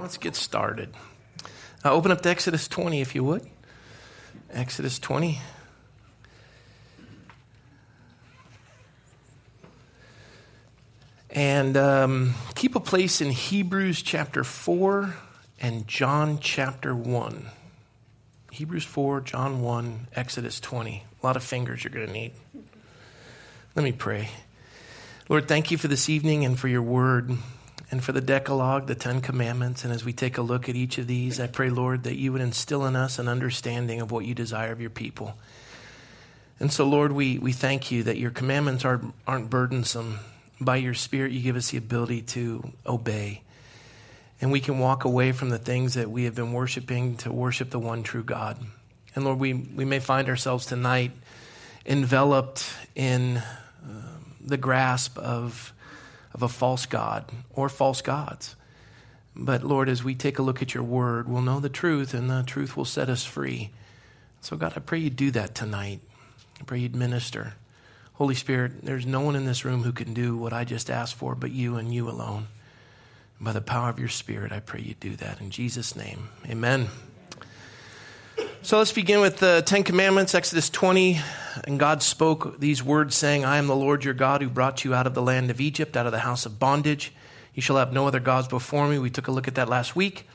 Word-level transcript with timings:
Let's 0.00 0.16
get 0.16 0.34
started. 0.34 0.94
Uh, 1.84 1.92
open 1.92 2.10
up 2.10 2.22
to 2.22 2.30
Exodus 2.30 2.68
20, 2.68 3.02
if 3.02 3.14
you 3.14 3.22
would. 3.22 3.46
Exodus 4.50 4.98
20. 4.98 5.38
And 11.30 11.76
um, 11.76 12.34
keep 12.54 12.74
a 12.74 12.80
place 12.80 13.20
in 13.20 13.28
Hebrews 13.28 14.00
chapter 14.00 14.42
4 14.42 15.14
and 15.60 15.86
John 15.86 16.38
chapter 16.40 16.94
1. 16.94 17.50
Hebrews 18.52 18.84
4, 18.84 19.20
John 19.20 19.60
1, 19.60 20.08
Exodus 20.16 20.60
20. 20.60 21.04
A 21.22 21.26
lot 21.26 21.36
of 21.36 21.44
fingers 21.44 21.84
you're 21.84 21.92
going 21.92 22.06
to 22.06 22.12
need. 22.12 22.32
Let 23.76 23.84
me 23.84 23.92
pray. 23.92 24.30
Lord, 25.28 25.46
thank 25.46 25.70
you 25.70 25.76
for 25.76 25.88
this 25.88 26.08
evening 26.08 26.46
and 26.46 26.58
for 26.58 26.68
your 26.68 26.82
word 26.82 27.36
and 27.90 28.04
for 28.04 28.12
the 28.12 28.20
Decalogue, 28.20 28.86
the 28.86 28.94
Ten 28.94 29.20
Commandments. 29.20 29.84
And 29.84 29.92
as 29.92 30.04
we 30.04 30.12
take 30.12 30.38
a 30.38 30.42
look 30.42 30.68
at 30.68 30.76
each 30.76 30.98
of 30.98 31.06
these, 31.06 31.40
I 31.40 31.48
pray, 31.48 31.70
Lord, 31.70 32.04
that 32.04 32.16
you 32.16 32.32
would 32.32 32.40
instill 32.40 32.86
in 32.86 32.94
us 32.94 33.18
an 33.18 33.26
understanding 33.26 34.00
of 34.00 34.12
what 34.12 34.24
you 34.24 34.34
desire 34.34 34.70
of 34.70 34.80
your 34.80 34.90
people. 34.90 35.34
And 36.60 36.72
so, 36.72 36.84
Lord, 36.84 37.12
we, 37.12 37.38
we 37.38 37.52
thank 37.52 37.90
you 37.90 38.02
that 38.04 38.18
your 38.18 38.30
commandments 38.30 38.84
aren't, 38.84 39.14
aren't 39.26 39.50
burdensome. 39.50 40.20
By 40.60 40.76
your 40.76 40.94
Spirit, 40.94 41.32
you 41.32 41.40
give 41.40 41.56
us 41.56 41.70
the 41.70 41.78
ability 41.78 42.22
to 42.22 42.72
obey. 42.86 43.42
And 44.42 44.52
we 44.52 44.60
can 44.60 44.78
walk 44.78 45.04
away 45.04 45.32
from 45.32 45.48
the 45.48 45.58
things 45.58 45.94
that 45.94 46.10
we 46.10 46.24
have 46.24 46.34
been 46.34 46.52
worshiping 46.52 47.16
to 47.18 47.32
worship 47.32 47.70
the 47.70 47.78
one 47.78 48.02
true 48.02 48.22
God. 48.22 48.58
And 49.14 49.24
Lord, 49.24 49.38
we, 49.38 49.54
we 49.54 49.84
may 49.84 49.98
find 49.98 50.28
ourselves 50.28 50.66
tonight 50.66 51.12
enveloped 51.84 52.70
in 52.94 53.38
uh, 53.38 53.42
the 54.40 54.56
grasp 54.56 55.18
of, 55.18 55.72
of 56.32 56.42
a 56.42 56.48
false 56.48 56.86
God 56.86 57.30
or 57.52 57.68
false 57.68 58.02
gods. 58.02 58.56
But 59.34 59.62
Lord, 59.62 59.88
as 59.88 60.04
we 60.04 60.14
take 60.14 60.38
a 60.38 60.42
look 60.42 60.60
at 60.60 60.74
your 60.74 60.82
word, 60.82 61.28
we'll 61.28 61.42
know 61.42 61.60
the 61.60 61.68
truth 61.68 62.14
and 62.14 62.28
the 62.28 62.42
truth 62.42 62.76
will 62.76 62.84
set 62.84 63.08
us 63.08 63.24
free. 63.24 63.70
So, 64.40 64.56
God, 64.56 64.72
I 64.76 64.80
pray 64.80 64.98
you 64.98 65.10
do 65.10 65.30
that 65.32 65.54
tonight. 65.54 66.00
I 66.60 66.64
pray 66.64 66.78
you'd 66.78 66.96
minister. 66.96 67.54
Holy 68.14 68.34
Spirit, 68.34 68.84
there's 68.84 69.06
no 69.06 69.20
one 69.20 69.36
in 69.36 69.46
this 69.46 69.64
room 69.64 69.82
who 69.82 69.92
can 69.92 70.12
do 70.12 70.36
what 70.36 70.52
I 70.52 70.64
just 70.64 70.90
asked 70.90 71.14
for 71.14 71.34
but 71.34 71.52
you 71.52 71.76
and 71.76 71.92
you 71.94 72.08
alone. 72.08 72.48
By 73.40 73.52
the 73.52 73.62
power 73.62 73.88
of 73.88 73.98
your 73.98 74.08
Spirit, 74.08 74.52
I 74.52 74.60
pray 74.60 74.80
you 74.80 74.94
do 75.00 75.16
that. 75.16 75.40
In 75.40 75.50
Jesus' 75.50 75.96
name, 75.96 76.28
amen. 76.46 76.88
So 78.62 78.76
let's 78.76 78.92
begin 78.92 79.20
with 79.20 79.38
the 79.38 79.62
Ten 79.64 79.84
Commandments, 79.84 80.34
Exodus 80.34 80.68
20. 80.68 81.18
And 81.64 81.80
God 81.80 82.02
spoke 82.02 82.60
these 82.60 82.82
words, 82.82 83.16
saying, 83.16 83.42
I 83.42 83.56
am 83.56 83.66
the 83.66 83.74
Lord 83.74 84.04
your 84.04 84.12
God 84.12 84.42
who 84.42 84.50
brought 84.50 84.84
you 84.84 84.94
out 84.94 85.06
of 85.06 85.14
the 85.14 85.22
land 85.22 85.50
of 85.50 85.62
Egypt, 85.62 85.96
out 85.96 86.04
of 86.04 86.12
the 86.12 86.18
house 86.18 86.44
of 86.44 86.58
bondage. 86.58 87.14
You 87.54 87.62
shall 87.62 87.78
have 87.78 87.94
no 87.94 88.06
other 88.06 88.20
gods 88.20 88.48
before 88.48 88.86
me. 88.86 88.98
We 88.98 89.08
took 89.08 89.28
a 89.28 89.32
look 89.32 89.48
at 89.48 89.54
that 89.54 89.70
last 89.70 89.96
week. 89.96 90.28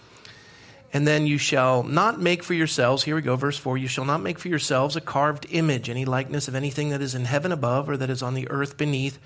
And 0.92 1.08
then 1.08 1.28
you 1.28 1.38
shall 1.38 1.84
not 1.84 2.20
make 2.20 2.42
for 2.42 2.56
yourselves, 2.56 3.04
here 3.04 3.16
we 3.16 3.22
go, 3.22 3.36
verse 3.36 3.60
4 3.60 3.78
you 3.78 3.88
shall 3.88 4.06
not 4.06 4.22
make 4.22 4.40
for 4.40 4.48
yourselves 4.48 4.96
a 4.96 5.02
carved 5.02 5.46
image, 5.52 5.88
any 5.88 6.04
likeness 6.04 6.48
of 6.48 6.56
anything 6.56 6.90
that 6.90 7.04
is 7.04 7.14
in 7.14 7.26
heaven 7.26 7.52
above, 7.52 7.88
or 7.88 7.96
that 7.96 8.10
is 8.10 8.24
on 8.24 8.34
the 8.34 8.50
earth 8.50 8.76
beneath, 8.76 9.20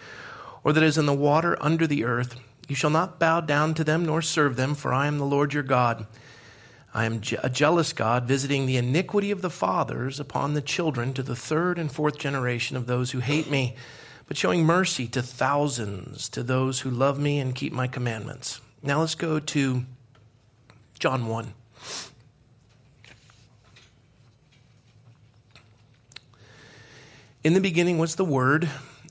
or 0.62 0.74
that 0.74 0.84
is 0.84 0.98
in 0.98 1.06
the 1.06 1.14
water 1.14 1.58
under 1.62 1.88
the 1.88 2.04
earth. 2.04 2.36
You 2.68 2.76
shall 2.76 2.90
not 2.90 3.18
bow 3.18 3.40
down 3.40 3.76
to 3.76 3.86
them 3.86 4.06
nor 4.06 4.22
serve 4.22 4.58
them, 4.58 4.76
for 4.76 4.94
I 4.94 5.08
am 5.08 5.20
the 5.20 5.26
Lord 5.26 5.54
your 5.54 5.64
God. 5.64 6.06
I 6.94 7.06
am 7.06 7.22
a 7.44 7.50
jealous 7.50 7.94
God, 7.94 8.26
visiting 8.26 8.66
the 8.66 8.78
iniquity 8.78 9.30
of 9.30 9.42
the 9.42 9.50
fathers 9.50 10.20
upon 10.20 10.54
the 10.54 10.62
children 10.62 11.14
to 11.14 11.24
the 11.24 11.36
third 11.36 11.78
and 11.78 11.92
fourth 11.92 12.18
generation 12.18 12.76
of 12.76 12.88
those 12.88 13.12
who 13.12 13.20
hate 13.20 13.50
me, 13.50 13.76
but 14.28 14.38
showing 14.38 14.66
mercy 14.66 15.08
to 15.10 15.22
thousands, 15.22 16.30
to 16.30 16.42
those 16.42 16.82
who 16.82 16.90
love 16.90 17.20
me 17.20 17.40
and 17.40 17.54
keep 17.54 17.74
my 17.74 17.88
commandments. 17.88 18.60
Now 18.82 19.02
let's 19.02 19.16
go 19.16 19.40
to 19.40 19.86
John 20.98 21.28
1. 21.28 21.54
In 27.44 27.54
the 27.54 27.62
beginning 27.62 28.00
was 28.00 28.16
the 28.16 28.26
Word, 28.26 28.70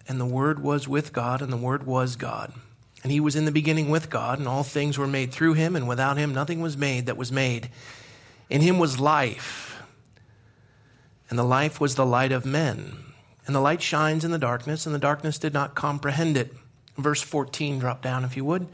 and 0.09 0.21
the 0.21 0.27
Word 0.27 0.63
was 0.63 0.89
with 0.89 1.13
God, 1.13 1.41
and 1.41 1.53
the 1.53 1.57
Word 1.57 1.87
was 1.87 2.17
God. 2.17 2.53
And 3.03 3.13
he 3.13 3.21
was 3.21 3.37
in 3.37 3.45
the 3.45 3.53
beginning 3.53 3.91
with 3.91 4.11
God, 4.11 4.39
and 4.39 4.49
all 4.49 4.65
things 4.65 4.99
were 4.99 5.07
made 5.07 5.33
through 5.33 5.55
him, 5.55 5.77
and 5.77 5.87
without 5.87 6.17
him 6.17 6.35
nothing 6.35 6.61
was 6.61 6.77
made 6.77 7.07
that 7.07 7.17
was 7.17 7.31
made. 7.31 7.71
In 8.51 8.61
him 8.61 8.79
was 8.79 8.99
life, 8.99 9.81
and 11.31 11.39
the 11.39 11.45
life 11.45 11.81
was 11.81 11.95
the 11.95 12.07
light 12.07 12.33
of 12.33 12.45
men. 12.45 12.97
And 13.47 13.55
the 13.55 13.61
light 13.61 13.81
shines 13.81 14.25
in 14.25 14.31
the 14.31 14.39
darkness, 14.39 14.85
and 14.85 14.95
the 14.95 14.99
darkness 14.99 15.39
did 15.39 15.55
not 15.55 15.75
comprehend 15.75 16.37
it. 16.37 16.53
Verse 16.97 17.23
14, 17.23 17.79
drop 17.79 18.03
down 18.03 18.25
if 18.25 18.37
you 18.37 18.45
would. 18.45 18.67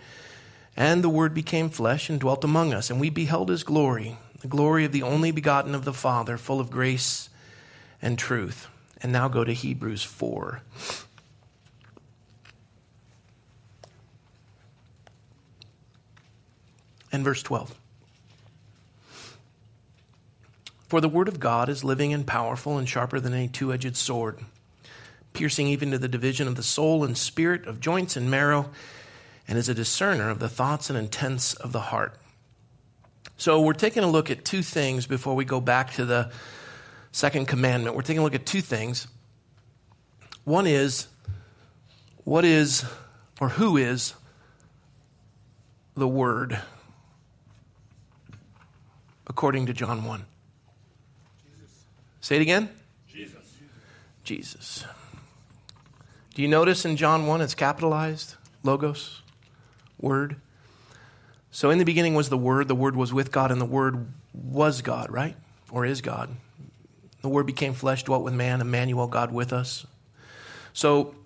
And 0.76 1.04
the 1.04 1.08
Word 1.08 1.34
became 1.34 1.68
flesh 1.68 2.08
and 2.08 2.18
dwelt 2.18 2.42
among 2.42 2.72
us, 2.72 2.90
and 2.90 2.98
we 2.98 3.10
beheld 3.10 3.50
his 3.50 3.62
glory, 3.62 4.16
the 4.40 4.48
glory 4.48 4.84
of 4.84 4.92
the 4.92 5.02
only 5.02 5.30
begotten 5.30 5.74
of 5.74 5.84
the 5.84 5.92
Father, 5.92 6.36
full 6.36 6.60
of 6.60 6.70
grace 6.70 7.28
and 8.02 8.18
truth. 8.18 8.68
And 9.00 9.12
now 9.12 9.28
go 9.28 9.44
to 9.44 9.52
Hebrews 9.52 10.02
4. 10.02 10.62
And 17.14 17.22
verse 17.22 17.44
12. 17.44 17.72
For 20.88 21.00
the 21.00 21.08
word 21.08 21.28
of 21.28 21.38
God 21.38 21.68
is 21.68 21.84
living 21.84 22.12
and 22.12 22.26
powerful 22.26 22.76
and 22.76 22.88
sharper 22.88 23.20
than 23.20 23.32
any 23.32 23.46
two 23.46 23.72
edged 23.72 23.96
sword, 23.96 24.40
piercing 25.32 25.68
even 25.68 25.92
to 25.92 25.98
the 25.98 26.08
division 26.08 26.48
of 26.48 26.56
the 26.56 26.62
soul 26.64 27.04
and 27.04 27.16
spirit, 27.16 27.68
of 27.68 27.78
joints 27.78 28.16
and 28.16 28.28
marrow, 28.28 28.68
and 29.46 29.56
is 29.56 29.68
a 29.68 29.74
discerner 29.74 30.28
of 30.28 30.40
the 30.40 30.48
thoughts 30.48 30.90
and 30.90 30.98
intents 30.98 31.54
of 31.54 31.70
the 31.70 31.82
heart. 31.82 32.18
So 33.36 33.60
we're 33.60 33.74
taking 33.74 34.02
a 34.02 34.10
look 34.10 34.28
at 34.28 34.44
two 34.44 34.62
things 34.62 35.06
before 35.06 35.36
we 35.36 35.44
go 35.44 35.60
back 35.60 35.92
to 35.92 36.04
the 36.04 36.32
second 37.12 37.46
commandment. 37.46 37.94
We're 37.94 38.02
taking 38.02 38.22
a 38.22 38.24
look 38.24 38.34
at 38.34 38.44
two 38.44 38.60
things. 38.60 39.06
One 40.42 40.66
is, 40.66 41.06
what 42.24 42.44
is, 42.44 42.84
or 43.40 43.50
who 43.50 43.76
is 43.76 44.14
the 45.94 46.08
Word? 46.08 46.60
According 49.34 49.66
to 49.66 49.72
John 49.72 50.04
1? 50.04 50.24
Jesus. 51.44 51.84
Say 52.20 52.36
it 52.36 52.42
again. 52.42 52.68
Jesus. 53.08 53.56
Jesus. 54.22 54.84
Do 56.36 56.42
you 56.42 56.46
notice 56.46 56.84
in 56.84 56.96
John 56.96 57.26
1 57.26 57.40
it's 57.40 57.56
capitalized? 57.56 58.36
Logos, 58.62 59.22
Word. 60.00 60.36
So 61.50 61.70
in 61.70 61.78
the 61.78 61.84
beginning 61.84 62.14
was 62.14 62.28
the 62.28 62.38
Word, 62.38 62.68
the 62.68 62.76
Word 62.76 62.94
was 62.94 63.12
with 63.12 63.32
God, 63.32 63.50
and 63.50 63.60
the 63.60 63.64
Word 63.64 64.06
was 64.32 64.82
God, 64.82 65.10
right? 65.10 65.34
Or 65.68 65.84
is 65.84 66.00
God. 66.00 66.30
The 67.22 67.28
Word 67.28 67.46
became 67.46 67.74
flesh, 67.74 68.04
dwelt 68.04 68.22
with 68.22 68.34
man, 68.34 68.60
Emmanuel, 68.60 69.08
God 69.08 69.32
with 69.32 69.52
us. 69.52 69.84
So 70.72 71.16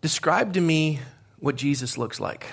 describe 0.00 0.54
to 0.54 0.62
me 0.62 1.00
what 1.40 1.56
Jesus 1.56 1.98
looks 1.98 2.18
like. 2.18 2.46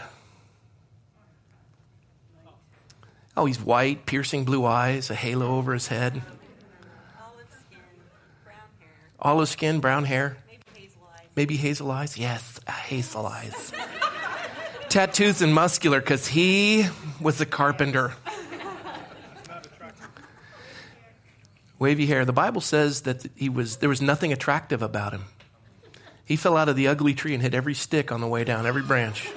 Oh, 3.38 3.46
he's 3.46 3.60
white, 3.60 4.06
piercing 4.06 4.46
blue 4.46 4.66
eyes, 4.66 5.10
a 5.10 5.16
halo 5.16 5.58
over 5.58 5.74
his 5.74 5.88
head. 5.88 6.22
Olive 7.20 7.50
skin, 7.50 7.80
brown 8.44 8.58
hair. 8.80 8.90
Olive 9.20 9.50
skin, 9.50 9.80
brown 9.82 10.06
hair. 10.06 10.38
Maybe 10.48 10.64
hazel 10.74 11.02
eyes. 11.14 11.28
Maybe 11.36 11.56
hazel 11.58 11.92
eyes. 11.92 12.18
Yes, 12.18 12.60
hazel 12.68 13.26
eyes. 13.26 13.74
Tattoos 14.90 15.42
and 15.42 15.54
muscular 15.54 16.00
because 16.00 16.28
he 16.28 16.86
was 17.20 17.42
a 17.42 17.46
carpenter. 17.46 18.14
Wavy 21.80 22.06
hair. 22.06 22.24
The 22.24 22.32
Bible 22.32 22.62
says 22.62 23.02
that 23.02 23.26
he 23.36 23.50
was 23.50 23.78
there 23.78 23.90
was 23.90 24.02
nothing 24.02 24.32
attractive 24.32 24.82
about 24.82 25.12
him. 25.12 25.26
He 26.24 26.38
fell 26.38 26.56
out 26.56 26.70
of 26.70 26.78
the 26.78 26.88
ugly 26.88 27.14
tree 27.14 27.34
and 27.34 27.44
hit 27.44 27.54
every 27.54 27.74
stick 27.74 28.12
on 28.14 28.22
the 28.22 28.28
way 28.28 28.46
down, 28.46 28.66
every 28.66 28.82
branch. 28.82 29.30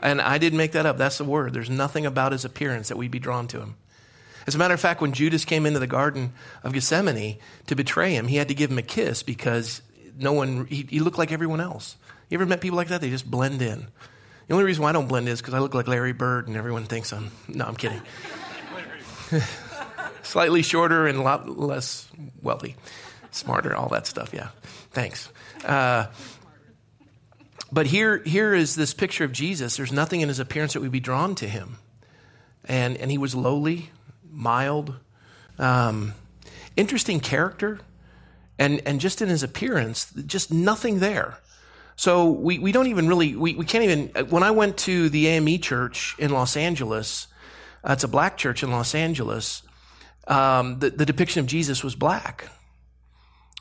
And 0.00 0.20
I 0.20 0.38
didn't 0.38 0.56
make 0.56 0.72
that 0.72 0.86
up. 0.86 0.96
That's 0.96 1.18
the 1.18 1.24
word. 1.24 1.52
There's 1.52 1.70
nothing 1.70 2.06
about 2.06 2.32
his 2.32 2.44
appearance 2.44 2.88
that 2.88 2.96
we'd 2.96 3.10
be 3.10 3.18
drawn 3.18 3.46
to 3.48 3.60
him. 3.60 3.76
As 4.46 4.54
a 4.54 4.58
matter 4.58 4.74
of 4.74 4.80
fact, 4.80 5.00
when 5.00 5.12
Judas 5.12 5.44
came 5.44 5.66
into 5.66 5.78
the 5.78 5.86
Garden 5.86 6.32
of 6.64 6.72
Gethsemane 6.72 7.38
to 7.66 7.76
betray 7.76 8.14
him, 8.14 8.26
he 8.28 8.36
had 8.36 8.48
to 8.48 8.54
give 8.54 8.70
him 8.70 8.78
a 8.78 8.82
kiss 8.82 9.22
because 9.22 9.82
no 10.18 10.32
one, 10.32 10.66
he, 10.66 10.86
he 10.88 11.00
looked 11.00 11.18
like 11.18 11.30
everyone 11.30 11.60
else. 11.60 11.96
You 12.30 12.36
ever 12.36 12.46
met 12.46 12.60
people 12.60 12.76
like 12.76 12.88
that? 12.88 13.00
They 13.00 13.10
just 13.10 13.30
blend 13.30 13.60
in. 13.60 13.88
The 14.46 14.54
only 14.54 14.64
reason 14.64 14.82
why 14.82 14.88
I 14.88 14.92
don't 14.92 15.06
blend 15.06 15.28
is 15.28 15.40
because 15.40 15.54
I 15.54 15.58
look 15.58 15.74
like 15.74 15.86
Larry 15.86 16.12
Bird 16.12 16.48
and 16.48 16.56
everyone 16.56 16.84
thinks 16.84 17.12
I'm, 17.12 17.30
no, 17.46 17.66
I'm 17.66 17.76
kidding. 17.76 18.00
Slightly 20.22 20.62
shorter 20.62 21.06
and 21.06 21.18
a 21.18 21.22
lot 21.22 21.48
less 21.48 22.08
wealthy, 22.42 22.76
smarter, 23.30 23.76
all 23.76 23.88
that 23.90 24.06
stuff, 24.06 24.32
yeah. 24.32 24.48
Thanks. 24.90 25.28
Uh, 25.64 26.06
but 27.72 27.86
here, 27.86 28.18
here 28.18 28.54
is 28.54 28.74
this 28.74 28.94
picture 28.94 29.24
of 29.24 29.32
Jesus. 29.32 29.76
There's 29.76 29.92
nothing 29.92 30.20
in 30.20 30.28
his 30.28 30.38
appearance 30.38 30.72
that 30.72 30.80
would 30.80 30.90
be 30.90 31.00
drawn 31.00 31.34
to 31.36 31.48
him. 31.48 31.78
And, 32.64 32.96
and 32.96 33.10
he 33.10 33.18
was 33.18 33.34
lowly, 33.34 33.90
mild, 34.28 34.94
um, 35.58 36.14
interesting 36.76 37.20
character. 37.20 37.80
And, 38.58 38.82
and 38.84 39.00
just 39.00 39.22
in 39.22 39.28
his 39.28 39.42
appearance, 39.42 40.12
just 40.26 40.52
nothing 40.52 40.98
there. 40.98 41.38
So 41.96 42.30
we, 42.30 42.58
we 42.58 42.72
don't 42.72 42.86
even 42.88 43.08
really, 43.08 43.36
we, 43.36 43.54
we 43.54 43.64
can't 43.64 43.84
even, 43.84 44.08
when 44.30 44.42
I 44.42 44.50
went 44.50 44.76
to 44.78 45.08
the 45.08 45.28
AME 45.28 45.60
church 45.60 46.16
in 46.18 46.30
Los 46.30 46.56
Angeles, 46.56 47.26
uh, 47.84 47.92
it's 47.92 48.04
a 48.04 48.08
black 48.08 48.36
church 48.36 48.62
in 48.62 48.70
Los 48.70 48.94
Angeles, 48.94 49.62
um, 50.26 50.78
the, 50.78 50.90
the 50.90 51.06
depiction 51.06 51.40
of 51.40 51.46
Jesus 51.46 51.82
was 51.82 51.94
black. 51.94 52.48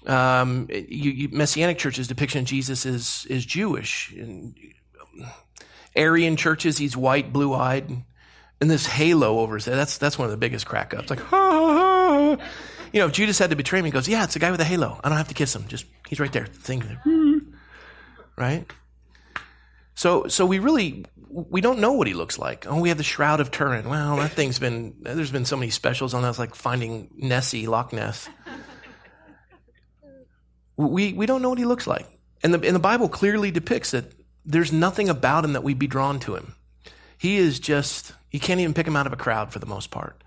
Um, 0.09 0.67
you, 0.69 1.11
you, 1.11 1.29
Messianic 1.29 1.77
churches' 1.77 2.07
depiction 2.07 2.39
of 2.39 2.45
Jesus 2.45 2.85
is, 2.85 3.27
is 3.29 3.45
Jewish. 3.45 4.11
And 4.17 4.55
Aryan 5.95 6.35
churches, 6.35 6.79
he's 6.79 6.97
white, 6.97 7.31
blue 7.31 7.53
eyed, 7.53 7.91
and 8.59 8.71
this 8.71 8.87
halo 8.87 9.39
over 9.39 9.55
his 9.55 9.65
head. 9.65 9.75
That's, 9.75 9.99
that's 9.99 10.17
one 10.17 10.25
of 10.25 10.31
the 10.31 10.37
biggest 10.37 10.65
crack 10.65 10.95
ups. 10.95 11.11
Like, 11.11 11.19
ha, 11.19 11.37
ha, 11.37 12.37
ha. 12.37 12.49
You 12.91 13.01
know, 13.01 13.05
if 13.05 13.11
Judas 13.11 13.37
had 13.37 13.51
to 13.51 13.55
betray 13.55 13.81
me, 13.81 13.89
he 13.89 13.91
goes, 13.91 14.07
Yeah, 14.07 14.23
it's 14.23 14.35
a 14.35 14.39
guy 14.39 14.49
with 14.49 14.59
a 14.59 14.65
halo. 14.65 14.99
I 15.03 15.09
don't 15.09 15.17
have 15.19 15.27
to 15.27 15.35
kiss 15.35 15.55
him. 15.55 15.67
Just, 15.67 15.85
he's 16.07 16.19
right 16.19 16.33
there. 16.33 16.47
Thing, 16.47 17.53
right? 18.35 18.65
So, 19.93 20.27
so 20.27 20.47
we 20.47 20.57
really, 20.57 21.05
we 21.29 21.61
don't 21.61 21.79
know 21.79 21.91
what 21.91 22.07
he 22.07 22.15
looks 22.15 22.39
like. 22.39 22.65
Oh, 22.65 22.79
we 22.79 22.89
have 22.89 22.97
the 22.97 23.03
Shroud 23.03 23.41
of 23.41 23.51
Turin. 23.51 23.87
Well, 23.87 24.15
that 24.15 24.31
thing's 24.31 24.57
been, 24.57 24.95
there's 25.01 25.31
been 25.31 25.45
so 25.45 25.55
many 25.55 25.69
specials 25.69 26.15
on 26.15 26.23
that. 26.23 26.29
It's 26.29 26.39
like 26.39 26.55
finding 26.55 27.11
Nessie, 27.15 27.67
Loch 27.67 27.93
Ness. 27.93 28.27
We, 30.87 31.11
we 31.11 31.25
don't 31.25 31.41
know 31.41 31.49
what 31.49 31.57
he 31.57 31.65
looks 31.65 31.87
like. 31.87 32.05
And 32.41 32.53
the, 32.53 32.65
and 32.65 32.73
the 32.73 32.79
Bible 32.79 33.09
clearly 33.09 33.51
depicts 33.51 33.91
that 33.91 34.13
there's 34.45 34.71
nothing 34.71 35.09
about 35.09 35.43
him 35.43 35.53
that 35.53 35.63
we'd 35.63 35.77
be 35.77 35.87
drawn 35.87 36.19
to 36.21 36.35
him. 36.35 36.55
He 37.17 37.35
is 37.35 37.59
just, 37.59 38.13
you 38.31 38.39
can't 38.39 38.61
even 38.61 38.73
pick 38.73 38.87
him 38.87 38.95
out 38.95 39.05
of 39.05 39.11
a 39.11 39.17
crowd 39.17 39.51
for 39.51 39.59
the 39.59 39.65
most 39.65 39.91
part. 39.91 40.23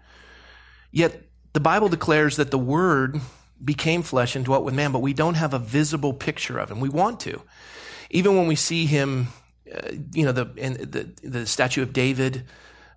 Yet 0.90 1.22
the 1.54 1.60
Bible 1.60 1.88
declares 1.88 2.37
that 2.37 2.50
the 2.50 2.58
Word 2.58 3.19
became 3.64 4.02
flesh 4.02 4.37
and 4.37 4.44
dwelt 4.44 4.64
with 4.64 4.75
man, 4.75 4.93
but 4.93 4.99
we 4.99 5.14
don't 5.14 5.34
have 5.34 5.54
a 5.54 5.58
visible 5.58 6.12
picture 6.12 6.58
of 6.58 6.70
him. 6.70 6.81
We 6.81 6.90
want 6.90 7.20
to. 7.20 7.40
Even 8.10 8.37
when 8.37 8.46
we 8.46 8.56
see 8.56 8.84
him, 8.84 9.28
uh, 9.75 9.93
you 10.12 10.26
know, 10.26 10.32
the, 10.32 10.44
the, 10.44 11.28
the 11.28 11.46
statue 11.46 11.81
of 11.81 11.94
David 11.94 12.44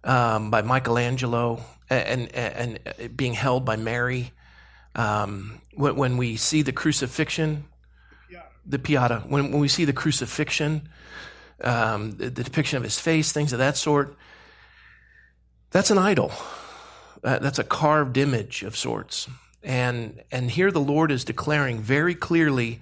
um, 0.03 0.51
by 0.51 0.61
Michelangelo 0.61 1.63
and, 1.89 2.35
and, 2.35 2.79
and, 2.99 3.15
being 3.15 3.33
held 3.33 3.63
by 3.63 3.77
Mary, 3.77 4.33
um, 4.95 5.61
when, 5.75 5.95
when, 5.95 6.18
we 6.18 6.36
see 6.38 6.62
the 6.62 6.72
crucifixion, 6.72 7.66
the 8.66 8.80
Pieta, 8.80 9.24
when, 9.27 9.51
when 9.51 9.60
we 9.60 9.68
see 9.68 9.86
the 9.86 9.94
crucifixion, 9.94 10.89
um, 11.62 12.12
the, 12.12 12.30
the 12.30 12.44
depiction 12.44 12.77
of 12.77 12.83
his 12.83 13.00
face, 13.00 13.31
things 13.31 13.54
of 13.54 13.60
that 13.60 13.77
sort, 13.77 14.16
that's 15.72 15.92
an 15.92 15.98
idol. 15.98 16.31
Uh, 17.24 17.39
that's 17.39 17.60
a 17.60 17.63
carved 17.63 18.18
image 18.18 18.63
of 18.63 18.75
sorts. 18.75 19.27
And, 19.63 20.22
and 20.31 20.51
here 20.51 20.69
the 20.69 20.80
Lord 20.80 21.12
is 21.12 21.24
declaring 21.24 21.81
very 21.81 22.13
clearly 22.13 22.81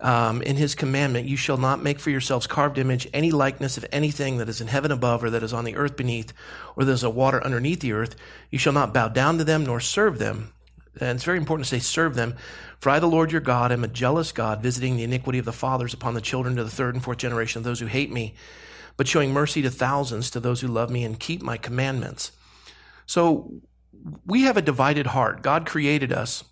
um, 0.00 0.42
in 0.42 0.56
his 0.56 0.74
commandment, 0.74 1.28
you 1.28 1.36
shall 1.36 1.56
not 1.56 1.82
make 1.82 2.00
for 2.00 2.10
yourselves 2.10 2.46
carved 2.46 2.76
image 2.76 3.08
any 3.14 3.30
likeness 3.30 3.78
of 3.78 3.86
anything 3.92 4.38
that 4.38 4.48
is 4.48 4.60
in 4.60 4.66
heaven 4.66 4.90
above 4.90 5.22
or 5.22 5.30
that 5.30 5.42
is 5.42 5.52
on 5.52 5.64
the 5.64 5.76
earth 5.76 5.96
beneath 5.96 6.32
or 6.76 6.84
that 6.84 6.92
is 6.92 7.04
a 7.04 7.08
water 7.08 7.42
underneath 7.42 7.80
the 7.80 7.92
earth. 7.92 8.16
You 8.50 8.58
shall 8.58 8.72
not 8.72 8.92
bow 8.92 9.08
down 9.08 9.38
to 9.38 9.44
them 9.44 9.64
nor 9.64 9.80
serve 9.80 10.18
them. 10.18 10.52
And 11.00 11.16
it's 11.16 11.24
very 11.24 11.38
important 11.38 11.66
to 11.66 11.74
say 11.74 11.80
serve 11.80 12.14
them. 12.14 12.36
For 12.78 12.90
I, 12.90 12.98
the 12.98 13.06
Lord 13.06 13.32
your 13.32 13.40
God, 13.40 13.72
am 13.72 13.84
a 13.84 13.88
jealous 13.88 14.32
God, 14.32 14.62
visiting 14.62 14.96
the 14.96 15.04
iniquity 15.04 15.38
of 15.38 15.44
the 15.44 15.52
fathers 15.52 15.94
upon 15.94 16.14
the 16.14 16.20
children 16.20 16.56
to 16.56 16.64
the 16.64 16.70
third 16.70 16.94
and 16.94 17.02
fourth 17.02 17.18
generation 17.18 17.58
of 17.58 17.64
those 17.64 17.80
who 17.80 17.86
hate 17.86 18.12
me, 18.12 18.34
but 18.96 19.08
showing 19.08 19.32
mercy 19.32 19.62
to 19.62 19.70
thousands 19.70 20.30
to 20.30 20.40
those 20.40 20.60
who 20.60 20.68
love 20.68 20.90
me 20.90 21.04
and 21.04 21.18
keep 21.18 21.42
my 21.42 21.56
commandments. 21.56 22.32
So 23.06 23.60
we 24.26 24.42
have 24.42 24.56
a 24.56 24.62
divided 24.62 25.08
heart. 25.08 25.42
God 25.42 25.66
created 25.66 26.12
us. 26.12 26.44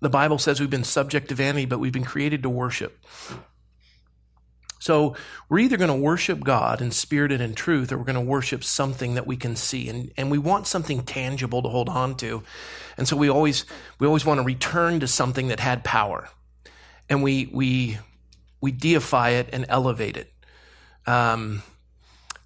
The 0.00 0.08
Bible 0.08 0.38
says 0.38 0.60
we've 0.60 0.70
been 0.70 0.84
subject 0.84 1.28
to 1.28 1.34
vanity, 1.34 1.66
but 1.66 1.80
we've 1.80 1.92
been 1.92 2.04
created 2.04 2.42
to 2.44 2.50
worship. 2.50 3.04
So 4.78 5.16
we're 5.48 5.60
either 5.60 5.76
going 5.76 5.88
to 5.88 5.94
worship 5.94 6.40
God 6.40 6.80
in 6.80 6.90
spirit 6.90 7.32
and 7.32 7.42
in 7.42 7.54
truth, 7.54 7.92
or 7.92 7.98
we're 7.98 8.04
going 8.04 8.14
to 8.14 8.20
worship 8.20 8.62
something 8.62 9.14
that 9.14 9.26
we 9.26 9.36
can 9.36 9.56
see. 9.56 9.88
And, 9.88 10.12
and 10.16 10.30
we 10.30 10.38
want 10.38 10.66
something 10.66 11.02
tangible 11.02 11.62
to 11.62 11.68
hold 11.68 11.88
on 11.88 12.16
to. 12.16 12.42
And 12.96 13.08
so 13.08 13.16
we 13.16 13.28
always, 13.28 13.64
we 13.98 14.06
always 14.06 14.24
want 14.24 14.38
to 14.38 14.44
return 14.44 15.00
to 15.00 15.08
something 15.08 15.48
that 15.48 15.60
had 15.60 15.84
power. 15.84 16.28
And 17.08 17.22
we, 17.22 17.50
we, 17.52 17.98
we 18.60 18.72
deify 18.72 19.30
it 19.30 19.48
and 19.52 19.66
elevate 19.68 20.16
it. 20.16 20.32
Um, 21.06 21.62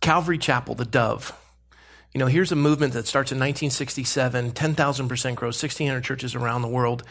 Calvary 0.00 0.38
Chapel, 0.38 0.74
the 0.74 0.84
dove. 0.84 1.38
You 2.12 2.18
know, 2.18 2.26
here's 2.26 2.52
a 2.52 2.56
movement 2.56 2.92
that 2.92 3.06
starts 3.06 3.32
in 3.32 3.38
1967, 3.38 4.52
10,000% 4.52 5.34
growth, 5.34 5.54
1,600 5.54 6.04
churches 6.04 6.34
around 6.34 6.60
the 6.60 6.68
world, 6.68 7.02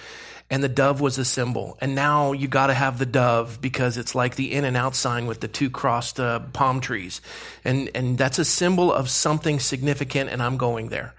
and 0.52 0.62
the 0.62 0.70
dove 0.70 1.00
was 1.00 1.18
a 1.18 1.24
symbol. 1.24 1.78
And 1.80 1.96
now 1.96 2.34
you 2.34 2.50
got 2.50 2.68
to 2.68 2.74
have 2.74 3.00
the 3.00 3.06
dove 3.06 3.60
because 3.62 3.98
it's 3.98 4.14
like 4.14 4.36
the 4.36 4.52
in 4.52 4.66
and 4.66 4.76
out 4.76 4.96
sign 4.96 5.26
with 5.26 5.40
the 5.40 5.48
two 5.48 5.70
crossed 5.70 6.20
uh, 6.20 6.42
palm 6.52 6.82
trees. 6.82 7.22
And, 7.64 7.90
and 7.96 8.18
that's 8.18 8.38
a 8.38 8.44
symbol 8.44 8.92
of 8.92 9.10
something 9.10 9.62
significant, 9.62 10.30
and 10.30 10.44
I'm 10.44 10.58
going 10.58 10.90
there. 10.90 11.16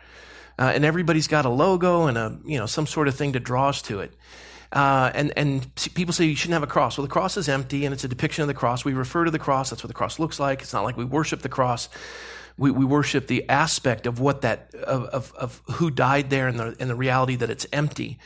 Uh, 0.58 0.72
and 0.74 0.84
everybody's 0.84 1.28
got 1.28 1.46
a 1.46 1.48
logo 1.48 2.06
and 2.06 2.18
a, 2.18 2.38
you 2.44 2.58
know, 2.58 2.66
some 2.66 2.86
sort 2.86 3.08
of 3.08 3.14
thing 3.14 3.32
to 3.32 3.40
draw 3.40 3.70
us 3.70 3.80
to 3.82 4.00
it. 4.00 4.12
Uh, 4.70 5.10
and, 5.14 5.32
and 5.34 5.66
people 5.94 6.12
say 6.12 6.26
you 6.26 6.36
shouldn't 6.36 6.54
have 6.54 6.62
a 6.62 6.66
cross. 6.66 6.98
Well, 6.98 7.06
the 7.06 7.12
cross 7.12 7.38
is 7.38 7.48
empty 7.48 7.86
and 7.86 7.94
it's 7.94 8.04
a 8.04 8.08
depiction 8.08 8.42
of 8.42 8.48
the 8.48 8.54
cross. 8.54 8.84
We 8.84 8.92
refer 8.92 9.24
to 9.24 9.30
the 9.30 9.38
cross. 9.38 9.70
That's 9.70 9.82
what 9.82 9.88
the 9.88 9.94
cross 9.94 10.18
looks 10.18 10.38
like. 10.38 10.60
It's 10.60 10.72
not 10.74 10.84
like 10.84 10.96
we 10.96 11.04
worship 11.04 11.40
the 11.40 11.48
cross 11.48 11.88
we, 12.58 12.70
we 12.70 12.84
worship 12.84 13.28
the 13.28 13.48
aspect 13.48 14.06
of 14.06 14.20
what 14.20 14.42
that 14.42 14.74
of, 14.74 15.04
of, 15.06 15.32
of 15.36 15.62
who 15.72 15.90
died 15.90 16.30
there 16.30 16.48
and 16.48 16.58
the, 16.58 16.76
and 16.78 16.90
the 16.90 16.94
reality 16.94 17.36
that 17.36 17.50
it's 17.50 17.66
empty. 17.72 18.18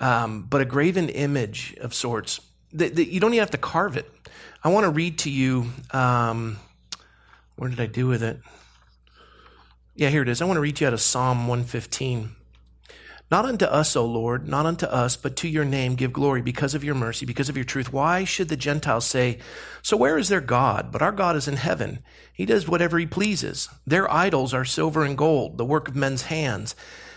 Um, 0.00 0.42
but 0.42 0.60
a 0.60 0.64
graven 0.64 1.08
image 1.08 1.76
of 1.80 1.94
sorts 1.94 2.40
that, 2.72 2.96
that, 2.96 3.08
you 3.08 3.20
don't 3.20 3.32
even 3.34 3.42
have 3.42 3.50
to 3.50 3.58
carve 3.58 3.96
it. 3.96 4.10
I 4.64 4.70
want 4.70 4.84
to 4.84 4.90
read 4.90 5.18
to 5.20 5.30
you. 5.30 5.66
Um, 5.92 6.58
where 7.56 7.70
did 7.70 7.80
I 7.80 7.86
do 7.86 8.06
with 8.06 8.22
it? 8.22 8.40
Yeah, 9.94 10.08
here 10.08 10.22
it 10.22 10.28
is. 10.28 10.40
I 10.40 10.46
want 10.46 10.56
to 10.56 10.62
read 10.62 10.76
to 10.76 10.84
you 10.84 10.88
out 10.88 10.94
of 10.94 11.00
Psalm 11.00 11.46
115. 11.46 12.30
Not 13.30 13.44
unto 13.44 13.64
us, 13.64 13.94
O 13.94 14.04
Lord, 14.04 14.48
not 14.48 14.66
unto 14.66 14.86
us, 14.86 15.16
but 15.16 15.36
to 15.36 15.48
your 15.48 15.64
name 15.64 15.94
give 15.94 16.12
glory 16.12 16.42
because 16.42 16.74
of 16.74 16.82
your 16.82 16.96
mercy, 16.96 17.24
because 17.24 17.48
of 17.48 17.56
your 17.56 17.64
truth. 17.64 17.92
Why 17.92 18.24
should 18.24 18.48
the 18.48 18.56
Gentiles 18.56 19.06
say, 19.06 19.38
So 19.82 19.96
where 19.96 20.18
is 20.18 20.28
their 20.28 20.40
God? 20.40 20.90
But 20.90 21.02
our 21.02 21.12
God 21.12 21.36
is 21.36 21.46
in 21.46 21.56
heaven. 21.56 22.00
He 22.32 22.44
does 22.44 22.66
whatever 22.66 22.98
he 22.98 23.06
pleases. 23.06 23.68
Their 23.86 24.10
idols 24.12 24.52
are 24.52 24.64
silver 24.64 25.04
and 25.04 25.16
gold, 25.16 25.58
the 25.58 25.64
work 25.64 25.86
of 25.86 25.94
men's 25.94 26.22
hands. 26.22 26.74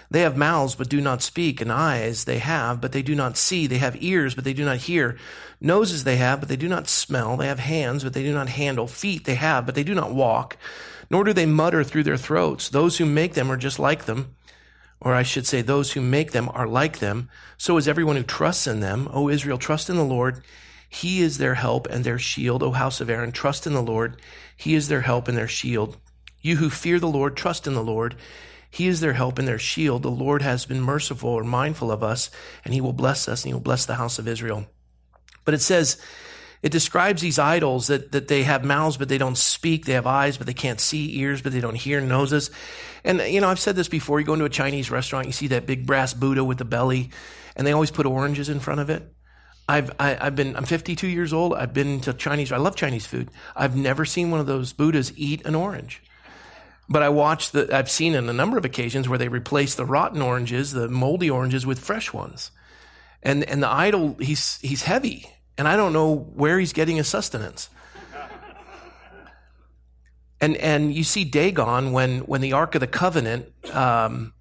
They 0.10 0.22
have 0.22 0.38
mouths, 0.38 0.76
but 0.76 0.90
do 0.90 1.02
not 1.02 1.22
speak, 1.22 1.60
and 1.62 1.72
eyes 1.72 2.26
they 2.26 2.40
have, 2.40 2.82
but 2.82 2.92
they 2.92 3.02
do 3.02 3.16
not 3.16 3.38
see. 3.38 3.68
They 3.68 3.80
have 3.80 4.02
ears, 4.02 4.36
but 4.36 4.44
they 4.44 4.54
do 4.54 4.66
not 4.66 4.78
hear. 4.78 5.18
Noses 5.60 6.04
they 6.04 6.18
have, 6.18 6.40
but 6.40 6.50
they 6.50 6.56
do 6.56 6.68
not 6.68 6.88
smell. 6.88 7.38
They 7.38 7.48
have 7.48 7.60
hands, 7.60 8.04
but 8.04 8.14
they 8.14 8.24
do 8.24 8.34
not 8.34 8.50
handle. 8.50 8.88
Feet 8.88 9.26
they 9.26 9.36
have, 9.36 9.66
but 9.66 9.76
they 9.76 9.84
do 9.84 9.96
not 9.96 10.14
walk. 10.14 10.58
Nor 11.10 11.24
do 11.24 11.34
they 11.34 11.46
mutter 11.46 11.84
through 11.84 12.04
their 12.04 12.18
throats. 12.18 12.70
Those 12.70 12.98
who 12.98 13.06
make 13.06 13.34
them 13.34 13.52
are 13.52 13.58
just 13.58 13.80
like 13.80 14.06
them 14.06 14.36
or 15.04 15.14
I 15.14 15.24
should 15.24 15.46
say, 15.46 15.62
those 15.62 15.92
who 15.92 16.02
make 16.02 16.32
them 16.32 16.50
are 16.54 16.66
like 16.66 17.00
them. 17.00 17.30
So 17.58 17.76
is 17.76 17.90
everyone 17.90 18.16
who 18.16 18.24
trusts 18.24 18.68
in 18.68 18.80
them. 18.80 19.10
O 19.12 19.28
Israel, 19.28 19.58
trust 19.58 19.90
in 19.90 19.98
the 19.98 20.04
Lord. 20.04 20.42
He 20.88 21.22
is 21.22 21.38
their 21.38 21.56
help 21.56 21.88
and 21.88 22.06
their 22.06 22.18
shield. 22.18 22.64
O 22.64 22.72
house 22.72 23.02
of 23.02 23.10
Aaron, 23.10 23.34
trust 23.34 23.68
in 23.68 23.74
the 23.74 23.82
Lord. 23.82 24.22
He 24.56 24.76
is 24.76 24.88
their 24.88 25.02
help 25.02 25.28
and 25.28 25.38
their 25.38 25.48
shield. 25.48 25.98
You 26.42 26.56
who 26.56 26.70
fear 26.70 27.00
the 27.00 27.08
Lord, 27.08 27.36
trust 27.36 27.68
in 27.68 27.74
the 27.74 27.84
Lord. 27.84 28.16
He 28.74 28.88
is 28.88 29.02
their 29.02 29.14
help 29.14 29.38
and 29.38 29.48
their 29.48 29.60
shield. 29.60 30.02
The 30.02 30.10
Lord 30.10 30.42
has 30.42 30.66
been 30.66 30.82
merciful 30.82 31.30
or 31.30 31.44
mindful 31.44 31.92
of 31.92 32.02
us, 32.02 32.32
and 32.66 32.74
he 32.74 32.82
will 32.82 32.92
bless 32.92 33.28
us, 33.28 33.44
and 33.44 33.50
he 33.50 33.54
will 33.54 33.62
bless 33.62 33.86
the 33.86 33.94
house 33.94 34.18
of 34.18 34.28
Israel. 34.28 34.66
But 35.46 35.54
it 35.54 35.62
says, 35.62 36.02
it 36.64 36.72
describes 36.72 37.22
these 37.22 37.38
idols 37.38 37.86
that, 37.86 38.14
that 38.14 38.30
they 38.30 38.42
have 38.42 38.66
mouths, 38.66 38.98
but 38.98 39.10
they 39.10 39.20
don't 39.20 39.38
speak. 39.38 39.86
They 39.86 39.94
have 39.94 40.08
eyes, 40.08 40.38
but 40.38 40.48
they 40.48 40.56
can't 40.56 40.80
see, 40.80 41.20
ears, 41.20 41.40
but 41.40 41.52
they 41.52 41.60
don't 41.60 41.76
hear, 41.76 42.02
noses. 42.02 42.50
And, 43.04 43.20
you 43.20 43.42
know, 43.42 43.50
I've 43.50 43.60
said 43.60 43.76
this 43.76 43.88
before. 43.88 44.20
You 44.20 44.26
go 44.26 44.34
into 44.34 44.46
a 44.46 44.50
Chinese 44.50 44.90
restaurant, 44.90 45.28
you 45.28 45.34
see 45.34 45.48
that 45.50 45.68
big 45.68 45.86
brass 45.86 46.16
Buddha 46.16 46.44
with 46.44 46.58
the 46.58 46.66
belly, 46.66 47.12
and 47.56 47.68
they 47.68 47.74
always 47.74 47.92
put 47.92 48.08
oranges 48.08 48.50
in 48.50 48.60
front 48.60 48.80
of 48.80 48.90
it. 48.90 49.04
I've, 49.70 49.92
I, 50.00 50.10
have 50.10 50.22
i 50.22 50.24
have 50.24 50.36
been, 50.36 50.56
I'm 50.56 50.66
52 50.66 51.08
years 51.08 51.32
old. 51.32 51.54
I've 51.54 51.76
been 51.76 52.02
to 52.02 52.14
Chinese, 52.14 52.52
I 52.52 52.58
love 52.58 52.76
Chinese 52.76 53.06
food. 53.06 53.30
I've 53.56 53.76
never 53.76 54.04
seen 54.04 54.32
one 54.32 54.40
of 54.40 54.48
those 54.48 54.74
Buddhas 54.74 55.14
eat 55.16 55.46
an 55.46 55.54
orange. 55.54 56.02
But 56.94 57.02
I 57.02 57.10
watched 57.10 57.52
the, 57.52 57.76
I've 57.76 57.90
seen 57.90 58.14
in 58.14 58.30
a 58.30 58.34
number 58.34 58.58
of 58.58 58.66
occasions 58.66 59.10
where 59.10 59.18
they 59.18 59.28
replace 59.28 59.74
the 59.76 59.86
rotten 59.86 60.22
oranges, 60.22 60.72
the 60.72 60.88
moldy 60.88 61.30
oranges 61.30 61.66
with 61.66 61.80
fresh 61.80 62.14
ones. 62.14 62.52
And, 63.22 63.44
and 63.44 63.64
the 63.64 63.70
idol, 63.70 64.16
he's, 64.20 64.60
he's 64.62 64.84
heavy 64.84 65.34
and 65.58 65.68
I 65.68 65.76
don't 65.76 65.94
know 65.94 66.16
where 66.16 66.60
he's 66.60 66.74
getting 66.74 66.98
his 66.98 67.08
sustenance. 67.08 67.70
And 70.42 70.58
and 70.58 70.94
you 70.94 71.06
see 71.06 71.24
Dagon 71.24 71.94
when 71.94 72.20
when 72.22 72.42
the 72.42 72.52
Ark 72.52 72.76
of 72.76 72.82
the 72.82 72.88
Covenant 72.88 73.54
um, 73.74 74.34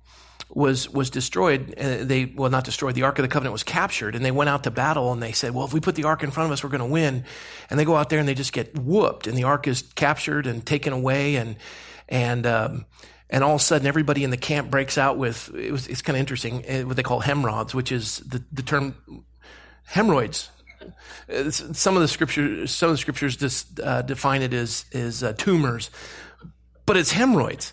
was 0.51 0.89
was 0.89 1.11
destroyed. 1.11 1.75
Uh, 1.79 1.99
they 2.01 2.25
well 2.25 2.51
not 2.51 2.65
destroyed. 2.65 2.97
The 2.97 3.05
Ark 3.05 3.21
of 3.21 3.23
the 3.23 3.29
Covenant 3.29 3.53
was 3.53 3.63
captured, 3.63 4.17
and 4.17 4.25
they 4.25 4.33
went 4.33 4.51
out 4.51 4.65
to 4.65 4.73
battle. 4.73 5.13
And 5.13 5.23
they 5.23 5.31
said, 5.31 5.55
"Well, 5.55 5.65
if 5.65 5.73
we 5.73 5.79
put 5.79 5.95
the 5.95 6.03
Ark 6.03 6.25
in 6.25 6.33
front 6.33 6.47
of 6.49 6.53
us, 6.53 6.65
we're 6.65 6.71
going 6.71 6.81
to 6.81 6.87
win." 6.87 7.25
And 7.71 7.79
they 7.79 7.85
go 7.85 7.95
out 7.95 8.09
there 8.09 8.19
and 8.19 8.27
they 8.27 8.35
just 8.35 8.53
get 8.53 8.77
whooped, 8.77 9.29
and 9.29 9.39
the 9.39 9.45
Ark 9.45 9.69
is 9.69 9.83
captured 9.95 10.49
and 10.49 10.67
taken 10.67 10.93
away, 10.93 11.37
and 11.37 11.55
and 12.09 12.47
um, 12.47 12.87
and 13.31 13.43
all 13.43 13.55
of 13.55 13.61
a 13.61 13.65
sudden 13.65 13.87
everybody 13.87 14.25
in 14.25 14.31
the 14.31 14.37
camp 14.37 14.71
breaks 14.71 14.99
out 14.99 15.19
with 15.19 15.55
it 15.55 15.73
was, 15.73 15.87
it's 15.87 16.03
kind 16.03 16.17
of 16.17 16.21
interesting 16.21 16.65
uh, 16.69 16.83
what 16.83 16.97
they 16.97 17.03
call 17.03 17.21
hemorrhoids, 17.21 17.75
which 17.75 17.93
is 17.93 18.19
the, 18.19 18.43
the 18.53 18.63
term 18.63 19.25
hemorrhoids 19.85 20.51
some 21.51 21.97
of 21.97 22.03
the 22.03 22.09
scriptures, 22.09 22.71
some 22.71 22.89
of 22.91 22.95
the 22.95 22.99
scriptures 22.99 23.67
uh, 23.83 24.03
define 24.03 24.43
it 24.43 24.53
as, 24.53 24.85
as 24.93 25.23
uh, 25.23 25.33
tumors, 25.35 25.91
but 26.87 26.97
it's 26.97 27.13
hemorrhoids. 27.13 27.73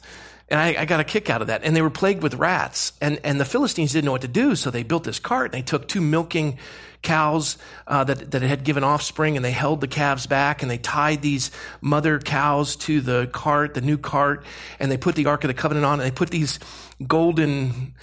And 0.50 0.60
I, 0.60 0.82
I, 0.82 0.86
got 0.86 1.00
a 1.00 1.04
kick 1.04 1.30
out 1.30 1.42
of 1.42 1.48
that. 1.48 1.64
And 1.64 1.76
they 1.76 1.82
were 1.82 1.92
plagued 1.92 2.24
with 2.24 2.34
rats. 2.36 2.94
And, 3.00 3.20
and 3.24 3.40
the 3.40 3.46
Philistines 3.46 3.94
didn't 3.94 4.06
know 4.06 4.12
what 4.12 4.22
to 4.22 4.28
do, 4.28 4.56
so 4.56 4.72
they 4.72 4.84
built 4.84 5.04
this 5.04 5.20
cart 5.20 5.54
and 5.54 5.54
they 5.54 5.66
took 5.66 5.88
two 5.88 6.02
milking 6.02 6.58
cows 7.02 7.58
uh, 7.88 8.04
that, 8.04 8.32
that 8.32 8.42
had 8.42 8.64
given 8.64 8.84
offspring 8.84 9.36
and 9.36 9.46
they 9.46 9.52
held 9.52 9.82
the 9.82 9.88
calves 9.88 10.28
back 10.28 10.62
and 10.62 10.70
they 10.70 10.78
tied 10.78 11.22
these 11.22 11.52
mother 11.82 12.20
cows 12.20 12.76
to 12.76 13.00
the 13.02 13.30
cart, 13.32 13.74
the 13.74 13.82
new 13.82 13.98
cart, 13.98 14.44
and 14.80 14.92
they 14.92 14.98
put 14.98 15.16
the 15.16 15.26
Ark 15.26 15.44
of 15.44 15.48
the 15.48 15.54
Covenant 15.54 15.86
on 15.86 16.00
and 16.00 16.02
they 16.02 16.14
put 16.14 16.30
these 16.30 16.60
golden 17.08 17.94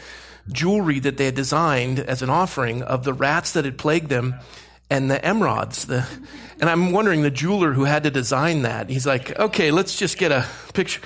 jewelry 0.49 1.00
that 1.00 1.17
they 1.17 1.26
had 1.26 1.35
designed 1.35 1.99
as 1.99 2.23
an 2.23 2.31
offering 2.31 2.83
of 2.83 3.05
the 3.05 3.12
rats 3.12 3.53
that 3.53 3.65
had 3.65 3.76
plagued 3.76 4.09
them 4.09 4.37
and 4.88 5.11
the 5.11 5.19
emerods. 5.19 5.87
The, 5.87 6.07
and 6.61 6.71
I'm 6.71 6.93
wondering 6.93 7.23
the 7.23 7.31
jeweler 7.31 7.73
who 7.73 7.85
had 7.85 8.05
to 8.05 8.11
design 8.11 8.62
that, 8.62 8.88
he's 8.88 9.07
like, 9.07 9.38
okay, 9.38 9.71
let's 9.71 9.97
just 9.97 10.19
get 10.19 10.33
a 10.33 10.47
picture. 10.75 11.00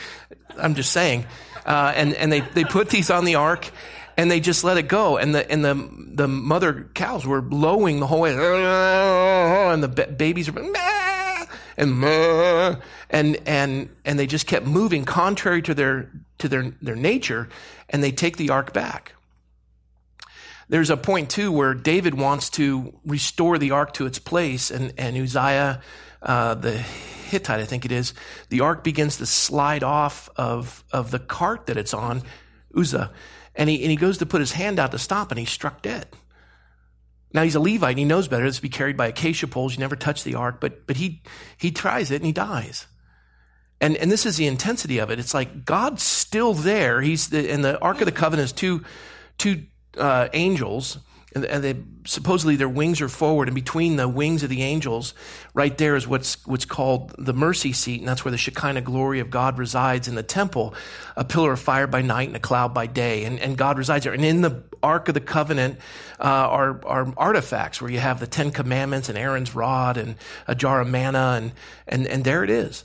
I'm 0.61 0.75
just 0.75 0.93
saying. 0.93 1.27
Uh, 1.65 1.93
and, 1.95 2.15
and 2.15 2.33
they, 2.33 2.41
they 2.41 2.65
put 2.65 2.89
these 2.91 3.11
on 3.11 3.25
the 3.25 3.35
ark 3.35 3.71
and 4.17 4.31
they 4.31 4.41
just 4.41 4.65
let 4.65 4.77
it 4.77 4.89
go. 4.89 5.17
And 5.17 5.35
the, 5.35 5.51
and 5.51 5.65
the, 5.65 5.89
the 6.15 6.29
mother 6.29 6.89
cows 6.95 7.27
were 7.27 7.43
lowing 7.43 8.01
the 8.01 8.07
whole 8.07 8.21
way. 8.21 8.33
And 8.33 9.83
the 9.83 9.89
babies 9.89 10.49
are, 10.49 10.59
and, 11.77 12.05
and, 13.11 13.39
and, 13.47 13.89
and 14.05 14.19
they 14.19 14.27
just 14.27 14.47
kept 14.47 14.67
moving 14.67 15.05
contrary 15.05 15.63
to 15.63 15.75
their, 15.75 16.11
to 16.39 16.49
their, 16.49 16.73
their 16.83 16.97
nature. 16.97 17.49
And 17.89 18.03
they 18.03 18.13
take 18.13 18.37
the 18.37 18.51
ark 18.51 18.73
back. 18.73 19.15
There's 20.69 20.91
a 20.91 20.97
point 20.97 21.31
too 21.31 21.51
where 21.51 21.75
David 21.75 22.15
wants 22.15 22.49
to 22.51 22.95
restore 23.05 23.59
the 23.59 23.73
ark 23.73 23.93
to 23.95 24.07
its 24.07 24.21
place 24.21 24.71
and, 24.71 24.93
and 24.97 25.17
Uzziah, 25.17 25.81
uh, 26.23 26.55
the 26.55 26.73
Hittite, 27.31 27.61
I 27.61 27.65
think 27.65 27.85
it 27.85 27.93
is, 27.93 28.13
the 28.49 28.61
ark 28.61 28.85
begins 28.85 29.17
to 29.19 29.27
slide 29.27 29.83
off 29.83 30.29
of, 30.37 30.85
of 30.93 31.11
the 31.11 31.19
cart 31.19 31.67
that 31.67 31.77
it's 31.77 31.95
on, 31.95 32.23
Uzzah. 32.77 33.13
And 33.55 33.69
he, 33.69 33.83
and 33.83 33.91
he 33.91 33.97
goes 33.97 34.19
to 34.19 34.27
put 34.27 34.41
his 34.41 34.53
hand 34.53 34.79
out 34.79 34.93
to 34.93 34.99
stop, 34.99 35.31
and 35.31 35.39
he's 35.39 35.51
struck 35.51 35.83
dead. 35.83 36.09
Now 37.33 37.43
he's 37.43 37.55
a 37.55 37.61
Levite, 37.61 37.91
and 37.91 37.99
he 37.99 38.05
knows 38.05 38.29
better. 38.29 38.45
It's 38.45 38.57
to 38.57 38.63
be 38.63 38.69
carried 38.69 38.97
by 38.97 39.09
acacia 39.09 39.47
poles. 39.47 39.75
You 39.75 39.81
never 39.81 39.97
touch 39.97 40.25
the 40.25 40.35
ark, 40.35 40.61
but, 40.61 40.87
but 40.87 40.97
he, 40.97 41.23
he 41.57 41.71
tries 41.71 42.11
it 42.11 42.17
and 42.17 42.27
he 42.27 42.33
dies. 42.33 42.87
And, 43.81 43.97
and 43.97 44.11
this 44.11 44.27
is 44.27 44.37
the 44.37 44.47
intensity 44.47 44.99
of 44.99 45.11
it. 45.11 45.19
It's 45.19 45.33
like 45.33 45.65
God's 45.65 46.03
still 46.03 46.53
there. 46.53 47.01
He's 47.01 47.31
the, 47.31 47.51
and 47.51 47.65
the 47.65 47.79
Ark 47.81 48.01
of 48.01 48.07
the 48.07 48.13
Covenant 48.13 48.47
is 48.47 48.53
two, 48.53 48.85
two 49.39 49.65
uh, 49.97 50.29
angels 50.33 50.99
and, 51.35 51.45
and 51.45 51.65
they, 51.65 51.77
supposedly 52.05 52.57
their 52.57 52.69
wings 52.69 53.01
are 53.01 53.09
forward, 53.09 53.49
and 53.49 53.55
between 53.55 53.97
the 53.97 54.09
wings 54.09 54.43
of 54.43 54.51
the 54.51 54.63
angels, 54.63 55.15
right 55.55 55.77
there 55.79 55.97
is 55.97 56.09
what's 56.09 56.45
what's 56.47 56.65
called 56.65 57.15
the 57.19 57.33
mercy 57.33 57.73
seat, 57.73 58.01
and 58.01 58.09
that's 58.09 58.25
where 58.25 58.33
the 58.33 58.39
Shekinah 58.39 58.81
glory 58.81 59.21
of 59.21 59.31
God 59.31 59.59
resides 59.59 60.09
in 60.09 60.15
the 60.15 60.23
temple, 60.23 60.75
a 61.17 61.25
pillar 61.25 61.53
of 61.53 61.61
fire 61.61 61.87
by 61.87 62.03
night 62.03 62.29
and 62.29 62.37
a 62.37 62.41
cloud 62.41 62.75
by 62.75 62.87
day, 62.87 63.25
and, 63.25 63.39
and 63.39 63.57
God 63.57 63.79
resides 63.79 64.05
there. 64.05 64.13
And 64.13 64.25
in 64.25 64.41
the 64.41 64.63
Ark 64.83 65.09
of 65.09 65.15
the 65.15 65.21
Covenant 65.21 65.79
uh, 66.19 66.25
are 66.25 66.81
are 66.87 67.13
artifacts 67.17 67.81
where 67.81 67.91
you 67.91 68.01
have 68.01 68.19
the 68.19 68.27
Ten 68.27 68.51
Commandments 68.51 69.09
and 69.09 69.17
Aaron's 69.17 69.55
rod 69.55 69.97
and 69.97 70.17
a 70.47 70.55
jar 70.55 70.81
of 70.81 70.89
manna, 70.89 71.39
and 71.41 71.53
and 71.87 72.07
and 72.07 72.25
there 72.25 72.43
it 72.43 72.51
is. 72.51 72.85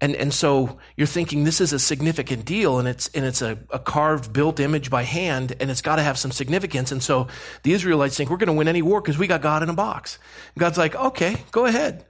And, 0.00 0.16
and 0.16 0.32
so 0.32 0.78
you're 0.96 1.06
thinking 1.06 1.44
this 1.44 1.60
is 1.60 1.74
a 1.74 1.78
significant 1.78 2.46
deal 2.46 2.78
and 2.78 2.88
it's, 2.88 3.08
and 3.08 3.24
it's 3.24 3.42
a, 3.42 3.58
a 3.70 3.78
carved, 3.78 4.32
built 4.32 4.58
image 4.58 4.88
by 4.88 5.02
hand 5.02 5.54
and 5.60 5.70
it's 5.70 5.82
got 5.82 5.96
to 5.96 6.02
have 6.02 6.18
some 6.18 6.32
significance. 6.32 6.90
And 6.90 7.02
so 7.02 7.28
the 7.64 7.72
Israelites 7.72 8.16
think 8.16 8.30
we're 8.30 8.38
going 8.38 8.46
to 8.46 8.54
win 8.54 8.68
any 8.68 8.80
war 8.80 9.02
because 9.02 9.18
we 9.18 9.26
got 9.26 9.42
God 9.42 9.62
in 9.62 9.68
a 9.68 9.74
box. 9.74 10.18
And 10.54 10.60
God's 10.60 10.78
like, 10.78 10.94
okay, 10.94 11.36
go 11.50 11.66
ahead. 11.66 12.06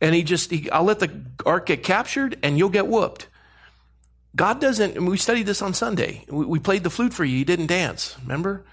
And 0.00 0.14
he 0.14 0.22
just, 0.22 0.50
he, 0.50 0.70
I'll 0.70 0.84
let 0.84 1.00
the 1.00 1.10
ark 1.44 1.66
get 1.66 1.82
captured 1.82 2.38
and 2.44 2.56
you'll 2.58 2.68
get 2.68 2.86
whooped. 2.86 3.26
God 4.36 4.60
doesn't, 4.60 5.04
we 5.04 5.16
studied 5.16 5.46
this 5.46 5.62
on 5.62 5.74
Sunday. 5.74 6.24
We, 6.28 6.44
we 6.44 6.58
played 6.60 6.84
the 6.84 6.90
flute 6.90 7.12
for 7.12 7.24
you. 7.24 7.36
You 7.36 7.44
didn't 7.44 7.66
dance. 7.66 8.16
Remember? 8.22 8.64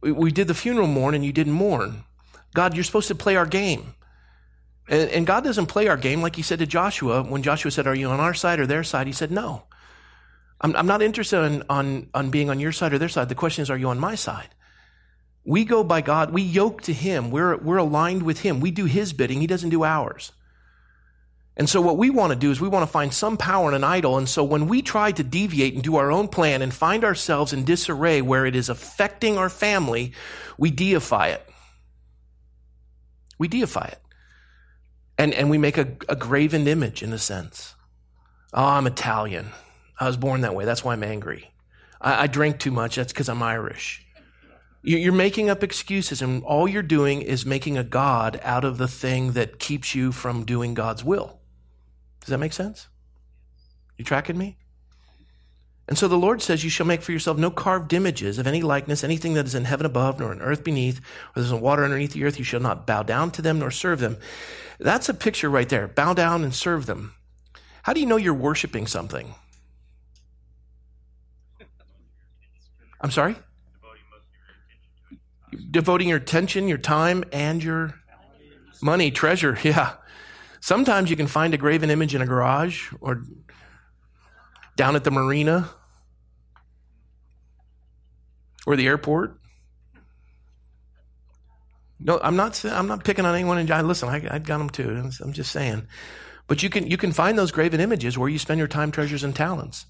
We, 0.00 0.10
we 0.10 0.32
did 0.32 0.48
the 0.48 0.54
funeral 0.54 0.88
mourn 0.88 1.14
and 1.14 1.24
you 1.24 1.32
didn't 1.32 1.52
mourn. 1.52 2.04
God, 2.54 2.74
you're 2.74 2.84
supposed 2.84 3.08
to 3.08 3.14
play 3.14 3.36
our 3.36 3.46
game. 3.46 3.94
And, 4.88 5.10
and 5.10 5.26
God 5.26 5.44
doesn't 5.44 5.66
play 5.66 5.88
our 5.88 5.96
game 5.96 6.22
like 6.22 6.36
he 6.36 6.42
said 6.42 6.58
to 6.60 6.66
Joshua. 6.66 7.22
When 7.22 7.42
Joshua 7.42 7.70
said, 7.70 7.86
Are 7.86 7.94
you 7.94 8.08
on 8.08 8.20
our 8.20 8.34
side 8.34 8.60
or 8.60 8.66
their 8.66 8.84
side? 8.84 9.06
He 9.06 9.12
said, 9.12 9.30
No. 9.30 9.64
I'm, 10.60 10.74
I'm 10.74 10.86
not 10.86 11.02
interested 11.02 11.42
in, 11.42 11.62
on, 11.68 12.08
on 12.14 12.30
being 12.30 12.48
on 12.48 12.60
your 12.60 12.72
side 12.72 12.92
or 12.92 12.98
their 12.98 13.08
side. 13.08 13.28
The 13.28 13.34
question 13.34 13.62
is, 13.62 13.70
Are 13.70 13.76
you 13.76 13.88
on 13.88 13.98
my 13.98 14.14
side? 14.14 14.48
We 15.44 15.64
go 15.64 15.84
by 15.84 16.00
God. 16.00 16.32
We 16.32 16.42
yoke 16.42 16.82
to 16.82 16.92
Him. 16.92 17.30
We're, 17.30 17.56
we're 17.56 17.76
aligned 17.76 18.22
with 18.22 18.40
Him. 18.40 18.60
We 18.60 18.70
do 18.70 18.84
His 18.84 19.12
bidding. 19.12 19.40
He 19.40 19.46
doesn't 19.46 19.70
do 19.70 19.84
ours. 19.84 20.32
And 21.56 21.68
so 21.68 21.80
what 21.80 21.96
we 21.96 22.10
want 22.10 22.32
to 22.32 22.38
do 22.38 22.50
is 22.50 22.60
we 22.60 22.68
want 22.68 22.82
to 22.82 22.90
find 22.90 23.14
some 23.14 23.38
power 23.38 23.68
in 23.70 23.74
an 23.74 23.84
idol. 23.84 24.18
And 24.18 24.28
so 24.28 24.44
when 24.44 24.68
we 24.68 24.82
try 24.82 25.10
to 25.12 25.22
deviate 25.22 25.72
and 25.72 25.82
do 25.82 25.96
our 25.96 26.12
own 26.12 26.28
plan 26.28 26.60
and 26.60 26.72
find 26.72 27.02
ourselves 27.02 27.52
in 27.52 27.64
disarray 27.64 28.20
where 28.20 28.44
it 28.44 28.54
is 28.54 28.68
affecting 28.68 29.38
our 29.38 29.48
family, 29.48 30.12
we 30.58 30.70
deify 30.70 31.28
it. 31.28 31.48
We 33.38 33.48
deify 33.48 33.86
it. 33.86 34.00
And, 35.18 35.32
and 35.34 35.48
we 35.48 35.58
make 35.58 35.78
a, 35.78 35.96
a 36.08 36.16
graven 36.16 36.66
image 36.66 37.02
in 37.02 37.12
a 37.12 37.18
sense. 37.18 37.74
Oh, 38.52 38.64
I'm 38.64 38.86
Italian. 38.86 39.48
I 39.98 40.06
was 40.06 40.16
born 40.16 40.42
that 40.42 40.54
way. 40.54 40.64
That's 40.64 40.84
why 40.84 40.92
I'm 40.92 41.02
angry. 41.02 41.50
I, 42.00 42.24
I 42.24 42.26
drink 42.26 42.58
too 42.58 42.70
much. 42.70 42.96
That's 42.96 43.12
because 43.12 43.28
I'm 43.28 43.42
Irish. 43.42 44.06
You're 44.82 45.12
making 45.12 45.50
up 45.50 45.64
excuses, 45.64 46.22
and 46.22 46.44
all 46.44 46.68
you're 46.68 46.80
doing 46.80 47.20
is 47.20 47.44
making 47.44 47.76
a 47.76 47.82
God 47.82 48.38
out 48.44 48.64
of 48.64 48.78
the 48.78 48.86
thing 48.86 49.32
that 49.32 49.58
keeps 49.58 49.96
you 49.96 50.12
from 50.12 50.44
doing 50.44 50.74
God's 50.74 51.02
will. 51.02 51.40
Does 52.20 52.28
that 52.28 52.38
make 52.38 52.52
sense? 52.52 52.86
You 53.96 54.04
tracking 54.04 54.38
me? 54.38 54.58
And 55.88 55.96
so 55.96 56.08
the 56.08 56.18
Lord 56.18 56.42
says, 56.42 56.64
You 56.64 56.70
shall 56.70 56.86
make 56.86 57.02
for 57.02 57.12
yourself 57.12 57.38
no 57.38 57.50
carved 57.50 57.92
images 57.92 58.38
of 58.38 58.46
any 58.46 58.60
likeness, 58.60 59.04
anything 59.04 59.34
that 59.34 59.46
is 59.46 59.54
in 59.54 59.64
heaven 59.64 59.86
above, 59.86 60.18
nor 60.18 60.32
in 60.32 60.40
earth 60.40 60.64
beneath, 60.64 60.98
or 60.98 61.42
there's 61.42 61.52
in 61.52 61.60
water 61.60 61.84
underneath 61.84 62.12
the 62.12 62.24
earth. 62.24 62.38
You 62.38 62.44
shall 62.44 62.60
not 62.60 62.86
bow 62.86 63.02
down 63.02 63.30
to 63.32 63.42
them 63.42 63.60
nor 63.60 63.70
serve 63.70 64.00
them. 64.00 64.16
That's 64.80 65.08
a 65.08 65.14
picture 65.14 65.48
right 65.48 65.68
there. 65.68 65.86
Bow 65.86 66.12
down 66.12 66.42
and 66.42 66.52
serve 66.52 66.86
them. 66.86 67.14
How 67.82 67.92
do 67.92 68.00
you 68.00 68.06
know 68.06 68.16
you're 68.16 68.34
worshiping 68.34 68.88
something? 68.88 69.34
I'm 73.00 73.12
sorry? 73.12 73.36
Devoting 75.70 76.08
your 76.08 76.18
attention, 76.18 76.66
your 76.66 76.78
time, 76.78 77.22
and 77.32 77.62
your 77.62 77.94
money, 78.82 79.10
treasure. 79.10 79.56
Yeah. 79.62 79.94
Sometimes 80.58 81.10
you 81.10 81.16
can 81.16 81.28
find 81.28 81.54
a 81.54 81.56
graven 81.56 81.90
image 81.90 82.12
in 82.12 82.20
a 82.20 82.26
garage 82.26 82.92
or 83.00 83.22
down 84.74 84.96
at 84.96 85.04
the 85.04 85.12
marina 85.12 85.70
or 88.66 88.76
the 88.76 88.86
airport. 88.86 89.38
No, 91.98 92.20
I'm 92.22 92.36
not. 92.36 92.62
I'm 92.64 92.88
not 92.88 93.04
picking 93.04 93.24
on 93.24 93.34
anyone. 93.34 93.58
And 93.58 93.88
listen, 93.88 94.08
I, 94.08 94.16
I 94.30 94.38
got 94.38 94.58
them 94.58 94.68
too. 94.68 95.10
I'm 95.22 95.32
just 95.32 95.50
saying. 95.50 95.86
But 96.46 96.62
you 96.62 96.68
can 96.68 96.86
you 96.86 96.96
can 96.96 97.12
find 97.12 97.38
those 97.38 97.52
graven 97.52 97.80
images 97.80 98.18
where 98.18 98.28
you 98.28 98.38
spend 98.38 98.58
your 98.58 98.68
time, 98.68 98.90
treasures, 98.90 99.24
and 99.24 99.34
talents. 99.34 99.86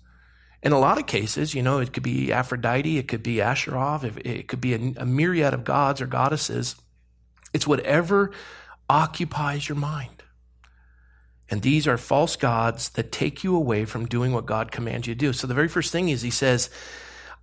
In 0.62 0.72
a 0.72 0.78
lot 0.78 0.98
of 0.98 1.06
cases, 1.06 1.54
you 1.54 1.62
know, 1.62 1.78
it 1.78 1.92
could 1.92 2.02
be 2.02 2.32
Aphrodite, 2.32 2.98
it 2.98 3.08
could 3.08 3.22
be 3.22 3.36
Asherov, 3.36 4.04
it 4.24 4.48
could 4.48 4.60
be 4.60 4.74
a, 4.74 5.02
a 5.02 5.06
myriad 5.06 5.52
of 5.52 5.64
gods 5.64 6.00
or 6.00 6.06
goddesses. 6.06 6.76
It's 7.52 7.66
whatever 7.66 8.32
occupies 8.88 9.68
your 9.68 9.76
mind. 9.76 10.22
And 11.48 11.62
these 11.62 11.86
are 11.86 11.98
false 11.98 12.36
gods 12.36 12.88
that 12.90 13.12
take 13.12 13.44
you 13.44 13.54
away 13.54 13.84
from 13.84 14.06
doing 14.06 14.32
what 14.32 14.46
God 14.46 14.72
commands 14.72 15.06
you 15.06 15.14
to 15.14 15.18
do. 15.18 15.32
So 15.32 15.46
the 15.46 15.54
very 15.54 15.68
first 15.68 15.92
thing 15.92 16.08
is 16.08 16.22
he 16.22 16.30
says, 16.30 16.70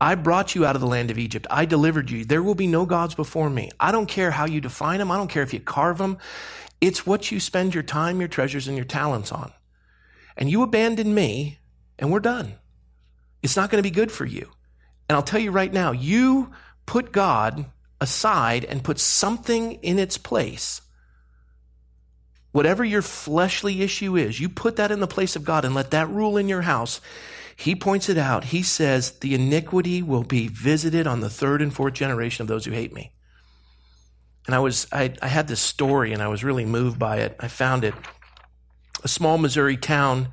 I 0.04 0.16
brought 0.16 0.54
you 0.54 0.66
out 0.66 0.76
of 0.76 0.82
the 0.82 0.88
land 0.88 1.12
of 1.12 1.18
Egypt. 1.18 1.48
I 1.50 1.64
delivered 1.64 2.12
you. 2.12 2.26
There 2.26 2.44
will 2.44 2.56
be 2.56 2.68
no 2.68 2.86
gods 2.86 3.16
before 3.16 3.50
me. 3.50 3.72
I 3.80 3.94
don't 3.94 4.06
care 4.06 4.32
how 4.32 4.46
you 4.46 4.60
define 4.60 5.00
them. 5.00 5.10
I 5.10 5.16
don't 5.16 5.30
care 5.30 5.44
if 5.44 5.54
you 5.54 5.62
carve 5.62 5.98
them. 5.98 6.18
It's 6.82 7.06
what 7.06 7.32
you 7.32 7.40
spend 7.40 7.74
your 7.74 7.84
time, 7.84 8.20
your 8.20 8.28
treasures, 8.28 8.68
and 8.68 8.76
your 8.76 8.86
talents 8.86 9.32
on. 9.32 9.54
And 10.36 10.50
you 10.50 10.62
abandon 10.62 11.16
me, 11.16 11.60
and 11.98 12.12
we're 12.12 12.20
done. 12.20 12.56
It's 13.42 13.56
not 13.56 13.70
going 13.70 13.82
to 13.82 13.90
be 13.90 13.96
good 13.96 14.12
for 14.12 14.26
you. 14.26 14.50
And 15.08 15.16
I'll 15.16 15.24
tell 15.24 15.40
you 15.40 15.52
right 15.52 15.72
now, 15.72 15.94
you 15.94 16.52
put 16.86 17.14
God 17.14 17.68
aside 18.02 18.66
and 18.66 18.84
put 18.84 19.00
something 19.00 19.76
in 19.76 20.00
its 20.00 20.18
place 20.18 20.82
Whatever 22.54 22.86
your 22.86 23.02
fleshly 23.02 23.82
issue 23.82 24.16
is, 24.16 24.40
you 24.40 24.48
put 24.48 24.76
that 24.76 24.92
in 24.92 25.00
the 25.00 25.08
place 25.08 25.36
of 25.36 25.44
God 25.44 25.66
and 25.66 25.74
let 25.74 25.90
that 25.90 26.08
rule 26.08 26.38
in 26.38 26.48
your 26.48 26.62
house. 26.62 27.02
He 27.64 27.76
points 27.76 28.10
it 28.10 28.18
out. 28.18 28.44
He 28.44 28.62
says, 28.62 29.12
the 29.20 29.34
iniquity 29.34 30.02
will 30.02 30.24
be 30.24 30.50
visited 30.50 31.08
on 31.08 31.22
the 31.22 31.30
third 31.30 31.62
and 31.62 31.74
fourth 31.74 31.94
generation 31.94 32.42
of 32.42 32.50
those 32.50 32.66
who 32.66 32.72
hate 32.72 32.94
me. 32.94 33.14
And 34.46 34.54
I 34.54 34.60
was, 34.60 34.86
I, 34.92 35.14
I 35.22 35.30
had 35.30 35.48
this 35.48 35.62
story 35.62 36.12
and 36.12 36.22
I 36.22 36.28
was 36.28 36.44
really 36.44 36.66
moved 36.66 37.00
by 37.00 37.20
it. 37.20 37.38
I 37.40 37.48
found 37.48 37.86
it. 37.86 37.94
A 39.06 39.08
small 39.08 39.38
Missouri 39.38 39.78
town, 39.78 40.28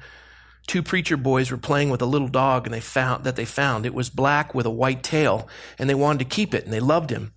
two 0.66 0.82
preacher 0.82 1.16
boys 1.16 1.52
were 1.52 1.56
playing 1.56 1.90
with 1.90 2.02
a 2.02 2.06
little 2.06 2.26
dog 2.26 2.66
and 2.66 2.74
they 2.74 2.80
found 2.80 3.22
that 3.22 3.36
they 3.36 3.44
found 3.44 3.86
it 3.86 3.94
was 3.94 4.10
black 4.10 4.52
with 4.52 4.66
a 4.66 4.70
white 4.70 5.04
tail 5.04 5.48
and 5.78 5.88
they 5.88 5.94
wanted 5.94 6.18
to 6.18 6.34
keep 6.34 6.52
it 6.52 6.64
and 6.64 6.72
they 6.72 6.80
loved 6.80 7.10
him. 7.10 7.32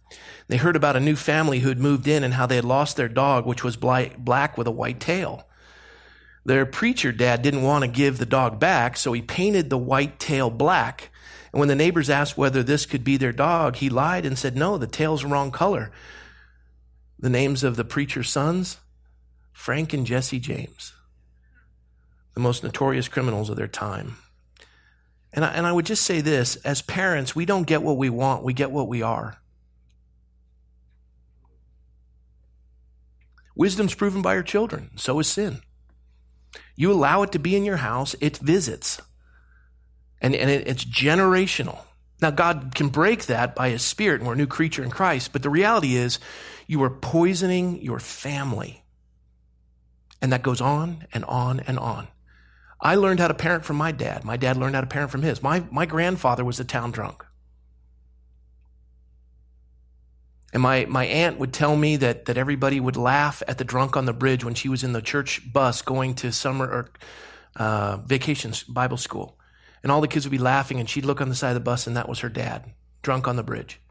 They 0.48 0.58
heard 0.58 0.76
about 0.76 0.96
a 0.96 1.00
new 1.00 1.16
family 1.16 1.60
who 1.60 1.70
had 1.70 1.78
moved 1.78 2.08
in 2.08 2.24
and 2.24 2.34
how 2.34 2.48
they 2.48 2.56
had 2.56 2.66
lost 2.66 2.98
their 2.98 3.10
dog, 3.10 3.46
which 3.46 3.64
was 3.64 3.78
black 3.78 4.58
with 4.58 4.66
a 4.66 4.72
white 4.72 5.00
tail. 5.00 5.48
Their 6.46 6.66
preacher 6.66 7.12
dad 7.12 7.42
didn't 7.42 7.64
want 7.64 7.84
to 7.84 7.88
give 7.88 8.18
the 8.18 8.26
dog 8.26 8.60
back, 8.60 8.98
so 8.98 9.14
he 9.14 9.22
painted 9.22 9.70
the 9.70 9.78
white 9.78 10.20
tail 10.20 10.50
black. 10.50 11.10
And 11.52 11.60
when 11.60 11.70
the 11.70 11.76
neighbors 11.76 12.10
asked 12.10 12.38
whether 12.38 12.64
this 12.64 12.86
could 12.86 13.04
be 13.04 13.16
their 13.16 13.32
dog, 13.32 13.78
he 13.78 13.90
lied 13.90 14.26
and 14.26 14.38
said, 14.38 14.58
no, 14.58 14.78
the 14.78 14.88
tail's 14.88 15.22
the 15.22 15.28
wrong 15.28 15.52
color. 15.52 15.92
The 17.18 17.30
names 17.30 17.64
of 17.64 17.76
the 17.76 17.86
preacher's 17.86 18.30
sons? 18.30 18.78
Frank 19.54 19.94
and 19.94 20.06
Jesse 20.06 20.40
James, 20.40 20.94
the 22.34 22.40
most 22.40 22.64
notorious 22.64 23.08
criminals 23.08 23.50
of 23.50 23.56
their 23.56 23.68
time. 23.68 24.18
And 25.32 25.46
I, 25.46 25.50
and 25.54 25.66
I 25.66 25.72
would 25.72 25.86
just 25.86 26.04
say 26.04 26.22
this 26.22 26.56
as 26.58 26.82
parents, 26.82 27.36
we 27.36 27.46
don't 27.46 27.68
get 27.68 27.84
what 27.84 27.98
we 27.98 28.10
want, 28.10 28.44
we 28.44 28.54
get 28.54 28.72
what 28.72 28.88
we 28.88 29.02
are. 29.02 29.38
Wisdom's 33.56 33.94
proven 33.94 34.24
by 34.24 34.34
your 34.34 34.44
children, 34.44 34.90
so 34.96 35.20
is 35.20 35.28
sin. 35.28 35.62
You 36.76 36.92
allow 36.92 37.24
it 37.24 37.32
to 37.34 37.40
be 37.40 37.56
in 37.56 37.66
your 37.66 37.78
house, 37.78 38.16
it 38.20 38.38
visits. 38.38 39.02
And, 40.22 40.36
and 40.36 40.50
it, 40.50 40.68
it's 40.68 40.86
generational. 40.86 41.80
Now, 42.22 42.32
God 42.32 42.74
can 42.74 42.90
break 42.90 43.26
that 43.26 43.56
by 43.56 43.70
His 43.70 43.82
Spirit, 43.82 44.22
and 44.22 44.28
we're 44.28 44.34
a 44.34 44.38
new 44.38 44.48
creature 44.48 44.84
in 44.84 44.90
Christ, 44.90 45.34
but 45.34 45.44
the 45.44 45.50
reality 45.50 45.96
is 45.96 46.20
you 46.68 46.82
are 46.84 46.90
poisoning 46.90 47.82
your 47.82 48.00
family. 48.00 48.84
And 50.22 50.32
that 50.32 50.42
goes 50.42 50.62
on 50.62 51.06
and 51.14 51.26
on 51.26 51.60
and 51.62 51.78
on. 51.78 52.08
I 52.80 52.96
learned 52.96 53.20
how 53.20 53.28
to 53.28 53.34
parent 53.34 53.66
from 53.66 53.76
my 53.76 53.92
dad. 53.92 54.24
My 54.24 54.38
dad 54.38 54.58
learned 54.58 54.76
how 54.76 54.82
to 54.82 54.88
parent 54.88 55.12
from 55.12 55.22
his. 55.22 55.44
My, 55.44 55.64
my 55.72 55.86
grandfather 55.86 56.46
was 56.46 56.60
a 56.60 56.66
town 56.66 56.92
drunk. 56.92 57.26
And 60.54 60.62
my, 60.62 60.86
my 60.86 61.06
aunt 61.06 61.40
would 61.40 61.52
tell 61.52 61.76
me 61.76 61.98
that, 61.98 62.26
that 62.26 62.38
everybody 62.38 62.80
would 62.80 62.96
laugh 62.96 63.42
at 63.48 63.58
the 63.58 63.64
drunk 63.64 63.98
on 63.98 64.06
the 64.06 64.14
bridge 64.14 64.46
when 64.46 64.54
she 64.54 64.70
was 64.70 64.84
in 64.84 64.94
the 64.94 65.02
church 65.02 65.42
bus 65.52 65.82
going 65.82 66.14
to 66.16 66.32
summer 66.32 66.66
or 66.68 66.90
uh, 67.56 67.98
vacation 67.98 68.54
Bible 68.70 68.98
school. 68.98 69.40
And 69.82 69.92
all 69.92 70.00
the 70.00 70.08
kids 70.08 70.26
would 70.26 70.32
be 70.32 70.38
laughing, 70.38 70.80
and 70.80 70.88
she'd 70.88 71.06
look 71.06 71.20
on 71.20 71.28
the 71.28 71.36
side 71.36 71.50
of 71.50 71.56
the 71.56 71.60
bus, 71.60 71.88
and 71.88 71.98
that 71.98 72.08
was 72.08 72.20
her 72.20 72.30
dad, 72.30 72.72
drunk 73.02 73.28
on 73.28 73.36
the 73.36 73.44
bridge. 73.44 73.82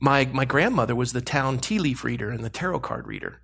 My, 0.00 0.24
my 0.32 0.46
grandmother 0.46 0.96
was 0.96 1.12
the 1.12 1.20
town 1.20 1.58
tea 1.58 1.78
leaf 1.78 2.02
reader 2.02 2.30
and 2.30 2.42
the 2.42 2.50
tarot 2.50 2.80
card 2.80 3.06
reader. 3.06 3.40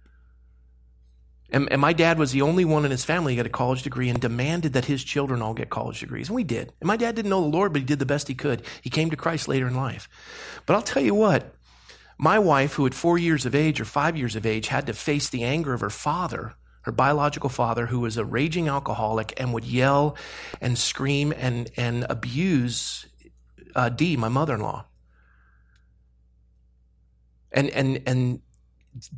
And, 1.55 1.71
and, 1.71 1.81
my 1.81 1.93
dad 1.93 2.19
was 2.19 2.33
the 2.33 2.43
only 2.43 2.65
one 2.65 2.85
in 2.85 2.91
his 2.91 3.05
family 3.05 3.35
who 3.35 3.37
got 3.37 3.47
a 3.47 3.49
college 3.49 3.85
degree 3.85 4.09
and 4.09 4.21
demanded 4.21 4.73
that 4.73 4.87
his 4.87 5.05
children 5.05 5.41
all 5.41 5.55
get 5.55 5.71
college 5.71 6.01
degrees. 6.01 6.29
And 6.29 6.35
we 6.35 6.43
did. 6.43 6.73
And 6.81 6.89
my 6.89 6.97
dad 6.97 7.15
didn't 7.15 7.31
know 7.31 7.43
the 7.43 7.57
Lord, 7.57 7.73
but 7.73 7.79
he 7.79 7.87
did 7.87 8.01
the 8.01 8.07
best 8.07 8.27
he 8.27 8.35
could. 8.35 8.63
He 8.83 8.91
came 8.91 9.09
to 9.11 9.17
Christ 9.17 9.47
later 9.47 9.69
in 9.69 9.77
life. 9.77 10.09
But 10.67 10.75
I'll 10.75 10.83
tell 10.83 11.03
you 11.05 11.15
what, 11.15 11.55
my 12.19 12.41
wife, 12.41 12.73
who 12.73 12.87
at 12.87 12.93
four 12.93 13.19
years 13.19 13.47
of 13.47 13.55
age 13.55 13.81
or 13.81 13.85
five 13.85 14.17
years 14.17 14.35
of 14.35 14.45
age 14.45 14.67
had 14.67 14.85
to 14.87 14.93
face 14.93 15.29
the 15.29 15.45
anger 15.45 15.73
of 15.73 15.81
her 15.81 15.91
father, 15.91 16.55
her 16.83 16.93
biological 16.93 17.51
father, 17.51 17.87
who 17.87 18.01
was 18.01 18.17
a 18.17 18.25
raging 18.25 18.67
alcoholic 18.67 19.33
and 19.37 19.55
would 19.55 19.65
yell 19.65 20.17
and 20.61 20.77
scream 20.77 21.33
and, 21.37 21.71
and 21.77 22.05
abuse 22.11 23.07
uh, 23.77 23.91
Dee, 23.91 24.17
my 24.17 24.29
mother 24.29 24.55
in 24.55 24.61
law. 24.61 24.87
And, 27.53 27.71
and, 27.71 28.03
and 28.07 28.41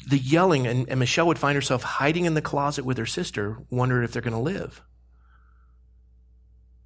the 0.09 0.18
yelling, 0.18 0.66
and, 0.66 0.88
and 0.88 0.99
Michelle 0.99 1.26
would 1.26 1.38
find 1.38 1.54
herself 1.54 1.83
hiding 1.83 2.25
in 2.25 2.35
the 2.35 2.42
closet 2.42 2.85
with 2.85 2.99
her 2.99 3.06
sister, 3.06 3.59
wondering 3.71 4.04
if 4.04 4.12
they're 4.12 4.23
going 4.23 4.33
to 4.33 4.38
live. 4.38 4.83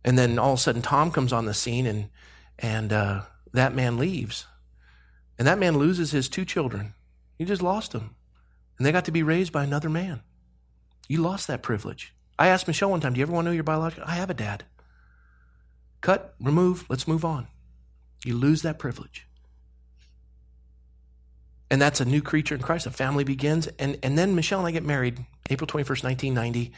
And 0.05 0.19
then 0.19 0.39
all 0.39 0.55
of 0.55 0.59
a 0.59 0.63
sudden, 0.63 0.83
Tom 0.83 1.11
comes 1.11 1.33
on 1.33 1.45
the 1.45 1.55
scene, 1.55 1.87
and 1.87 2.11
and 2.59 2.93
uh, 2.93 3.23
that 3.53 3.75
man 3.75 3.97
leaves, 3.97 4.47
and 5.39 5.47
that 5.47 5.59
man 5.59 5.79
loses 5.79 6.11
his 6.11 6.29
two 6.29 6.45
children. 6.45 6.95
He 7.39 7.45
just 7.45 7.63
lost 7.63 7.93
them, 7.93 8.17
and 8.77 8.87
they 8.87 8.93
got 8.93 9.05
to 9.07 9.13
be 9.13 9.23
raised 9.23 9.53
by 9.53 9.65
another 9.65 9.89
man. 9.89 10.23
You 11.09 11.23
lost 11.23 11.47
that 11.47 11.63
privilege. 11.63 12.15
I 12.39 12.49
asked 12.49 12.67
Michelle 12.67 12.91
one 12.91 13.01
time, 13.01 13.13
"Do 13.13 13.19
you 13.19 13.25
ever 13.25 13.33
want 13.33 13.45
to 13.45 13.51
know 13.51 13.55
your 13.55 13.65
biological?" 13.65 14.05
I 14.07 14.15
have 14.15 14.31
a 14.31 14.35
dad. 14.35 14.65
Cut, 16.01 16.35
remove. 16.41 16.87
Let's 16.89 17.07
move 17.07 17.25
on. 17.25 17.49
You 18.25 18.37
lose 18.37 18.63
that 18.63 18.79
privilege. 18.79 19.27
And 21.71 21.81
that's 21.81 22.01
a 22.01 22.05
new 22.05 22.21
creature 22.21 22.55
in 22.55 22.61
Christ. 22.61 22.87
A 22.87 22.91
family 22.91 23.23
begins. 23.23 23.69
And, 23.79 23.99
and 24.03 24.19
then 24.19 24.35
Michelle 24.35 24.59
and 24.59 24.69
I 24.69 24.73
get 24.73 24.85
married 24.85 25.25
April 25.49 25.69
21st, 25.69 26.05
1990. 26.05 26.73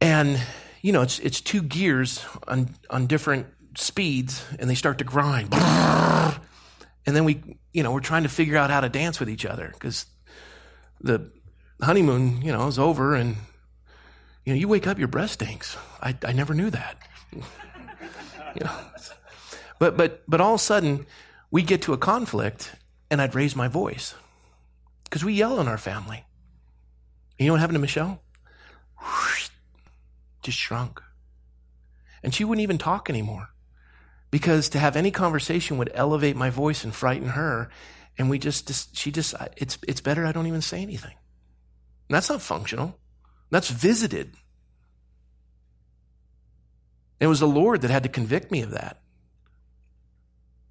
And, 0.00 0.40
you 0.82 0.92
know, 0.92 1.02
it's, 1.02 1.18
it's 1.18 1.40
two 1.40 1.62
gears 1.62 2.24
on, 2.46 2.70
on 2.90 3.06
different 3.06 3.46
speeds 3.76 4.44
and 4.58 4.70
they 4.70 4.76
start 4.76 4.98
to 4.98 5.04
grind. 5.04 5.52
And 7.06 7.14
then 7.14 7.24
we, 7.24 7.58
you 7.72 7.82
know, 7.82 7.92
we're 7.92 8.00
trying 8.00 8.22
to 8.22 8.28
figure 8.28 8.56
out 8.56 8.70
how 8.70 8.80
to 8.80 8.88
dance 8.88 9.18
with 9.18 9.28
each 9.28 9.44
other 9.44 9.70
because 9.72 10.06
the 11.00 11.30
honeymoon, 11.82 12.40
you 12.42 12.52
know, 12.52 12.66
is 12.68 12.78
over 12.78 13.14
and, 13.14 13.36
you 14.44 14.54
know, 14.54 14.58
you 14.58 14.68
wake 14.68 14.86
up, 14.86 14.98
your 14.98 15.08
breast 15.08 15.34
stinks. 15.34 15.76
I, 16.00 16.16
I 16.24 16.32
never 16.32 16.54
knew 16.54 16.70
that. 16.70 16.96
you 17.32 17.40
know, 18.64 18.72
but, 19.78 19.96
but, 19.96 20.22
but 20.28 20.40
all 20.40 20.54
of 20.54 20.60
a 20.60 20.62
sudden 20.62 21.04
we 21.50 21.62
get 21.62 21.82
to 21.82 21.92
a 21.92 21.98
conflict 21.98 22.74
and 23.10 23.20
I'd 23.20 23.34
raise 23.34 23.54
my 23.54 23.68
voice 23.68 24.14
because 25.04 25.24
we 25.24 25.34
yell 25.34 25.60
in 25.60 25.68
our 25.68 25.78
family. 25.78 26.24
You 27.38 27.46
know 27.46 27.52
what 27.52 27.60
happened 27.60 27.76
to 27.76 27.80
Michelle? 27.80 28.22
Just 30.42 30.58
shrunk. 30.58 31.00
And 32.22 32.34
she 32.34 32.44
wouldn't 32.44 32.62
even 32.62 32.78
talk 32.78 33.10
anymore 33.10 33.50
because 34.30 34.68
to 34.70 34.78
have 34.78 34.96
any 34.96 35.10
conversation 35.10 35.78
would 35.78 35.92
elevate 35.94 36.36
my 36.36 36.50
voice 36.50 36.82
and 36.84 36.94
frighten 36.94 37.28
her. 37.28 37.70
And 38.18 38.30
we 38.30 38.38
just, 38.38 38.66
just 38.66 38.96
she 38.96 39.10
just, 39.10 39.34
it's, 39.56 39.78
it's 39.86 40.00
better 40.00 40.26
I 40.26 40.32
don't 40.32 40.46
even 40.46 40.60
say 40.60 40.82
anything. 40.82 41.14
And 42.08 42.16
that's 42.16 42.28
not 42.30 42.42
functional. 42.42 42.98
That's 43.50 43.70
visited. 43.70 44.34
It 47.20 47.26
was 47.26 47.40
the 47.40 47.46
Lord 47.46 47.82
that 47.82 47.90
had 47.90 48.02
to 48.02 48.08
convict 48.08 48.50
me 48.50 48.62
of 48.62 48.72
that. 48.72 49.00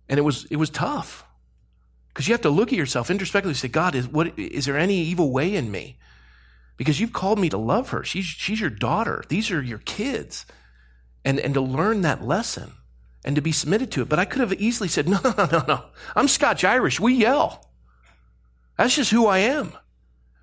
And 0.09 0.17
it 0.17 0.23
was, 0.23 0.45
it 0.45 0.57
was 0.57 0.69
tough. 0.69 1.25
Because 2.13 2.27
you 2.27 2.33
have 2.33 2.41
to 2.41 2.49
look 2.49 2.71
at 2.71 2.77
yourself 2.77 3.09
introspectively 3.09 3.51
and 3.51 3.57
say, 3.57 3.67
God, 3.67 3.95
is, 3.95 4.07
what, 4.07 4.37
is 4.37 4.65
there 4.65 4.77
any 4.77 4.97
evil 4.97 5.31
way 5.31 5.55
in 5.55 5.71
me? 5.71 5.97
Because 6.77 6.99
you've 6.99 7.13
called 7.13 7.39
me 7.39 7.49
to 7.49 7.57
love 7.57 7.89
her. 7.89 8.03
She's, 8.03 8.25
she's 8.25 8.61
your 8.61 8.69
daughter. 8.69 9.23
These 9.29 9.51
are 9.51 9.61
your 9.61 9.79
kids. 9.79 10.45
And, 11.25 11.39
and 11.39 11.53
to 11.53 11.61
learn 11.61 12.01
that 12.01 12.23
lesson 12.23 12.73
and 13.25 13.35
to 13.35 13.41
be 13.41 13.51
submitted 13.51 13.91
to 13.91 14.01
it. 14.01 14.09
But 14.09 14.19
I 14.19 14.25
could 14.25 14.41
have 14.41 14.53
easily 14.53 14.89
said, 14.89 15.07
no, 15.09 15.19
no, 15.23 15.45
no, 15.51 15.63
no. 15.67 15.85
I'm 16.15 16.27
Scotch 16.27 16.63
Irish. 16.63 16.99
We 16.99 17.13
yell. 17.13 17.69
That's 18.77 18.95
just 18.95 19.11
who 19.11 19.27
I 19.27 19.39
am. 19.39 19.73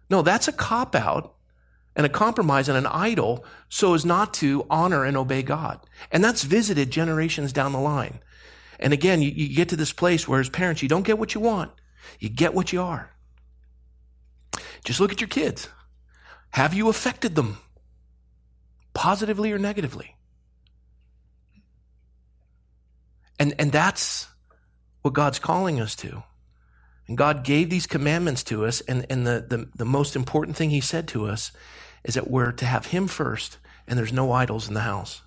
No, 0.08 0.22
that's 0.22 0.48
a 0.48 0.52
cop 0.52 0.94
out 0.94 1.34
and 1.94 2.06
a 2.06 2.08
compromise 2.08 2.68
and 2.68 2.78
an 2.78 2.86
idol 2.86 3.44
so 3.68 3.94
as 3.94 4.04
not 4.04 4.32
to 4.34 4.66
honor 4.70 5.04
and 5.04 5.16
obey 5.16 5.42
God. 5.42 5.80
And 6.10 6.24
that's 6.24 6.42
visited 6.42 6.90
generations 6.90 7.52
down 7.52 7.72
the 7.72 7.80
line. 7.80 8.20
And 8.80 8.92
again, 8.92 9.22
you, 9.22 9.30
you 9.30 9.54
get 9.54 9.68
to 9.68 9.76
this 9.76 9.92
place 9.92 10.26
where 10.26 10.40
as 10.40 10.48
parents, 10.48 10.82
you 10.82 10.88
don't 10.88 11.04
get 11.04 11.18
what 11.18 11.34
you 11.34 11.40
want. 11.40 11.70
You 12.18 12.28
get 12.28 12.54
what 12.54 12.72
you 12.72 12.82
are. 12.82 13.10
Just 14.84 14.98
look 14.98 15.12
at 15.12 15.20
your 15.20 15.28
kids. 15.28 15.68
Have 16.50 16.74
you 16.74 16.88
affected 16.88 17.34
them 17.36 17.58
positively 18.94 19.52
or 19.52 19.58
negatively? 19.58 20.16
And, 23.38 23.54
and 23.58 23.70
that's 23.70 24.28
what 25.02 25.14
God's 25.14 25.38
calling 25.38 25.80
us 25.80 25.94
to. 25.96 26.22
And 27.06 27.16
God 27.16 27.44
gave 27.44 27.70
these 27.70 27.86
commandments 27.86 28.42
to 28.44 28.64
us. 28.64 28.80
And, 28.82 29.06
and 29.10 29.26
the, 29.26 29.44
the, 29.48 29.68
the 29.74 29.84
most 29.84 30.16
important 30.16 30.56
thing 30.56 30.70
He 30.70 30.80
said 30.80 31.06
to 31.08 31.26
us 31.26 31.52
is 32.04 32.14
that 32.14 32.30
we're 32.30 32.52
to 32.52 32.66
have 32.66 32.86
Him 32.86 33.06
first 33.06 33.58
and 33.86 33.98
there's 33.98 34.12
no 34.12 34.32
idols 34.32 34.68
in 34.68 34.74
the 34.74 34.80
house. 34.80 35.22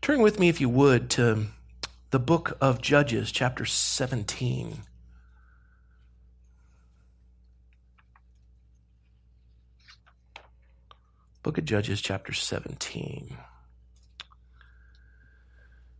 Turn 0.00 0.20
with 0.20 0.38
me, 0.38 0.48
if 0.48 0.60
you 0.60 0.68
would, 0.68 1.10
to 1.10 1.46
the 2.16 2.20
book 2.20 2.56
of 2.62 2.80
Judges, 2.80 3.30
chapter 3.30 3.66
17. 3.66 4.78
Book 11.42 11.58
of 11.58 11.66
Judges, 11.66 12.00
chapter 12.00 12.32
17. 12.32 13.36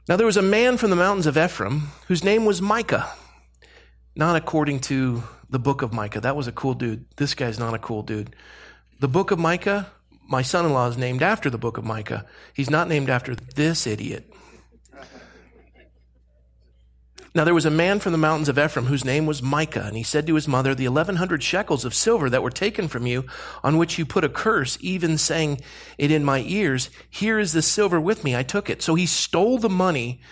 Now 0.09 0.17
there 0.17 0.25
was 0.25 0.39
a 0.39 0.43
man 0.43 0.79
from 0.79 0.89
the 0.89 0.97
mountains 0.97 1.27
of 1.27 1.37
Ephraim 1.37 1.89
whose 2.09 2.25
name 2.25 2.47
was 2.47 2.63
Micah. 2.63 3.13
Not 4.15 4.37
according 4.37 4.81
to 4.89 5.23
the 5.51 5.59
book 5.59 5.83
of 5.83 5.93
Micah. 5.93 6.23
That 6.23 6.35
was 6.35 6.49
a 6.49 6.53
cool 6.53 6.73
dude. 6.73 7.05
This 7.17 7.35
guy's 7.35 7.59
not 7.59 7.75
a 7.75 7.79
cool 7.79 8.03
dude. 8.03 8.35
The 9.01 9.09
book 9.09 9.33
of 9.33 9.39
Micah, 9.39 9.93
my 10.27 10.41
son 10.41 10.65
in 10.65 10.73
law 10.73 10.89
is 10.89 10.97
named 10.97 11.23
after 11.23 11.51
the 11.51 11.59
book 11.59 11.77
of 11.77 11.85
Micah. 11.85 12.25
He's 12.55 12.71
not 12.71 12.89
named 12.89 13.11
after 13.11 13.35
this 13.35 13.87
idiot. 13.87 14.33
Now 17.37 17.45
there 17.45 17.53
was 17.53 17.67
a 17.67 17.71
man 17.71 18.01
from 18.01 18.13
the 18.13 18.19
mountains 18.19 18.49
of 18.49 18.59
Ephraim 18.59 18.87
whose 18.87 19.05
name 19.05 19.27
was 19.27 19.43
Micah, 19.43 19.83
and 19.83 19.95
he 19.95 20.03
said 20.03 20.27
to 20.27 20.37
his 20.37 20.49
mother, 20.49 20.75
The 20.75 20.87
eleven 20.87 21.17
hundred 21.17 21.43
shekels 21.43 21.85
of 21.85 21.93
silver 21.93 22.31
that 22.31 22.43
were 22.43 22.49
taken 22.49 22.89
from 22.89 23.07
you, 23.07 23.27
on 23.63 23.77
which 23.77 23.99
you 23.99 24.07
put 24.07 24.25
a 24.25 24.31
curse, 24.31 24.79
even 24.81 25.19
saying 25.19 25.61
it 25.99 26.11
in 26.11 26.25
my 26.25 26.43
ears, 26.47 26.89
here 27.11 27.39
is 27.39 27.53
the 27.53 27.61
silver 27.61 28.01
with 28.01 28.25
me, 28.25 28.35
I 28.35 28.43
took 28.43 28.71
it. 28.71 28.81
So 28.81 28.95
he 28.95 29.05
stole 29.05 29.59
the 29.59 29.69
money, 29.69 30.23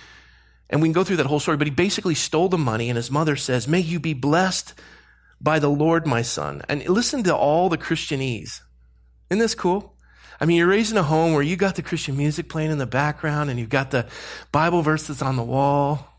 and 0.70 0.80
we 0.80 0.88
can 0.88 0.94
go 0.94 1.04
through 1.04 1.16
that 1.16 1.26
whole 1.26 1.40
story, 1.40 1.58
but 1.58 1.66
he 1.66 1.70
basically 1.72 2.14
stole 2.14 2.48
the 2.48 2.56
money, 2.56 2.88
and 2.88 2.96
his 2.96 3.10
mother 3.10 3.36
says, 3.36 3.68
May 3.68 3.80
you 3.80 4.00
be 4.00 4.14
blessed 4.14 4.72
by 5.42 5.58
the 5.58 5.68
Lord, 5.68 6.06
my 6.06 6.22
son. 6.22 6.62
And 6.70 6.88
listen 6.88 7.22
to 7.24 7.36
all 7.36 7.68
the 7.68 7.76
Christianese. 7.76 8.62
Isn't 9.28 9.40
this 9.40 9.54
cool? 9.54 9.94
I 10.40 10.46
mean, 10.46 10.56
you're 10.56 10.68
raised 10.68 10.92
in 10.92 10.96
a 10.96 11.02
home 11.02 11.34
where 11.34 11.42
you 11.42 11.56
got 11.56 11.74
the 11.74 11.82
Christian 11.82 12.16
music 12.16 12.48
playing 12.48 12.70
in 12.70 12.78
the 12.78 12.86
background, 12.86 13.50
and 13.50 13.60
you've 13.60 13.68
got 13.68 13.90
the 13.90 14.06
Bible 14.52 14.80
verses 14.80 15.20
on 15.20 15.36
the 15.36 15.44
wall 15.44 16.13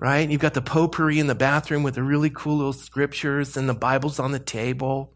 right? 0.00 0.28
You've 0.28 0.40
got 0.40 0.54
the 0.54 0.62
potpourri 0.62 1.18
in 1.18 1.26
the 1.26 1.34
bathroom 1.34 1.82
with 1.82 1.94
the 1.94 2.02
really 2.02 2.30
cool 2.30 2.56
little 2.56 2.72
scriptures, 2.72 3.56
and 3.56 3.68
the 3.68 3.74
Bible's 3.74 4.18
on 4.18 4.32
the 4.32 4.38
table. 4.38 5.12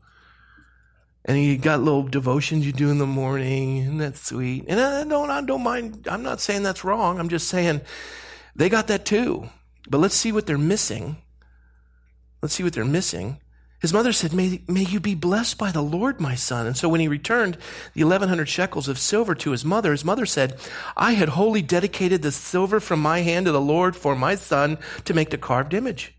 And 1.25 1.43
you 1.43 1.57
got 1.57 1.81
little 1.81 2.03
devotions 2.03 2.67
you 2.67 2.73
do 2.73 2.91
in 2.91 2.99
the 2.99 3.07
morning, 3.07 3.79
and 3.79 3.99
that's 3.99 4.21
sweet. 4.21 4.67
And 4.69 4.79
I 4.79 5.05
don't, 5.05 5.31
I 5.31 5.41
don't 5.41 5.63
mind. 5.63 6.07
I'm 6.09 6.23
not 6.23 6.43
saying 6.43 6.65
that's 6.65 6.85
wrong. 6.85 7.19
I'm 7.19 7.31
just 7.31 7.49
saying 7.49 7.81
they 8.55 8.69
got 8.69 8.89
that 8.89 9.07
too. 9.07 9.49
But 9.89 9.99
let's 9.99 10.15
see 10.15 10.33
what 10.33 10.47
they're 10.47 10.59
missing. 10.59 11.17
Let's 12.43 12.55
see 12.55 12.63
what 12.63 12.75
they're 12.75 12.85
missing. 12.85 13.41
His 13.85 13.93
mother 13.93 14.15
said, 14.15 14.33
may, 14.33 14.63
may 14.67 14.85
you 14.85 14.99
be 14.99 15.15
blessed 15.15 15.59
by 15.59 15.71
the 15.71 15.83
Lord, 15.83 16.19
my 16.19 16.35
son. 16.37 16.67
And 16.67 16.75
so 16.75 16.89
when 16.89 17.01
he 17.01 17.07
returned 17.07 17.59
the 17.93 18.03
1100 18.03 18.49
shekels 18.49 18.89
of 18.89 18.99
silver 18.99 19.35
to 19.35 19.51
his 19.51 19.63
mother, 19.63 19.91
his 19.91 20.07
mother 20.07 20.25
said, 20.25 20.59
I 20.97 21.13
had 21.13 21.29
wholly 21.29 21.61
dedicated 21.61 22.23
the 22.23 22.33
silver 22.33 22.81
from 22.81 23.01
my 23.01 23.21
hand 23.21 23.45
to 23.45 23.53
the 23.53 23.61
Lord 23.61 23.95
for 23.95 24.17
my 24.17 24.37
son 24.37 24.79
to 25.05 25.13
make 25.13 25.29
the 25.29 25.37
carved 25.37 25.75
image 25.75 26.15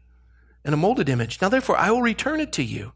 and 0.64 0.76
a 0.76 0.78
molded 0.78 1.10
image. 1.10 1.42
Now 1.42 1.50
therefore 1.50 1.76
I 1.76 1.90
will 1.90 2.04
return 2.04 2.40
it 2.40 2.52
to 2.52 2.64
you. 2.64 2.92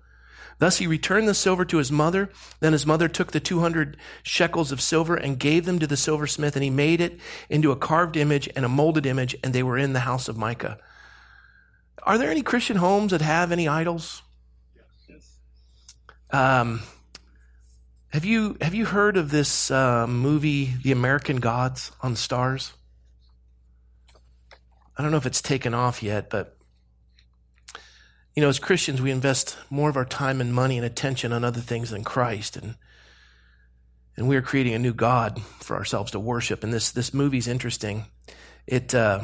Thus 0.60 0.77
he 0.77 0.86
returned 0.86 1.27
the 1.27 1.34
silver 1.34 1.65
to 1.65 1.77
his 1.77 1.91
mother. 1.91 2.29
Then 2.60 2.73
his 2.73 2.86
mother 2.86 3.08
took 3.08 3.32
the 3.32 3.39
200 3.39 3.97
shekels 4.21 4.71
of 4.71 4.82
silver 4.82 5.15
and 5.15 5.39
gave 5.39 5.65
them 5.65 5.79
to 5.79 5.88
the 5.88 5.97
silversmith, 5.97 6.55
and 6.55 6.63
he 6.63 6.69
made 6.69 7.01
it 7.01 7.19
into 7.49 7.71
a 7.71 7.75
carved 7.75 8.15
image 8.15 8.47
and 8.55 8.63
a 8.63 8.69
molded 8.69 9.08
image, 9.08 9.36
and 9.43 9.51
they 9.51 9.63
were 9.63 9.79
in 9.79 9.93
the 9.93 10.01
house 10.01 10.29
of 10.29 10.38
Micah. 10.38 10.77
Are 12.03 12.19
there 12.19 12.29
any 12.29 12.43
Christian 12.43 12.77
homes 12.77 13.10
that 13.10 13.21
have 13.21 13.51
any 13.51 13.67
idols? 13.67 14.21
Um, 16.31 16.81
have 18.09 18.25
you 18.25 18.57
have 18.61 18.73
you 18.73 18.85
heard 18.85 19.17
of 19.17 19.31
this 19.31 19.71
uh, 19.71 20.07
movie, 20.07 20.73
The 20.83 20.91
American 20.91 21.37
Gods, 21.37 21.91
on 22.01 22.15
Starz? 22.15 22.71
I 24.97 25.01
don't 25.01 25.11
know 25.11 25.17
if 25.17 25.25
it's 25.25 25.41
taken 25.41 25.73
off 25.73 26.03
yet, 26.03 26.29
but 26.29 26.57
you 28.35 28.41
know, 28.41 28.49
as 28.49 28.59
Christians, 28.59 29.01
we 29.01 29.11
invest 29.11 29.57
more 29.69 29.89
of 29.89 29.97
our 29.97 30.05
time 30.05 30.41
and 30.41 30.53
money 30.53 30.77
and 30.77 30.85
attention 30.85 31.33
on 31.33 31.43
other 31.43 31.61
things 31.61 31.89
than 31.89 32.03
Christ, 32.03 32.57
and 32.57 32.75
and 34.15 34.27
we 34.27 34.35
are 34.35 34.41
creating 34.41 34.73
a 34.73 34.79
new 34.79 34.93
God 34.93 35.41
for 35.59 35.75
ourselves 35.75 36.11
to 36.11 36.19
worship. 36.19 36.63
And 36.63 36.73
this 36.73 36.91
this 36.91 37.13
movie's 37.13 37.47
interesting. 37.47 38.05
It 38.67 38.93
uh, 38.93 39.21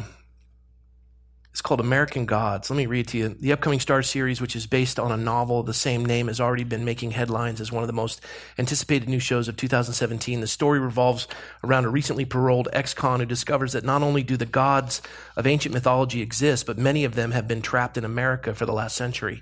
it's 1.55 1.61
called 1.61 1.79
American 1.79 2.25
Gods. 2.25 2.69
Let 2.69 2.75
me 2.75 2.85
read 2.85 3.07
to 3.07 3.17
you. 3.17 3.29
The 3.29 3.53
upcoming 3.53 3.79
Starz 3.79 4.07
series, 4.07 4.41
which 4.41 4.57
is 4.57 4.67
based 4.67 4.99
on 4.99 5.09
a 5.09 5.15
novel 5.15 5.61
of 5.61 5.65
the 5.65 5.73
same 5.73 6.03
name, 6.03 6.27
has 6.27 6.41
already 6.41 6.65
been 6.65 6.83
making 6.83 7.11
headlines 7.11 7.61
as 7.61 7.71
one 7.71 7.81
of 7.81 7.87
the 7.87 7.93
most 7.93 8.19
anticipated 8.57 9.07
new 9.07 9.19
shows 9.21 9.47
of 9.47 9.55
2017. 9.55 10.41
The 10.41 10.47
story 10.47 10.79
revolves 10.79 11.29
around 11.63 11.85
a 11.85 11.89
recently 11.89 12.25
paroled 12.25 12.67
ex-con 12.73 13.21
who 13.21 13.25
discovers 13.25 13.71
that 13.71 13.85
not 13.85 14.03
only 14.03 14.21
do 14.21 14.35
the 14.35 14.45
gods 14.45 15.01
of 15.37 15.47
ancient 15.47 15.73
mythology 15.73 16.21
exist, 16.21 16.65
but 16.65 16.77
many 16.77 17.05
of 17.05 17.15
them 17.15 17.31
have 17.31 17.47
been 17.47 17.61
trapped 17.61 17.97
in 17.97 18.03
America 18.03 18.53
for 18.53 18.65
the 18.65 18.73
last 18.73 18.97
century. 18.97 19.41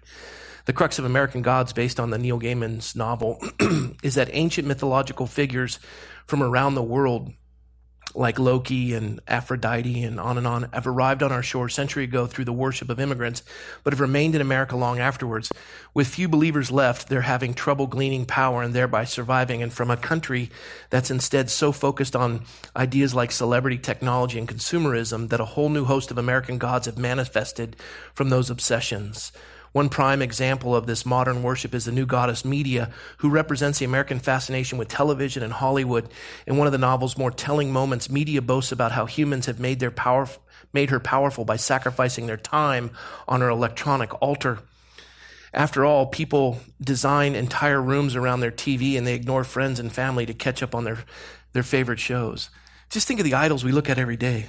The 0.66 0.74
crux 0.74 1.00
of 1.00 1.06
American 1.06 1.42
Gods, 1.42 1.74
based 1.74 2.00
on 2.00 2.12
the 2.12 2.20
Neil 2.20 2.40
Gaiman's 2.40 2.96
novel, 2.96 3.40
is 4.04 4.14
that 4.14 4.30
ancient 4.34 4.68
mythological 4.68 5.26
figures 5.26 5.80
from 6.28 6.44
around 6.44 6.76
the 6.76 6.84
world 6.84 7.34
like 8.16 8.40
Loki 8.40 8.94
and 8.94 9.20
Aphrodite 9.28 10.04
and 10.04 10.20
on 10.20 10.38
and 10.38 10.46
on 10.46 10.64
have 10.74 10.88
arrived 10.88 11.24
on 11.24 11.32
our 11.32 11.44
shore 11.44 11.68
a 11.68 11.72
century 11.72 12.04
ago 12.04 12.26
through 12.26 12.46
the 12.46 12.54
worship 12.54 12.90
of 12.90 13.00
immigrants, 13.00 13.44
but 13.84 13.94
have 13.94 14.00
remained 14.00 14.36
in 14.36 14.42
America 14.42 14.76
long 14.76 15.00
afterwards. 15.00 15.52
With 15.94 16.08
few 16.08 16.28
believers 16.28 16.72
left, 16.72 17.10
they're 17.10 17.22
having 17.22 17.54
trouble 17.54 17.88
gleaning 17.88 18.26
power 18.26 18.62
and 18.64 18.74
thereby 18.74 19.06
surviving. 19.06 19.62
And 19.62 19.72
from 19.72 19.92
a 19.92 19.98
country 19.98 20.50
that's 20.90 21.12
instead 21.12 21.50
so 21.50 21.72
focused 21.72 22.16
on 22.16 22.46
ideas 22.76 23.14
like 23.14 23.32
celebrity 23.32 23.78
technology 23.78 24.40
and 24.40 24.48
consumerism 24.48 25.30
that 25.30 25.40
a 25.40 25.46
whole 25.46 25.70
new 25.70 25.86
host 25.86 26.12
of 26.12 26.18
American 26.18 26.58
gods 26.58 26.86
have 26.86 26.98
manifested 26.98 27.76
from 28.14 28.30
those 28.30 28.50
obsessions. 28.50 29.32
One 29.74 29.90
prime 29.90 30.22
example 30.22 30.76
of 30.76 30.86
this 30.86 31.04
modern 31.04 31.42
worship 31.42 31.74
is 31.74 31.86
the 31.86 31.92
new 31.92 32.06
goddess 32.06 32.46
Media, 32.46 32.92
who 33.18 33.30
represents 33.30 33.80
the 33.80 33.86
American 33.86 34.20
fascination 34.20 34.78
with 34.78 34.88
television 34.88 35.42
and 35.42 35.52
Hollywood. 35.52 36.10
In 36.46 36.58
one 36.58 36.68
of 36.68 36.72
the 36.72 36.78
novel's 36.78 37.18
more 37.18 37.32
telling 37.32 37.74
moments, 37.74 38.10
Media 38.10 38.42
boasts 38.42 38.72
about 38.72 38.92
how 38.92 39.08
humans 39.08 39.48
have 39.48 39.60
made, 39.60 39.80
their 39.80 39.90
power, 39.90 40.28
made 40.74 40.92
her 40.92 41.00
powerful 41.00 41.44
by 41.44 41.56
sacrificing 41.56 42.28
their 42.28 42.38
time 42.38 42.92
on 43.28 43.42
her 43.42 43.50
electronic 43.50 44.14
altar. 44.22 44.60
After 45.56 45.84
all, 45.84 46.06
people 46.06 46.60
design 46.80 47.34
entire 47.34 47.82
rooms 47.82 48.16
around 48.16 48.42
their 48.42 48.52
TV 48.52 48.96
and 48.96 49.08
they 49.08 49.16
ignore 49.16 49.44
friends 49.44 49.80
and 49.80 49.92
family 49.92 50.28
to 50.28 50.36
catch 50.36 50.62
up 50.62 50.76
on 50.76 50.84
their, 50.84 51.00
their 51.54 51.64
favorite 51.64 52.00
shows. 52.00 52.52
Just 52.92 53.08
think 53.08 53.20
of 53.20 53.24
the 53.24 53.34
idols 53.34 53.64
we 53.64 53.72
look 53.72 53.90
at 53.90 53.98
every 53.98 54.18
day. 54.18 54.46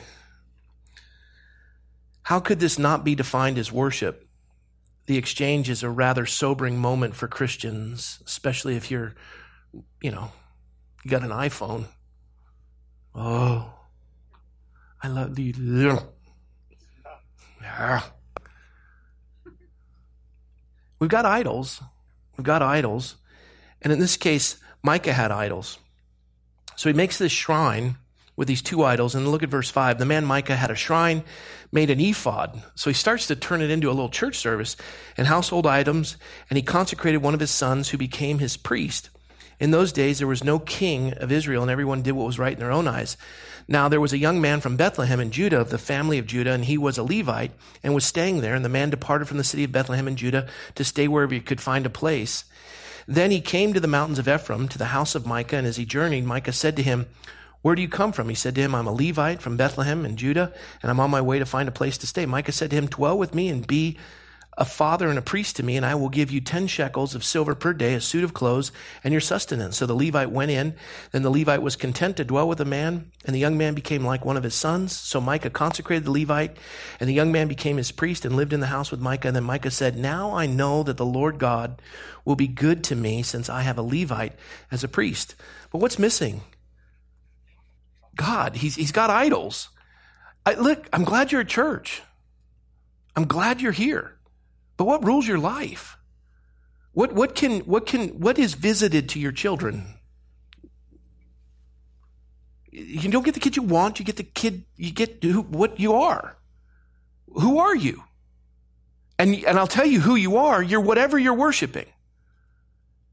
How 2.25 2.41
could 2.41 2.61
this 2.61 2.79
not 2.79 3.05
be 3.05 3.15
defined 3.15 3.57
as 3.57 3.73
worship? 3.73 4.24
The 5.07 5.19
exchange 5.19 5.69
is 5.69 5.83
a 5.83 5.91
rather 5.91 6.27
sobering 6.27 6.79
moment 6.79 7.15
for 7.15 7.29
Christians, 7.29 8.21
especially 8.27 8.77
if 8.77 8.91
you're, 8.91 9.15
you 10.01 10.11
know, 10.11 10.33
you 11.05 11.11
got 11.11 11.23
an 11.23 11.31
iPhone. 11.31 11.87
Oh, 13.15 13.73
I 15.03 15.09
love 15.09 15.35
the. 15.35 15.55
Yeah. 17.63 18.03
We've 20.99 21.11
got 21.11 21.27
idols. 21.27 21.83
We've 22.37 22.45
got 22.45 22.63
idols. 22.63 23.17
And 23.83 23.93
in 23.93 23.99
this 23.99 24.17
case, 24.17 24.57
Micah 24.83 25.13
had 25.13 25.31
idols. 25.31 25.79
So 26.77 26.89
he 26.89 26.95
makes 26.95 27.19
this 27.19 27.33
shrine 27.33 27.99
with 28.37 28.49
these 28.49 28.63
two 28.63 28.85
idols. 28.85 29.15
And 29.15 29.29
look 29.29 29.43
at 29.43 29.49
verse 29.49 29.71
5. 29.71 29.99
The 29.99 30.05
man 30.05 30.25
Micah 30.25 30.57
had 30.57 30.71
a 30.71 30.75
shrine, 30.75 31.23
made 31.71 31.91
an 31.91 32.01
ephod. 32.01 32.63
So 32.75 32.91
he 32.91 32.95
starts 32.95 33.27
to 33.29 33.37
turn 33.37 33.63
it 33.63 33.71
into 33.71 33.89
a 33.89 33.93
little 33.93 34.09
church 34.09 34.37
service 34.37 34.77
and 35.17 35.27
household 35.27 35.67
items. 35.67 36.17
And 36.51 36.57
he 36.57 36.63
consecrated 36.63 37.19
one 37.19 37.35
of 37.35 37.41
his 37.41 37.51
sons 37.51 37.91
who 37.91 37.99
became 37.99 38.39
his 38.39 38.57
priest. 38.57 39.11
In 39.61 39.71
those 39.71 39.93
days, 39.93 40.19
there 40.19 40.27
was 40.27 40.43
no 40.43 40.59
king 40.59 41.13
of 41.15 41.31
Israel, 41.31 41.63
and 41.63 41.71
everyone 41.71 42.03
did 42.03 42.13
what 42.13 42.27
was 42.27 42.39
right 42.39 42.53
in 42.53 42.59
their 42.59 42.73
own 42.73 42.89
eyes. 42.89 43.17
Now, 43.69 43.89
there 43.89 44.01
was 44.01 44.13
a 44.13 44.19
young 44.19 44.41
man 44.41 44.61
from 44.61 44.77
Bethlehem 44.77 45.21
in 45.21 45.31
Judah, 45.31 45.61
of 45.61 45.71
the 45.71 45.79
family 45.79 46.19
of 46.19 46.27
Judah, 46.27 46.53
and 46.53 46.65
he 46.65 46.77
was 46.77 46.99
a 46.99 47.05
Levite 47.05 47.53
and 47.83 47.95
was 47.95 48.05
staying 48.05 48.41
there. 48.41 48.55
And 48.55 48.65
the 48.65 48.69
man 48.69 48.91
departed 48.91 49.29
from 49.29 49.39
the 49.39 49.45
city 49.45 49.65
of 49.65 49.73
Bethlehem 49.73 50.09
in 50.09 50.17
Judah 50.17 50.49
to 50.75 50.85
stay 50.85 51.07
wherever 51.07 51.33
he 51.33 51.41
could 51.41 51.61
find 51.61 51.87
a 51.87 51.91
place. 51.91 52.45
Then 53.07 53.31
he 53.31 53.41
came 53.41 53.73
to 53.73 53.81
the 53.81 53.87
mountains 53.87 54.19
of 54.19 54.29
Ephraim, 54.29 54.69
to 54.69 54.79
the 54.79 54.87
house 54.87 55.15
of 55.15 55.27
Micah, 55.27 55.57
and 55.57 55.67
as 55.67 55.77
he 55.77 55.85
journeyed, 55.85 56.25
Micah 56.25 56.53
said 56.53 56.75
to 56.77 56.83
him, 56.83 57.07
where 57.65 57.75
do 57.75 57.81
you 57.81 57.89
come 57.89 58.13
from? 58.13 58.29
He 58.29 58.35
said 58.35 58.55
to 58.57 58.61
him, 58.61 58.75
I'm 58.75 58.87
a 58.87 58.93
Levite 58.93 59.41
from 59.41 59.57
Bethlehem 59.57 60.05
in 60.05 60.19
Judah, 60.19 60.53
and 60.83 60.91
I'm 60.91 61.01
on 61.01 61.11
my 61.11 61.23
way 61.23 61.39
to 61.39 61.47
find 61.47 61.67
a 61.67 61.73
place 61.73 61.97
to 61.97 62.07
stay. 62.07 62.27
Micah 62.27 62.53
said 62.53 62.69
to 62.69 62.77
him, 62.77 62.89
Dwell 62.89 63.17
with 63.17 63.35
me 63.35 63.49
and 63.49 63.67
be 63.67 63.97
a 64.59 64.67
father 64.67 65.09
and 65.09 65.19
a 65.19 65.23
priest 65.23 65.57
to 65.57 65.63
me, 65.63 65.79
and 65.79 65.87
I 65.87 65.95
will 65.95 66.11
give 66.11 66.31
you 66.31 66.43
10 66.43 66.67
shekels 66.67 67.15
of 67.15 67.25
silver 67.25 67.55
per 67.55 67.73
day, 67.73 67.95
a 67.95 68.03
suit 68.03 68.23
of 68.23 68.35
clothes, 68.35 68.71
and 69.03 69.13
your 69.13 69.23
sustenance. 69.23 69.79
So 69.79 69.87
the 69.87 69.95
Levite 69.95 70.31
went 70.31 70.51
in. 70.51 70.75
Then 71.13 71.23
the 71.23 71.31
Levite 71.31 71.63
was 71.63 71.75
content 71.75 72.19
to 72.19 72.25
dwell 72.25 72.47
with 72.47 72.59
the 72.59 72.67
man, 72.67 73.11
and 73.25 73.35
the 73.35 73.41
young 73.41 73.57
man 73.57 73.73
became 73.73 74.05
like 74.05 74.27
one 74.27 74.37
of 74.37 74.45
his 74.45 74.55
sons. 74.55 74.95
So 74.95 75.19
Micah 75.19 75.49
consecrated 75.49 76.05
the 76.05 76.11
Levite, 76.11 76.59
and 77.01 77.09
the 77.09 77.15
young 77.15 77.33
man 77.33 77.49
became 77.49 77.79
his 77.79 77.93
priest 77.93 78.27
and 78.27 78.37
lived 78.37 78.53
in 78.53 78.61
the 78.61 78.67
house 78.67 78.91
with 78.91 79.01
Micah. 79.01 79.29
And 79.29 79.37
then 79.37 79.45
Micah 79.45 79.71
said, 79.71 79.97
Now 79.97 80.35
I 80.35 80.45
know 80.45 80.83
that 80.83 80.99
the 80.99 81.07
Lord 81.07 81.39
God 81.39 81.81
will 82.27 82.37
be 82.37 82.47
good 82.47 82.85
to 82.85 82.95
me 82.95 83.23
since 83.23 83.49
I 83.49 83.63
have 83.63 83.79
a 83.79 83.83
Levite 83.83 84.35
as 84.71 84.85
a 84.85 84.89
priest. 84.89 85.35
But 85.73 85.79
what's 85.79 85.99
missing? 85.99 86.43
God. 88.15 88.57
He's, 88.57 88.77
he's 88.77 88.93
got 88.93 89.11
idols. 89.11 89.69
I, 90.47 90.55
look, 90.55 90.89
I'm 90.93 91.05
glad 91.05 91.33
you're 91.33 91.41
at 91.43 91.49
church. 91.49 92.03
I'm 93.17 93.27
glad 93.27 93.61
you're 93.61 93.73
here. 93.73 94.17
But 94.77 94.87
what 94.87 95.05
rules 95.05 95.27
your 95.27 95.39
life? 95.39 95.97
What, 96.93 97.13
what 97.13 97.35
can, 97.35 97.61
what 97.61 97.87
can, 97.87 98.21
what 98.21 98.39
is 98.39 98.55
visited 98.55 99.09
to 99.11 99.21
your 99.21 99.33
children? 99.33 99.95
You 102.71 103.11
don't 103.11 103.25
get 103.25 103.35
the 103.35 103.41
kid 103.41 103.57
you 103.57 103.63
want. 103.63 103.99
You 103.99 104.05
get 104.05 104.17
the 104.17 104.25
kid, 104.25 104.65
you 104.77 104.91
get 104.93 105.23
who, 105.23 105.43
what 105.43 105.79
you 105.79 105.95
are. 105.95 106.37
Who 107.35 107.59
are 107.59 107.75
you? 107.75 108.03
And, 109.19 109.45
and 109.45 109.59
I'll 109.59 109.67
tell 109.67 109.87
you 109.87 110.01
who 110.01 110.17
you 110.17 110.37
are. 110.37 110.63
You're 110.63 110.81
whatever 110.81 111.19
you're 111.19 111.35
worshiping. 111.35 111.87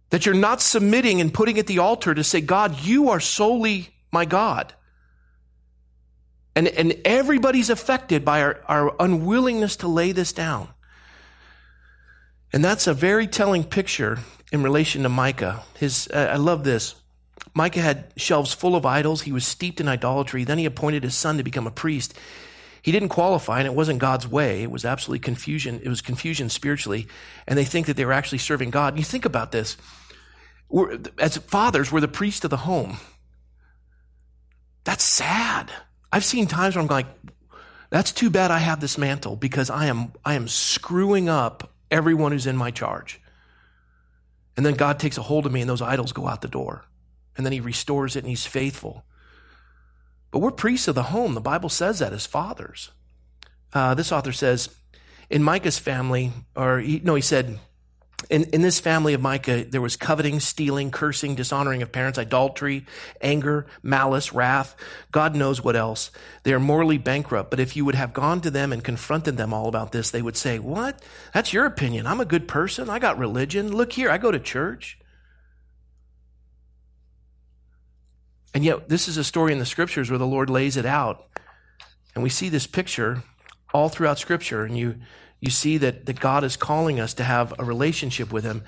That 0.10 0.26
you're 0.26 0.36
not 0.36 0.62
submitting 0.62 1.22
and 1.22 1.34
putting 1.34 1.58
at 1.58 1.68
the 1.68 1.80
altar 1.80 2.14
to 2.14 2.24
say, 2.24 2.42
God, 2.42 2.82
you 2.82 3.10
are 3.10 3.20
solely 3.20 3.90
my 4.12 4.26
God. 4.26 4.74
And, 6.56 6.68
and 6.68 6.96
everybody's 7.06 7.70
affected 7.70 8.26
by 8.26 8.42
our, 8.42 8.62
our 8.68 8.96
unwillingness 9.00 9.78
to 9.78 9.88
lay 9.88 10.12
this 10.12 10.34
down. 10.34 10.70
And 12.52 12.64
that's 12.64 12.88
a 12.88 12.94
very 12.94 13.28
telling 13.28 13.64
picture 13.64 14.20
in 14.52 14.62
relation 14.62 15.04
to 15.04 15.10
Micah. 15.10 15.64
His, 15.78 16.10
uh, 16.14 16.30
I 16.32 16.36
love 16.36 16.64
this. 16.64 16.96
Micah 17.54 17.82
had 17.82 18.14
shelves 18.18 18.54
full 18.54 18.76
of 18.76 18.86
idols. 18.86 19.22
He 19.22 19.32
was 19.32 19.48
steeped 19.48 19.80
in 19.80 19.88
idolatry. 19.88 20.44
Then 20.44 20.58
he 20.58 20.66
appointed 20.66 21.04
his 21.04 21.16
son 21.16 21.38
to 21.38 21.44
become 21.44 21.68
a 21.68 21.72
priest. 21.72 22.14
He 22.82 22.92
didn't 22.92 23.10
qualify, 23.10 23.60
and 23.60 23.68
it 23.68 23.76
wasn't 23.76 24.00
God's 24.00 24.28
way. 24.28 24.64
It 24.64 24.72
was 24.72 24.86
absolutely 24.86 25.20
confusion. 25.20 25.80
It 25.84 25.90
was 25.90 26.02
confusion 26.02 26.50
spiritually, 26.50 27.08
and 27.48 27.58
they 27.58 27.64
think 27.64 27.86
that 27.86 27.96
they 27.96 28.06
were 28.06 28.14
actually 28.14 28.40
serving 28.40 28.72
God. 28.72 28.94
And 28.94 29.00
you 29.00 29.06
think 29.06 29.24
about 29.24 29.52
this: 29.52 29.78
we're, 30.68 30.98
as 31.20 31.38
fathers, 31.38 31.92
we're 31.92 32.00
the 32.00 32.08
priest 32.08 32.44
of 32.44 32.50
the 32.50 32.58
home. 32.58 32.98
That's 34.84 35.04
sad. 35.04 35.72
I've 36.12 36.26
seen 36.26 36.48
times 36.48 36.76
where 36.76 36.82
I'm 36.82 36.88
like, 36.88 37.08
"That's 37.90 38.12
too 38.12 38.30
bad. 38.30 38.52
I 38.52 38.60
have 38.60 38.80
this 38.82 38.98
mantle 38.98 39.36
because 39.36 39.70
I 39.70 39.86
am 39.86 40.14
I 40.26 40.34
am 40.34 40.48
screwing 40.48 41.30
up 41.30 41.74
everyone 41.90 42.32
who's 42.32 42.48
in 42.48 42.58
my 42.58 42.72
charge." 42.72 43.22
And 44.58 44.66
then 44.66 44.74
God 44.74 45.00
takes 45.00 45.18
a 45.18 45.24
hold 45.24 45.46
of 45.46 45.52
me, 45.52 45.62
and 45.62 45.70
those 45.70 45.82
idols 45.82 46.12
go 46.12 46.28
out 46.28 46.42
the 46.42 46.48
door, 46.48 46.86
and 47.38 47.46
then 47.46 47.54
He 47.54 47.60
restores 47.60 48.16
it, 48.16 48.20
and 48.20 48.30
He's 48.30 48.46
faithful. 48.46 49.06
But 50.32 50.40
we're 50.40 50.52
priests 50.52 50.88
of 50.88 50.96
the 50.96 51.04
home. 51.04 51.34
The 51.34 51.42
Bible 51.42 51.70
says 51.70 52.00
that 52.00 52.14
as 52.14 52.26
fathers. 52.26 52.92
Uh, 53.74 53.94
this 53.94 54.12
author 54.12 54.32
says, 54.32 54.70
in 55.30 55.44
Micah's 55.44 55.80
family, 55.80 56.32
or 56.56 56.80
he, 56.80 57.00
no, 57.04 57.16
he 57.16 57.22
said, 57.22 57.60
in, 58.30 58.44
in 58.46 58.62
this 58.62 58.80
family 58.80 59.14
of 59.14 59.22
Micah, 59.22 59.66
there 59.66 59.82
was 59.82 59.96
coveting, 59.96 60.40
stealing, 60.40 60.92
cursing, 60.92 61.36
dishonoring 61.36 61.82
of 61.82 61.92
parents, 61.92 62.18
adultery, 62.18 62.86
anger, 63.22 63.66
malice, 63.82 64.34
wrath. 64.34 64.76
God 65.12 65.36
knows 65.36 65.64
what 65.64 65.76
else. 65.76 66.12
They 66.44 66.54
are 66.54 66.60
morally 66.60 66.98
bankrupt. 66.98 67.50
But 67.50 67.60
if 67.60 67.76
you 67.76 67.86
would 67.86 67.96
have 67.96 68.14
gone 68.14 68.42
to 68.42 68.52
them 68.52 68.72
and 68.72 68.84
confronted 68.84 69.38
them 69.38 69.54
all 69.54 69.68
about 69.68 69.92
this, 69.92 70.12
they 70.12 70.22
would 70.22 70.38
say, 70.38 70.60
What? 70.60 71.02
That's 71.34 71.54
your 71.54 71.66
opinion. 71.66 72.08
I'm 72.08 72.22
a 72.22 72.26
good 72.26 72.48
person. 72.48 72.90
I 72.90 73.00
got 73.00 73.18
religion. 73.18 73.76
Look 73.76 73.94
here, 73.94 74.10
I 74.10 74.18
go 74.18 74.32
to 74.32 74.40
church. 74.40 74.98
And 78.54 78.66
yet, 78.66 78.90
this 78.90 79.08
is 79.08 79.18
a 79.18 79.24
story 79.24 79.54
in 79.54 79.60
the 79.60 79.66
scriptures 79.66 80.10
where 80.10 80.20
the 80.20 80.28
Lord 80.28 80.50
lays 80.50 80.76
it 80.76 80.86
out. 80.86 81.28
And 82.14 82.24
we 82.24 82.30
see 82.30 82.50
this 82.50 82.68
picture 82.68 83.24
all 83.74 83.88
throughout 83.88 84.20
scripture. 84.20 84.66
And 84.66 84.78
you, 84.78 84.96
you 85.42 85.50
see 85.50 85.78
that, 85.80 86.06
that 86.06 86.20
God 86.20 86.44
is 86.44 86.56
calling 86.56 87.00
us 87.00 87.14
to 87.16 87.24
have 87.24 87.54
a 87.60 87.66
relationship 87.66 88.32
with 88.32 88.46
Him. 88.46 88.64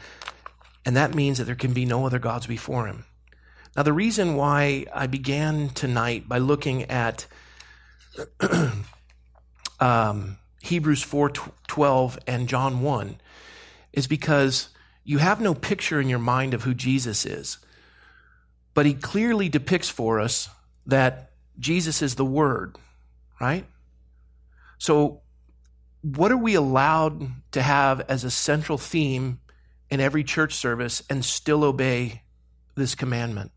And 0.86 0.97
that 0.97 1.13
means 1.13 1.38
that 1.38 1.45
there 1.45 1.55
can 1.55 1.71
be 1.71 1.86
no 1.86 2.05
other 2.05 2.19
gods 2.19 2.47
before 2.47 2.88
Him. 2.88 3.05
Now, 3.77 3.83
the 3.83 3.93
reason 3.93 4.36
why 4.36 4.86
I 4.93 5.07
began 5.07 5.69
tonight 5.69 6.27
by 6.27 6.39
looking 6.39 6.83
at 6.83 7.27
um, 9.79 10.38
Hebrews 10.62 11.01
4 11.03 11.31
12 11.67 12.19
and 12.27 12.47
John 12.47 12.81
1 12.81 13.17
is 13.93 14.07
because 14.07 14.69
you 15.03 15.17
have 15.17 15.41
no 15.41 15.53
picture 15.53 15.99
in 15.99 16.09
your 16.09 16.19
mind 16.19 16.53
of 16.53 16.63
who 16.63 16.73
Jesus 16.73 17.25
is. 17.25 17.57
But 18.73 18.86
he 18.86 18.93
clearly 18.93 19.49
depicts 19.49 19.89
for 19.89 20.19
us 20.19 20.49
that 20.86 21.31
Jesus 21.59 22.01
is 22.01 22.15
the 22.15 22.25
Word, 22.25 22.75
right? 23.39 23.65
So, 24.77 25.22
what 26.03 26.31
are 26.31 26.37
we 26.37 26.53
allowed 26.53 27.27
to 27.53 27.61
have 27.61 28.01
as 28.01 28.23
a 28.23 28.29
central 28.29 28.77
theme 28.77 29.39
in 29.89 29.99
every 29.99 30.23
church 30.23 30.53
service 30.53 31.01
and 31.09 31.25
still 31.25 31.63
obey 31.63 32.21
this 32.75 32.93
commandment? 32.93 33.51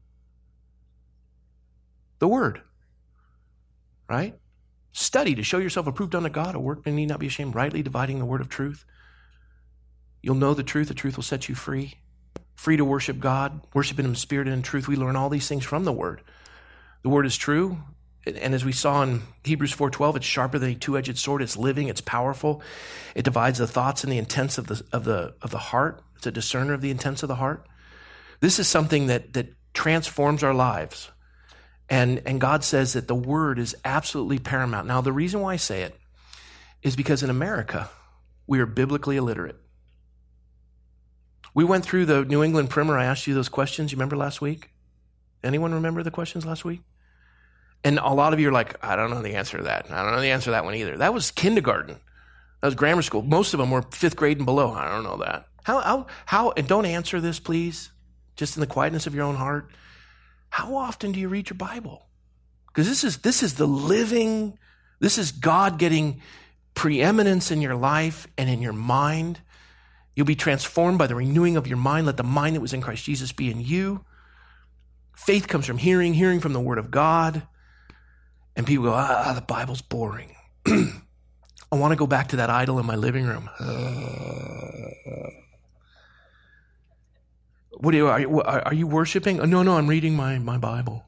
The 2.19 2.29
Word, 2.29 2.63
right? 4.09 4.35
Study 4.93 5.35
to 5.35 5.43
show 5.43 5.59
yourself 5.59 5.87
approved 5.87 6.15
unto 6.15 6.31
God, 6.31 6.55
a 6.55 6.59
workman 6.59 6.97
need 6.97 7.11
not 7.11 7.21
be 7.21 7.27
ashamed, 7.27 7.55
rightly 7.55 7.83
dividing 7.83 8.19
the 8.19 8.25
word 8.25 8.41
of 8.41 8.49
truth. 8.49 8.87
You'll 10.23 10.37
know 10.37 10.55
the 10.55 10.63
truth, 10.63 10.89
the 10.89 10.95
truth 10.95 11.17
will 11.17 11.23
set 11.23 11.51
you 11.51 11.55
free 11.55 11.97
free 12.57 12.77
to 12.77 12.85
worship 12.85 13.21
God, 13.21 13.61
worship 13.75 13.99
Him 13.99 14.07
in 14.07 14.15
spirit 14.15 14.49
and 14.49 14.57
in 14.57 14.63
truth. 14.63 14.89
We 14.89 14.97
learn 14.97 15.15
all 15.15 15.29
these 15.29 15.47
things 15.47 15.65
from 15.65 15.85
the 15.85 15.93
Word. 15.93 16.23
The 17.03 17.09
Word 17.09 17.27
is 17.27 17.37
true. 17.37 17.79
And 18.27 18.55
as 18.55 18.65
we 18.65 18.73
saw 18.73 19.03
in 19.03 19.23
Hebrews 19.45 19.73
4:12, 19.73 20.17
it's 20.17 20.27
sharper 20.27 20.59
than 20.59 20.71
a 20.71 20.75
two-edged 20.75 21.17
sword. 21.17 21.43
It's 21.43 21.57
living. 21.57 21.89
It's 21.89 22.01
powerful. 22.01 22.61
It 23.15 23.23
divides 23.23 23.59
the 23.59 23.69
thoughts 23.69 24.03
and 24.03 24.13
the 24.13 24.19
intents 24.19 24.59
of 24.59 24.67
the 24.67 24.83
of 24.93 25.05
the 25.05 25.35
of 25.43 25.51
the 25.51 25.59
heart. 25.59 26.03
It's 26.17 26.27
a 26.27 26.33
discerner 26.33 26.73
of 26.73 26.81
the 26.81 26.91
intents 26.91 27.23
of 27.23 27.29
the 27.29 27.37
heart. 27.37 27.67
This 28.41 28.59
is 28.59 28.67
something 28.67 29.07
that 29.07 29.33
that 29.35 29.55
transforms 29.75 30.43
our 30.43 30.55
lives. 30.55 31.11
And 31.89 32.21
and 32.27 32.41
God 32.41 32.65
says 32.65 32.95
that 32.95 33.07
the 33.07 33.15
Word 33.15 33.61
is 33.61 33.77
absolutely 33.85 34.41
paramount. 34.41 34.89
Now, 34.89 35.01
the 35.01 35.13
reason 35.13 35.41
why 35.41 35.53
I 35.53 35.57
say 35.57 35.83
it 35.83 35.97
is 36.83 36.97
because 36.97 37.23
in 37.23 37.31
America 37.31 37.91
we 38.47 38.59
are 38.59 38.67
biblically 38.67 39.17
illiterate. 39.17 39.57
We 41.55 41.65
went 41.65 41.85
through 41.85 42.07
the 42.07 42.25
New 42.25 42.43
England 42.43 42.71
primer. 42.71 42.99
I 42.99 43.05
asked 43.05 43.27
you 43.27 43.35
those 43.35 43.49
questions. 43.49 43.93
You 43.93 43.97
remember 43.97 44.17
last 44.17 44.41
week? 44.41 44.71
Anyone 45.43 45.73
remember 45.73 46.03
the 46.03 46.11
questions 46.11 46.45
last 46.45 46.65
week? 46.65 46.83
And 47.87 48.01
a 48.01 48.13
lot 48.13 48.33
of 48.33 48.41
you 48.41 48.49
are 48.49 48.53
like, 48.53 48.85
I 48.85 48.97
don't 48.97 49.11
know 49.11 49.23
the 49.23 49.37
answer 49.37 49.59
to 49.59 49.63
that. 49.63 49.93
I 49.93 50.03
don't 50.03 50.11
know 50.11 50.21
the 50.21 50.33
answer 50.33 50.47
to 50.47 50.51
that 50.51 50.65
one 50.65 50.75
either. 50.75 50.97
That 50.97 51.15
was 51.15 51.31
kindergarten. 51.31 51.95
That 52.61 52.67
was 52.67 52.75
grammar 52.75 53.03
school. 53.03 53.23
Most 53.23 53.55
of 53.55 53.59
them 53.59 53.71
were 53.71 53.83
fifth 53.83 54.17
grade 54.17 54.39
and 54.39 54.45
below. 54.45 54.73
I 54.73 54.89
don't 54.89 55.05
know 55.05 55.19
that. 55.19 55.47
How, 55.63 55.79
how, 55.79 56.07
how, 56.27 56.51
and 56.57 56.67
don't 56.67 56.85
answer 56.85 57.21
this, 57.21 57.39
please, 57.39 57.93
just 58.35 58.57
in 58.57 58.61
the 58.61 58.67
quietness 58.67 59.07
of 59.07 59.15
your 59.15 59.23
own 59.23 59.37
heart. 59.37 59.71
How 60.49 60.75
often 60.75 61.13
do 61.13 61.21
you 61.21 61.29
read 61.29 61.49
your 61.49 61.57
Bible? 61.57 62.09
Because 62.67 62.89
this 62.89 63.05
is, 63.05 63.19
this 63.19 63.45
is 63.45 63.55
the 63.55 63.69
living, 63.69 64.59
this 64.99 65.17
is 65.17 65.31
God 65.31 65.79
getting 65.79 66.21
preeminence 66.75 67.53
in 67.53 67.63
your 67.63 67.77
life 67.77 68.27
and 68.37 68.51
in 68.51 68.63
your 68.63 68.73
mind. 68.73 69.39
You'll 70.17 70.27
be 70.27 70.35
transformed 70.35 70.99
by 70.99 71.07
the 71.07 71.15
renewing 71.15 71.57
of 71.57 71.69
your 71.69 71.79
mind. 71.79 72.07
Let 72.07 72.17
the 72.17 72.25
mind 72.25 72.57
that 72.57 72.61
was 72.61 72.73
in 72.73 72.81
Christ 72.81 73.05
Jesus 73.05 73.31
be 73.31 73.49
in 73.49 73.61
you. 73.61 74.05
Faith 75.15 75.47
comes 75.47 75.67
from 75.67 75.79
hearing, 75.79 76.15
hearing 76.15 76.41
from 76.41 76.53
the 76.53 76.61
Word 76.61 76.79
of 76.79 76.91
God. 76.91 77.47
And 78.57 78.67
people 78.67 78.87
go, 78.87 78.95
ah, 78.95 79.33
the 79.35 79.43
Bible's 79.43 79.83
boring. 79.83 80.35
I 80.67 80.93
want 81.73 81.93
to 81.93 81.97
go 81.97 82.07
back 82.07 82.29
to 82.29 82.37
that 82.37 82.49
idol 82.49 82.79
in 82.79 82.87
my 82.87 82.97
living 82.97 83.27
room. 83.27 83.51
what 87.79 87.93
are 87.95 87.97
you, 87.97 88.07
are 88.07 88.21
you, 88.21 88.43
are 88.43 88.75
you 88.75 88.87
worshiping? 88.87 89.41
Oh, 89.41 89.45
no, 89.45 89.63
no, 89.63 89.77
I'm 89.77 89.89
reading 89.89 90.15
my, 90.15 90.39
my 90.39 90.57
Bible. 90.57 91.05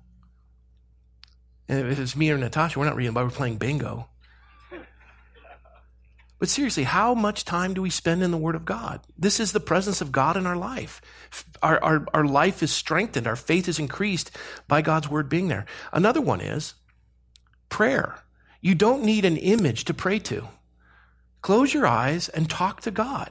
And 1.68 1.90
if 1.90 1.98
it's 1.98 2.16
me 2.16 2.30
or 2.30 2.38
Natasha, 2.38 2.78
we're 2.78 2.84
not 2.84 2.96
reading 2.96 3.12
the 3.12 3.14
Bible, 3.14 3.28
we're 3.28 3.36
playing 3.36 3.56
bingo. 3.56 4.08
But 6.38 6.48
seriously, 6.48 6.84
how 6.84 7.14
much 7.14 7.44
time 7.44 7.74
do 7.74 7.82
we 7.82 7.90
spend 7.90 8.22
in 8.22 8.30
the 8.30 8.36
Word 8.36 8.54
of 8.54 8.64
God? 8.64 9.00
This 9.18 9.40
is 9.40 9.50
the 9.50 9.60
presence 9.60 10.00
of 10.00 10.12
God 10.12 10.36
in 10.36 10.46
our 10.46 10.56
life. 10.56 11.00
Our, 11.62 11.82
our, 11.82 12.06
our 12.14 12.24
life 12.24 12.62
is 12.62 12.70
strengthened, 12.70 13.26
our 13.26 13.36
faith 13.36 13.68
is 13.68 13.80
increased 13.80 14.30
by 14.68 14.80
God's 14.80 15.08
Word 15.08 15.28
being 15.28 15.48
there. 15.48 15.66
Another 15.92 16.20
one 16.20 16.40
is 16.40 16.74
prayer. 17.68 18.20
You 18.60 18.74
don't 18.74 19.04
need 19.04 19.24
an 19.24 19.36
image 19.36 19.84
to 19.84 19.94
pray 19.94 20.18
to. 20.20 20.48
Close 21.42 21.72
your 21.72 21.86
eyes 21.86 22.28
and 22.28 22.50
talk 22.50 22.80
to 22.82 22.90
God. 22.90 23.30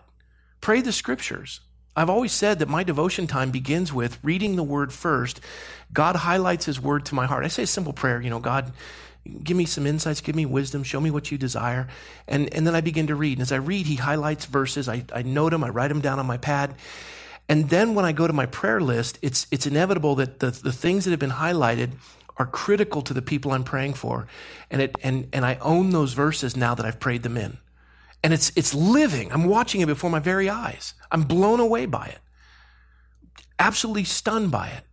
Pray 0.62 0.82
the 0.82 0.91
scriptures. 0.91 1.62
I've 1.95 2.10
always 2.10 2.32
said 2.32 2.60
that 2.60 2.69
my 2.69 2.84
devotion 2.84 3.28
time 3.28 3.52
begins 3.52 3.91
with 3.91 4.19
reading 4.23 4.56
the 4.56 4.63
word 4.63 4.93
first. 4.93 5.41
God 5.91 6.15
highlights 6.15 6.65
his 6.65 6.80
word 6.80 7.06
to 7.08 7.15
my 7.15 7.26
heart. 7.26 7.43
I 7.43 7.47
say 7.47 7.63
a 7.63 7.67
simple 7.67 7.93
prayer, 7.93 8.21
you 8.21 8.30
know, 8.30 8.39
God, 8.39 8.71
give 9.43 9.58
me 9.58 9.65
some 9.65 9.88
insights, 9.88 10.21
give 10.21 10.36
me 10.36 10.45
wisdom, 10.45 10.84
show 10.84 11.02
me 11.02 11.12
what 11.12 11.32
you 11.32 11.38
desire. 11.38 11.88
And, 12.28 12.54
and 12.54 12.67
then 12.67 12.76
I 12.76 12.82
begin 12.82 13.08
to 13.08 13.15
read. 13.15 13.39
And 13.39 13.41
as 13.41 13.52
I 13.52 13.58
read, 13.58 13.88
he 13.88 13.95
highlights 13.95 14.45
verses. 14.45 14.88
I, 14.88 15.04
I 15.13 15.23
note 15.23 15.50
them, 15.50 15.63
I 15.63 15.69
write 15.69 15.89
them 15.89 16.02
down 16.02 16.19
on 16.19 16.28
my 16.28 16.38
pad. 16.38 16.76
And 17.50 17.69
then 17.69 17.95
when 17.95 18.06
I 18.06 18.12
go 18.12 18.28
to 18.28 18.34
my 18.34 18.45
prayer 18.45 18.82
list, 18.82 19.17
it's, 19.21 19.47
it's 19.52 19.65
inevitable 19.65 20.15
that 20.15 20.39
the, 20.39 20.52
the 20.52 20.71
things 20.71 21.06
that 21.06 21.12
have 21.12 21.19
been 21.19 21.32
highlighted 21.32 21.91
are 22.38 22.45
critical 22.45 23.02
to 23.02 23.13
the 23.13 23.21
people 23.21 23.52
I'm 23.52 23.63
praying 23.63 23.95
for. 23.95 24.28
And, 24.69 24.82
it, 24.82 24.95
and, 25.04 25.28
and 25.34 25.45
I 25.45 25.56
own 25.56 25.89
those 25.89 26.13
verses 26.13 26.56
now 26.56 26.76
that 26.76 26.86
I've 26.86 27.00
prayed 27.00 27.23
them 27.23 27.38
in. 27.38 27.58
And 28.23 28.34
it's, 28.34 28.52
it's 28.56 28.73
living. 28.73 29.32
I'm 29.32 29.45
watching 29.45 29.82
it 29.82 29.88
before 29.88 30.10
my 30.10 30.19
very 30.19 30.50
eyes. 30.50 30.93
I'm 31.12 31.23
blown 31.23 31.60
away 31.60 31.86
by 31.86 32.08
it, 32.08 32.19
absolutely 33.60 34.04
stunned 34.04 34.52
by 34.52 34.67
it. 34.69 34.84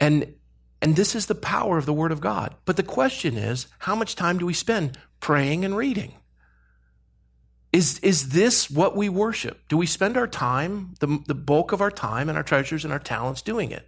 And, 0.00 0.34
and 0.80 0.96
this 0.96 1.14
is 1.14 1.26
the 1.26 1.34
power 1.34 1.78
of 1.78 1.86
the 1.86 1.92
Word 1.92 2.12
of 2.12 2.20
God. 2.20 2.54
But 2.64 2.76
the 2.76 2.82
question 2.82 3.36
is, 3.36 3.66
how 3.80 3.94
much 3.94 4.14
time 4.14 4.38
do 4.38 4.46
we 4.46 4.54
spend 4.54 4.98
praying 5.20 5.64
and 5.64 5.76
reading? 5.76 6.14
Is, 7.72 7.98
is 8.00 8.30
this 8.30 8.70
what 8.70 8.96
we 8.96 9.08
worship? 9.08 9.60
Do 9.68 9.76
we 9.76 9.86
spend 9.86 10.16
our 10.16 10.26
time, 10.26 10.94
the, 11.00 11.18
the 11.26 11.34
bulk 11.34 11.72
of 11.72 11.80
our 11.80 11.90
time 11.90 12.28
and 12.28 12.38
our 12.38 12.44
treasures 12.44 12.84
and 12.84 12.92
our 12.92 12.98
talents 12.98 13.42
doing 13.42 13.70
it? 13.70 13.87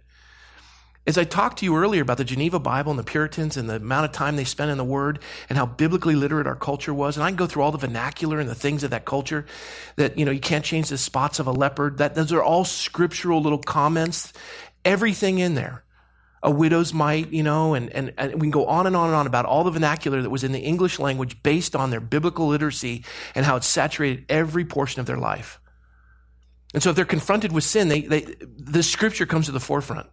As 1.07 1.17
I 1.17 1.23
talked 1.23 1.59
to 1.59 1.65
you 1.65 1.75
earlier 1.75 2.03
about 2.03 2.17
the 2.17 2.23
Geneva 2.23 2.59
Bible 2.59 2.91
and 2.91 2.99
the 2.99 3.03
Puritans 3.03 3.57
and 3.57 3.67
the 3.67 3.77
amount 3.77 4.05
of 4.05 4.11
time 4.11 4.35
they 4.35 4.43
spent 4.43 4.69
in 4.69 4.77
the 4.77 4.83
Word 4.83 5.19
and 5.49 5.57
how 5.57 5.65
biblically 5.65 6.13
literate 6.13 6.45
our 6.45 6.55
culture 6.55 6.93
was, 6.93 7.17
and 7.17 7.23
I 7.23 7.29
can 7.29 7.37
go 7.37 7.47
through 7.47 7.63
all 7.63 7.71
the 7.71 7.79
vernacular 7.79 8.39
and 8.39 8.47
the 8.47 8.53
things 8.53 8.83
of 8.83 8.91
that 8.91 9.03
culture 9.03 9.47
that, 9.95 10.19
you 10.19 10.25
know, 10.25 10.31
you 10.31 10.39
can't 10.39 10.63
change 10.63 10.89
the 10.89 10.99
spots 10.99 11.39
of 11.39 11.47
a 11.47 11.51
leopard. 11.51 11.97
That, 11.97 12.13
those 12.13 12.31
are 12.31 12.43
all 12.43 12.65
scriptural 12.65 13.41
little 13.41 13.57
comments, 13.57 14.31
everything 14.85 15.39
in 15.39 15.55
there 15.55 15.83
a 16.43 16.49
widow's 16.49 16.93
mite, 16.93 17.31
you 17.31 17.43
know, 17.43 17.75
and, 17.75 17.91
and, 17.91 18.13
and 18.17 18.33
we 18.33 18.39
can 18.41 18.51
go 18.51 18.65
on 18.65 18.87
and 18.87 18.95
on 18.95 19.07
and 19.07 19.15
on 19.15 19.27
about 19.27 19.45
all 19.45 19.63
the 19.63 19.71
vernacular 19.71 20.21
that 20.23 20.29
was 20.29 20.43
in 20.43 20.51
the 20.51 20.59
English 20.59 20.97
language 20.97 21.41
based 21.43 21.75
on 21.75 21.91
their 21.91 21.99
biblical 21.99 22.47
literacy 22.47 23.05
and 23.35 23.45
how 23.45 23.55
it 23.55 23.63
saturated 23.63 24.25
every 24.27 24.65
portion 24.65 24.99
of 24.99 25.05
their 25.05 25.17
life. 25.17 25.59
And 26.73 26.81
so 26.81 26.89
if 26.89 26.95
they're 26.95 27.05
confronted 27.05 27.51
with 27.51 27.63
sin, 27.63 27.89
they, 27.89 28.01
they, 28.01 28.21
the 28.41 28.81
scripture 28.81 29.25
comes 29.25 29.47
to 29.47 29.51
the 29.51 29.59
forefront. 29.59 30.07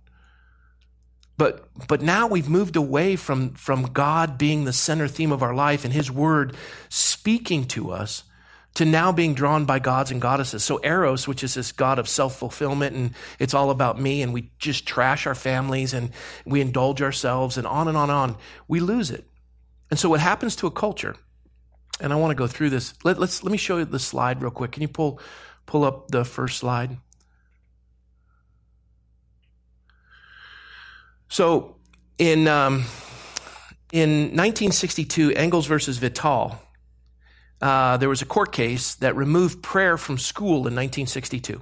But, 1.39 1.69
but 1.87 2.03
now 2.03 2.27
we've 2.27 2.49
moved 2.49 2.75
away 2.75 3.15
from, 3.17 3.55
from 3.55 3.85
God 3.93 4.37
being 4.37 4.65
the 4.65 4.73
center 4.73 5.07
theme 5.07 5.33
of 5.33 5.43
our 5.43 5.55
life 5.55 5.85
and 5.85 5.95
His 5.95 6.11
Word 6.11 6.57
speaking 6.89 7.65
to 7.69 7.93
us 7.93 8.25
to 8.75 8.85
now 8.85 9.13
being 9.13 9.35
drawn 9.35 9.65
by 9.65 9.79
gods 9.79 10.11
and 10.11 10.21
goddesses. 10.21 10.65
So 10.65 10.79
Eros, 10.83 11.27
which 11.27 11.43
is 11.43 11.55
this 11.55 11.73
God 11.73 11.99
of 11.99 12.09
self-fulfillment 12.09 12.95
and 12.95 13.15
it's 13.39 13.55
all 13.55 13.71
about 13.71 14.01
me 14.01 14.21
and 14.21 14.33
we 14.33 14.51
just 14.59 14.87
trash 14.87 15.27
our 15.27 15.35
families 15.35 15.95
and 15.95 16.11
we 16.45 16.61
indulge 16.61 17.01
ourselves 17.01 17.57
and 17.57 17.67
on 17.67 17.89
and 17.89 17.97
on 17.97 18.11
and 18.11 18.19
on, 18.19 18.37
we 18.67 18.81
lose 18.81 19.11
it. 19.11 19.25
And 19.91 19.99
so 19.99 20.09
what 20.09 20.21
happens 20.21 20.55
to 20.57 20.67
a 20.67 20.71
culture, 20.71 21.17
and 22.01 22.13
I 22.13 22.17
want 22.17 22.33
to 22.33 22.37
go 22.37 22.47
through 22.47 22.71
this. 22.71 22.95
Let, 23.05 23.19
let's, 23.19 23.43
let 23.43 23.51
me 23.53 23.59
show 23.59 23.79
you 23.79 23.85
the 23.85 23.99
slide 23.99 24.43
real 24.43 24.51
quick. 24.51 24.73
Can 24.73 24.83
you 24.83 24.89
pull, 24.89 25.21
pull 25.67 25.85
up 25.85 26.09
the 26.09 26.25
first 26.25 26.59
slide? 26.59 26.99
So 31.29 31.77
in, 32.19 32.49
um, 32.49 32.85
in 33.93 34.35
1962, 34.35 35.33
Engels 35.33 35.67
versus 35.67 35.99
Vitale, 35.99 36.61
uh, 37.61 37.97
there 37.97 38.09
was 38.09 38.23
a 38.23 38.27
court 38.27 38.53
case 38.53 38.95
that 38.97 39.17
removed 39.17 39.63
prayer 39.63 39.97
from 39.97 40.19
school 40.19 40.67
in 40.67 40.75
1962. 40.75 41.61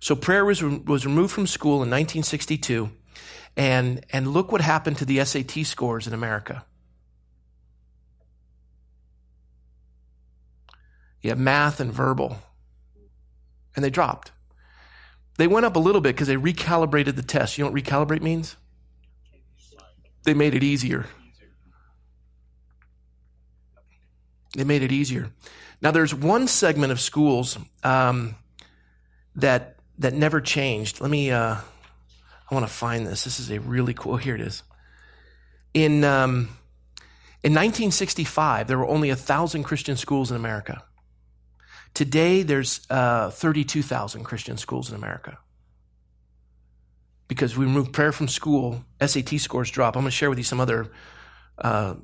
So 0.00 0.14
prayer 0.14 0.44
was, 0.44 0.62
was 0.62 1.04
removed 1.04 1.32
from 1.32 1.46
school 1.46 1.82
in 1.82 1.90
1962. 1.90 2.90
And, 3.56 4.04
and 4.10 4.28
look 4.28 4.52
what 4.52 4.60
happened 4.60 4.98
to 4.98 5.04
the 5.04 5.24
SAT 5.24 5.66
scores 5.66 6.06
in 6.06 6.14
America. 6.14 6.64
You 11.22 11.30
have 11.30 11.38
math 11.38 11.80
and 11.80 11.92
verbal. 11.92 12.38
And 13.74 13.84
they 13.84 13.90
dropped. 13.90 14.30
They 15.38 15.46
went 15.46 15.66
up 15.66 15.76
a 15.76 15.80
little 15.80 16.00
bit 16.00 16.14
because 16.14 16.28
they 16.28 16.36
recalibrated 16.36 17.16
the 17.16 17.22
test. 17.22 17.58
You 17.58 17.64
know 17.64 17.70
what 17.70 17.82
recalibrate 17.82 18.22
means? 18.22 18.56
They 20.24 20.34
made 20.34 20.54
it 20.54 20.62
easier. 20.62 21.06
They 24.56 24.64
made 24.64 24.82
it 24.82 24.92
easier. 24.92 25.30
Now, 25.80 25.90
there's 25.90 26.14
one 26.14 26.48
segment 26.48 26.90
of 26.90 27.00
schools 27.00 27.58
um, 27.84 28.34
that 29.36 29.76
that 29.98 30.14
never 30.14 30.40
changed. 30.40 31.00
Let 31.00 31.10
me. 31.10 31.30
Uh, 31.30 31.56
I 32.50 32.54
want 32.54 32.66
to 32.66 32.72
find 32.72 33.06
this. 33.06 33.24
This 33.24 33.38
is 33.38 33.50
a 33.50 33.60
really 33.60 33.94
cool. 33.94 34.16
Here 34.16 34.34
it 34.34 34.40
is. 34.40 34.62
In 35.74 36.02
um, 36.02 36.48
in 37.44 37.52
1965, 37.52 38.66
there 38.66 38.78
were 38.78 38.88
only 38.88 39.10
thousand 39.14 39.62
Christian 39.64 39.96
schools 39.96 40.30
in 40.30 40.36
America. 40.36 40.82
Today, 41.94 42.42
there's 42.42 42.86
uh, 42.90 43.30
32,000 43.30 44.24
Christian 44.24 44.56
schools 44.56 44.90
in 44.90 44.94
America. 44.94 45.38
Because 47.28 47.56
we 47.56 47.66
removed 47.66 47.92
prayer 47.92 48.10
from 48.10 48.26
school, 48.26 48.84
SAT 49.04 49.38
scores 49.38 49.70
drop. 49.70 49.96
I'm 49.96 50.02
going 50.02 50.10
to 50.10 50.16
share 50.16 50.30
with 50.30 50.38
you 50.38 50.44
some 50.44 50.60
other 50.60 50.90
uh, 51.58 51.94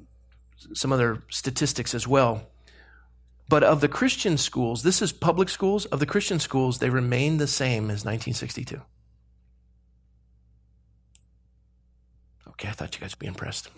some 0.73 0.93
other 0.93 1.23
statistics 1.31 1.95
as 1.95 2.07
well. 2.07 2.49
But 3.49 3.63
of 3.63 3.81
the 3.81 3.89
Christian 3.89 4.39
schools, 4.39 4.83
this 4.83 5.03
is 5.03 5.13
public 5.13 5.49
schools, 5.49 5.85
of 5.87 6.01
the 6.01 6.07
Christian 6.07 6.41
schools, 6.41 6.79
they 6.79 6.91
remain 6.91 7.37
the 7.37 7.47
same 7.47 7.85
as 7.85 8.05
1962. 8.05 8.81
Okay, 12.49 12.69
I 12.69 12.73
thought 12.73 12.95
you 12.95 13.01
guys 13.01 13.13
would 13.13 13.19
be 13.19 13.27
impressed. 13.27 13.69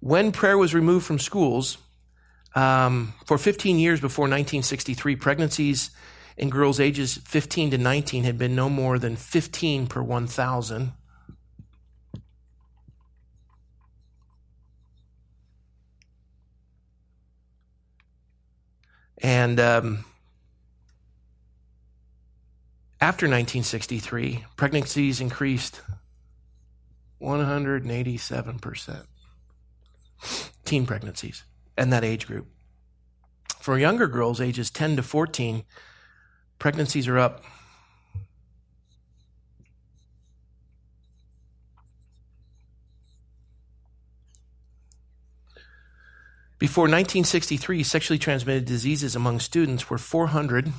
When 0.00 0.32
prayer 0.32 0.56
was 0.56 0.74
removed 0.74 1.04
from 1.04 1.18
schools, 1.18 1.78
um, 2.54 3.14
for 3.26 3.36
15 3.36 3.78
years 3.78 4.00
before 4.00 4.24
1963, 4.24 5.16
pregnancies 5.16 5.90
in 6.36 6.50
girls 6.50 6.80
ages 6.80 7.18
15 7.24 7.70
to 7.72 7.78
19 7.78 8.24
had 8.24 8.38
been 8.38 8.54
no 8.54 8.68
more 8.68 8.98
than 8.98 9.16
15 9.16 9.86
per 9.86 10.02
1,000. 10.02 10.92
And 19.18 19.58
um, 19.58 20.04
after 23.00 23.26
1963, 23.26 24.44
pregnancies 24.56 25.20
increased 25.20 25.80
187%. 27.22 29.06
Teen 30.64 30.86
pregnancies 30.86 31.44
and 31.76 31.92
that 31.92 32.04
age 32.04 32.26
group. 32.26 32.48
For 33.60 33.78
younger 33.78 34.06
girls, 34.06 34.40
ages 34.40 34.70
10 34.70 34.96
to 34.96 35.02
14, 35.02 35.64
pregnancies 36.58 37.08
are 37.08 37.18
up 37.18 37.42
Before 46.64 46.84
1963, 46.84 47.82
sexually 47.82 48.18
transmitted 48.18 48.64
diseases 48.64 49.14
among 49.14 49.38
students 49.38 49.90
were 49.90 49.98
400 49.98 50.72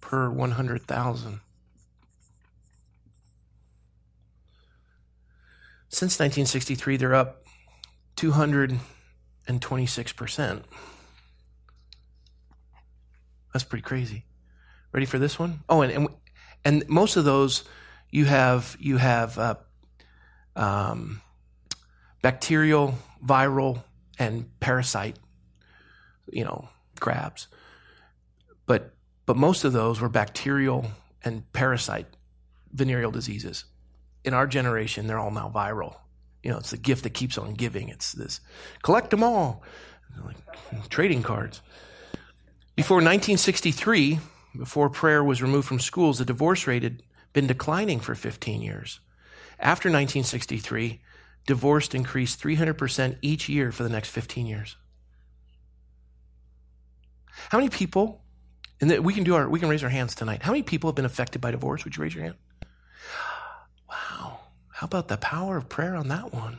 per 0.00 0.30
100,000. 0.30 1.40
Since 5.88 6.20
1963, 6.20 6.96
they're 6.96 7.16
up 7.16 7.42
226%. 8.16 10.62
That's 13.52 13.64
pretty 13.64 13.82
crazy. 13.82 14.24
Ready 14.92 15.06
for 15.06 15.18
this 15.18 15.38
one? 15.38 15.60
Oh, 15.68 15.82
and 15.82 15.92
and, 15.92 16.08
and 16.64 16.88
most 16.88 17.16
of 17.16 17.24
those 17.24 17.64
you 18.10 18.26
have 18.26 18.76
you 18.78 18.98
have 18.98 19.38
uh, 19.38 19.54
um, 20.54 21.20
bacterial, 22.22 22.98
viral, 23.24 23.82
and 24.18 24.48
parasite, 24.60 25.16
you 26.30 26.44
know, 26.44 26.68
grabs. 27.00 27.48
But 28.66 28.94
but 29.26 29.36
most 29.36 29.64
of 29.64 29.72
those 29.72 30.00
were 30.00 30.08
bacterial 30.08 30.86
and 31.24 31.50
parasite 31.52 32.06
venereal 32.72 33.10
diseases. 33.10 33.64
In 34.24 34.34
our 34.34 34.46
generation, 34.46 35.06
they're 35.06 35.18
all 35.18 35.30
now 35.30 35.50
viral. 35.52 35.96
You 36.42 36.50
know, 36.50 36.58
it's 36.58 36.70
the 36.70 36.76
gift 36.76 37.04
that 37.04 37.14
keeps 37.14 37.38
on 37.38 37.54
giving. 37.54 37.88
It's 37.88 38.12
this 38.12 38.40
collect 38.82 39.10
them 39.10 39.22
all, 39.22 39.62
like 40.24 40.36
trading 40.88 41.22
cards. 41.22 41.60
Before 42.74 42.96
1963, 42.96 44.18
before 44.56 44.88
prayer 44.88 45.22
was 45.22 45.42
removed 45.42 45.68
from 45.68 45.78
schools, 45.78 46.18
the 46.18 46.24
divorce 46.24 46.66
rate 46.66 46.82
had 46.82 47.02
been 47.34 47.46
declining 47.46 48.00
for 48.00 48.14
15 48.14 48.62
years. 48.62 49.00
After 49.58 49.88
1963, 49.88 51.00
divorce 51.46 51.88
increased 51.88 52.42
300% 52.42 53.18
each 53.20 53.48
year 53.48 53.72
for 53.72 53.82
the 53.82 53.90
next 53.90 54.08
15 54.08 54.46
years. 54.46 54.76
How 57.50 57.58
many 57.58 57.68
people, 57.68 58.22
and 58.80 59.04
we 59.04 59.12
can 59.12 59.24
do 59.24 59.34
our, 59.34 59.48
we 59.48 59.60
can 59.60 59.68
raise 59.68 59.82
our 59.82 59.90
hands 59.90 60.14
tonight. 60.14 60.42
How 60.42 60.52
many 60.52 60.62
people 60.62 60.88
have 60.88 60.96
been 60.96 61.04
affected 61.04 61.40
by 61.40 61.50
divorce? 61.50 61.84
Would 61.84 61.96
you 61.96 62.02
raise 62.02 62.14
your 62.14 62.24
hand? 62.24 62.36
Wow. 63.88 64.40
How 64.70 64.86
about 64.86 65.08
the 65.08 65.18
power 65.18 65.58
of 65.58 65.68
prayer 65.68 65.94
on 65.94 66.08
that 66.08 66.32
one? 66.32 66.58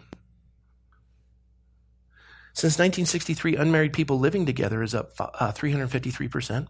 Since 2.53 2.73
1963, 2.73 3.55
unmarried 3.55 3.93
people 3.93 4.19
living 4.19 4.45
together 4.45 4.83
is 4.83 4.93
up 4.93 5.11
uh, 5.19 5.51
353%. 5.51 6.67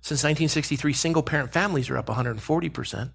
Since 0.00 0.22
1963, 0.22 0.92
single 0.92 1.22
parent 1.22 1.52
families 1.52 1.90
are 1.90 1.98
up 1.98 2.06
140%. 2.06 3.12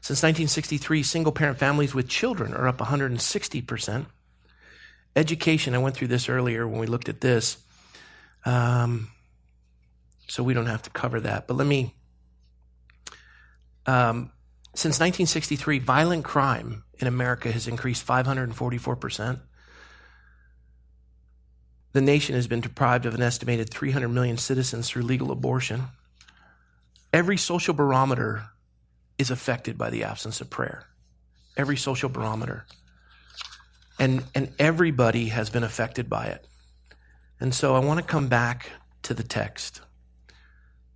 Since 0.00 0.22
1963, 0.22 1.02
single 1.02 1.32
parent 1.32 1.58
families 1.58 1.94
with 1.94 2.08
children 2.08 2.54
are 2.54 2.66
up 2.66 2.78
160%. 2.78 4.06
Education, 5.16 5.74
I 5.74 5.78
went 5.78 5.94
through 5.96 6.08
this 6.08 6.28
earlier 6.28 6.66
when 6.66 6.80
we 6.80 6.86
looked 6.86 7.10
at 7.10 7.20
this. 7.20 7.58
Um, 8.46 9.10
so 10.26 10.42
we 10.42 10.54
don't 10.54 10.66
have 10.66 10.82
to 10.82 10.90
cover 10.90 11.20
that. 11.20 11.46
But 11.46 11.58
let 11.58 11.66
me. 11.66 11.94
Um, 13.86 14.32
since 14.74 14.94
1963, 14.94 15.78
violent 15.78 16.24
crime 16.24 16.84
in 16.98 17.06
America 17.06 17.52
has 17.52 17.68
increased 17.68 18.06
544%. 18.06 19.40
The 21.94 22.00
nation 22.00 22.34
has 22.34 22.48
been 22.48 22.60
deprived 22.60 23.06
of 23.06 23.14
an 23.14 23.22
estimated 23.22 23.70
300 23.70 24.08
million 24.08 24.36
citizens 24.36 24.90
through 24.90 25.02
legal 25.02 25.30
abortion. 25.30 25.84
Every 27.12 27.36
social 27.36 27.72
barometer 27.72 28.46
is 29.16 29.30
affected 29.30 29.78
by 29.78 29.90
the 29.90 30.02
absence 30.02 30.40
of 30.40 30.50
prayer. 30.50 30.86
Every 31.56 31.76
social 31.76 32.08
barometer. 32.08 32.66
And, 33.96 34.24
and 34.34 34.52
everybody 34.58 35.26
has 35.28 35.50
been 35.50 35.62
affected 35.62 36.10
by 36.10 36.26
it. 36.26 36.44
And 37.38 37.54
so 37.54 37.76
I 37.76 37.78
want 37.78 38.00
to 38.00 38.04
come 38.04 38.26
back 38.26 38.70
to 39.02 39.14
the 39.14 39.22
text 39.22 39.80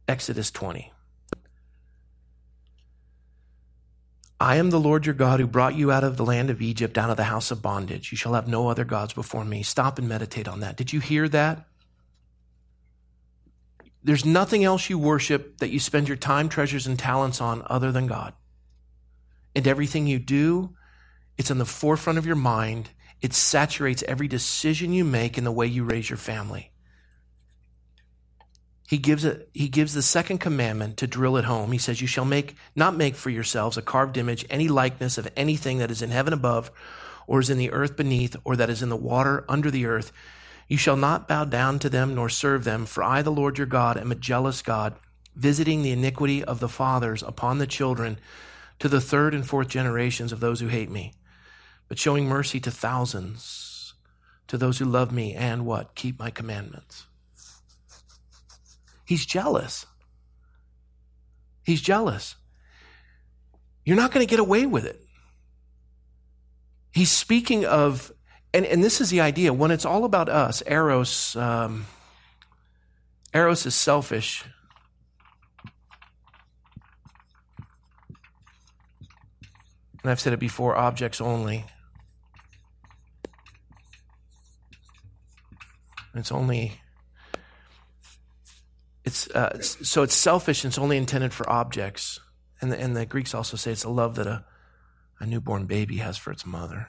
Exodus 0.09 0.51
20. 0.51 0.93
I 4.41 4.57
am 4.57 4.71
the 4.71 4.79
Lord 4.79 5.05
your 5.05 5.17
God 5.17 5.41
who 5.41 5.47
brought 5.47 5.75
you 5.75 5.91
out 5.91 6.05
of 6.05 6.17
the 6.17 6.25
land 6.25 6.49
of 6.49 6.63
Egypt, 6.63 6.97
out 6.97 7.11
of 7.11 7.17
the 7.17 7.25
house 7.25 7.51
of 7.51 7.61
bondage. 7.61 8.13
You 8.13 8.17
shall 8.17 8.35
have 8.35 8.47
no 8.47 8.69
other 8.69 8.85
gods 8.85 9.13
before 9.13 9.45
me. 9.45 9.65
Stop 9.65 9.99
and 9.99 10.09
meditate 10.09 10.47
on 10.47 10.61
that. 10.61 10.77
Did 10.77 10.93
you 10.93 11.01
hear 11.01 11.29
that? 11.29 11.67
There's 14.05 14.25
nothing 14.25 14.63
else 14.63 14.89
you 14.89 14.99
worship 14.99 15.59
that 15.59 15.71
you 15.71 15.81
spend 15.81 16.07
your 16.07 16.17
time, 16.17 16.49
treasures, 16.49 16.87
and 16.87 16.97
talents 16.97 17.41
on 17.41 17.65
other 17.67 17.91
than 17.91 18.07
God. 18.07 18.33
And 19.57 19.67
everything 19.67 20.07
you 20.07 20.21
do, 20.21 20.77
it's 21.37 21.51
in 21.51 21.59
the 21.59 21.65
forefront 21.65 22.19
of 22.19 22.27
your 22.27 22.37
mind. 22.37 22.91
It 23.21 23.35
saturates 23.35 24.05
every 24.05 24.29
decision 24.29 24.93
you 24.93 25.05
make 25.05 25.37
in 25.37 25.43
the 25.43 25.51
way 25.51 25.67
you 25.67 25.83
raise 25.83 26.09
your 26.09 26.17
family. 26.17 26.71
He 28.89 28.97
gives 28.97 29.27
it, 29.27 29.51
he 29.53 29.69
gives 29.69 29.93
the 29.93 30.01
second 30.01 30.39
commandment 30.39 30.97
to 30.97 31.07
drill 31.07 31.37
it 31.37 31.45
home. 31.45 31.73
He 31.73 31.79
says, 31.79 32.01
You 32.01 32.07
shall 32.07 32.25
make 32.25 32.57
not 32.75 32.97
make 32.97 33.17
for 33.17 33.29
yourselves 33.29 33.77
a 33.77 33.83
carved 33.83 34.17
image, 34.17 34.47
any 34.49 34.67
likeness 34.67 35.19
of 35.19 35.29
anything 35.37 35.77
that 35.77 35.91
is 35.91 36.01
in 36.01 36.11
heaven 36.11 36.33
above, 36.33 36.71
or 37.27 37.39
is 37.39 37.51
in 37.51 37.59
the 37.59 37.71
earth 37.71 37.99
beneath, 37.99 38.35
or 38.45 38.57
that 38.57 38.71
is 38.71 38.83
in 38.83 38.89
the 38.89 38.97
water 38.97 39.45
under 39.47 39.71
the 39.71 39.85
earth. 39.85 40.11
You 40.69 40.79
shall 40.79 40.97
not 40.97 41.29
bow 41.29 41.45
down 41.45 41.79
to 41.81 41.91
them 41.91 42.15
nor 42.15 42.31
serve 42.31 42.65
them, 42.65 42.87
for 42.87 43.05
I, 43.05 43.21
the 43.21 43.31
Lord 43.31 43.59
your 43.59 43.67
God, 43.67 43.99
am 43.99 44.11
a 44.11 44.15
jealous 44.15 44.63
God, 44.63 44.95
visiting 45.37 45.83
the 45.83 45.93
iniquity 45.93 46.43
of 46.43 46.59
the 46.59 46.67
fathers 46.67 47.23
upon 47.23 47.59
the 47.59 47.67
children 47.67 48.19
to 48.79 48.89
the 48.89 49.03
third 49.03 49.35
and 49.35 49.47
fourth 49.47 49.69
generations 49.69 50.33
of 50.33 50.41
those 50.41 50.61
who 50.61 50.69
hate 50.69 50.91
me, 50.91 51.13
but 51.89 51.99
showing 51.99 52.25
mercy 52.25 52.59
to 52.61 52.71
thousands, 52.71 53.93
to 54.47 54.57
those 54.57 54.79
who 54.79 54.87
love 54.87 55.13
me 55.13 55.35
and 55.35 55.67
what? 55.67 55.95
Keep 55.95 56.19
my 56.19 56.31
commandments. 56.31 57.08
He's 59.09 59.25
jealous. 59.25 59.87
He's 61.65 61.81
jealous. 61.81 62.37
You're 63.83 63.97
not 63.97 64.13
going 64.13 64.25
to 64.25 64.29
get 64.31 64.39
away 64.39 64.67
with 64.67 64.85
it. 64.85 65.01
He's 66.91 67.11
speaking 67.11 67.65
of, 67.65 68.13
and, 68.53 68.67
and 68.67 68.85
this 68.85 69.01
is 69.01 69.09
the 69.09 69.23
idea 69.23 69.55
when 69.55 69.71
it's 69.71 69.87
all 69.87 70.05
about 70.05 70.29
us, 70.29 70.63
Eros, 70.67 71.35
um, 71.37 71.87
Eros 73.33 73.65
is 73.65 73.75
selfish. 73.75 74.45
And 80.03 80.11
I've 80.11 80.21
said 80.21 80.35
it 80.35 80.39
before 80.39 80.77
objects 80.77 81.19
only. 81.19 81.65
It's 86.15 86.31
only 86.31 86.83
it's 89.09 89.29
uh, 89.31 89.59
so 89.61 90.03
it's 90.03 90.15
selfish 90.15 90.63
and 90.63 90.71
it's 90.71 90.79
only 90.79 90.99
intended 90.99 91.33
for 91.33 91.49
objects. 91.51 92.21
And 92.61 92.71
the, 92.71 92.79
and 92.79 92.95
the 92.95 93.07
Greeks 93.07 93.35
also 93.35 93.57
say 93.57 93.73
it's 93.73 93.85
a 93.85 93.89
love 93.89 94.17
that 94.17 94.27
a, 94.27 94.45
a 95.19 95.27
newborn 95.27 95.67
baby 95.67 95.97
has 95.97 96.19
for 96.19 96.31
its 96.31 96.45
mother. 96.45 96.89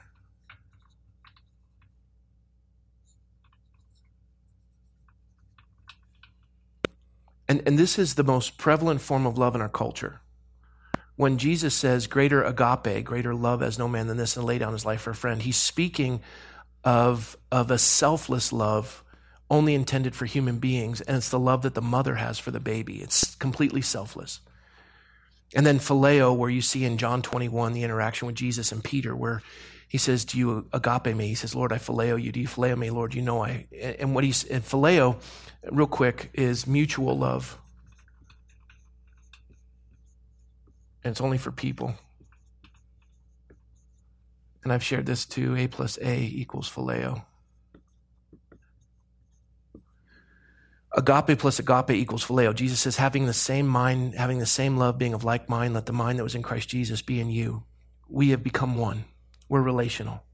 And, 7.48 7.62
and 7.66 7.78
this 7.78 7.98
is 7.98 8.14
the 8.14 8.22
most 8.22 8.58
prevalent 8.58 9.00
form 9.00 9.26
of 9.26 9.38
love 9.38 9.54
in 9.54 9.60
our 9.60 9.68
culture. 9.68 10.20
When 11.16 11.38
Jesus 11.38 11.74
says, 11.74 12.06
greater 12.06 12.42
agape, 12.44 13.04
greater 13.04 13.34
love 13.34 13.62
as 13.62 13.78
no 13.78 13.88
man 13.88 14.06
than 14.06 14.18
this, 14.18 14.36
and 14.36 14.46
lay 14.46 14.58
down 14.58 14.72
his 14.72 14.84
life 14.84 15.00
for 15.00 15.10
a 15.10 15.14
friend, 15.14 15.42
he's 15.42 15.56
speaking 15.56 16.20
of, 16.84 17.36
of 17.50 17.70
a 17.70 17.78
selfless 17.78 18.52
love 18.52 19.02
only 19.50 19.74
intended 19.74 20.14
for 20.14 20.26
human 20.26 20.58
beings, 20.58 21.00
and 21.00 21.16
it's 21.16 21.28
the 21.28 21.38
love 21.38 21.62
that 21.62 21.74
the 21.74 21.82
mother 21.82 22.14
has 22.14 22.38
for 22.38 22.52
the 22.52 22.60
baby. 22.60 23.02
It's 23.02 23.34
completely 23.34 23.82
selfless. 23.82 24.40
And 25.54 25.66
then 25.66 25.80
phileo, 25.80 26.34
where 26.34 26.48
you 26.48 26.62
see 26.62 26.84
in 26.84 26.96
John 26.96 27.22
21 27.22 27.72
the 27.72 27.82
interaction 27.82 28.26
with 28.26 28.36
Jesus 28.36 28.70
and 28.70 28.84
Peter, 28.84 29.16
where 29.16 29.42
he 29.88 29.98
says, 29.98 30.24
Do 30.24 30.38
you 30.38 30.66
agape 30.72 31.16
me? 31.16 31.26
He 31.26 31.34
says, 31.34 31.54
Lord, 31.54 31.72
I 31.72 31.78
phileo 31.78 32.22
you. 32.22 32.30
Do 32.30 32.38
you 32.38 32.46
phileo 32.46 32.78
me? 32.78 32.90
Lord, 32.90 33.12
you 33.14 33.22
know 33.22 33.42
I. 33.44 33.66
And 33.98 34.14
what 34.14 34.22
he's, 34.22 34.44
and 34.44 34.64
phileo, 34.64 35.20
real 35.68 35.88
quick, 35.88 36.30
is 36.32 36.68
mutual 36.68 37.18
love. 37.18 37.58
And 41.02 41.10
it's 41.10 41.20
only 41.20 41.38
for 41.38 41.50
people. 41.50 41.94
And 44.62 44.72
I've 44.72 44.84
shared 44.84 45.06
this 45.06 45.26
too. 45.26 45.56
A 45.56 45.66
plus 45.66 45.98
A 46.00 46.20
equals 46.20 46.70
phileo. 46.70 47.24
Agape 50.92 51.38
plus 51.38 51.60
agape 51.60 51.90
equals 51.90 52.24
phileo. 52.24 52.52
Jesus 52.54 52.80
says, 52.80 52.96
having 52.96 53.26
the 53.26 53.32
same 53.32 53.66
mind, 53.68 54.14
having 54.14 54.38
the 54.38 54.46
same 54.46 54.76
love, 54.76 54.98
being 54.98 55.14
of 55.14 55.22
like 55.22 55.48
mind, 55.48 55.72
let 55.74 55.86
the 55.86 55.92
mind 55.92 56.18
that 56.18 56.24
was 56.24 56.34
in 56.34 56.42
Christ 56.42 56.68
Jesus 56.68 57.00
be 57.00 57.20
in 57.20 57.30
you. 57.30 57.62
We 58.08 58.30
have 58.30 58.42
become 58.42 58.76
one. 58.76 59.04
We're 59.48 59.62
relational. 59.62 60.24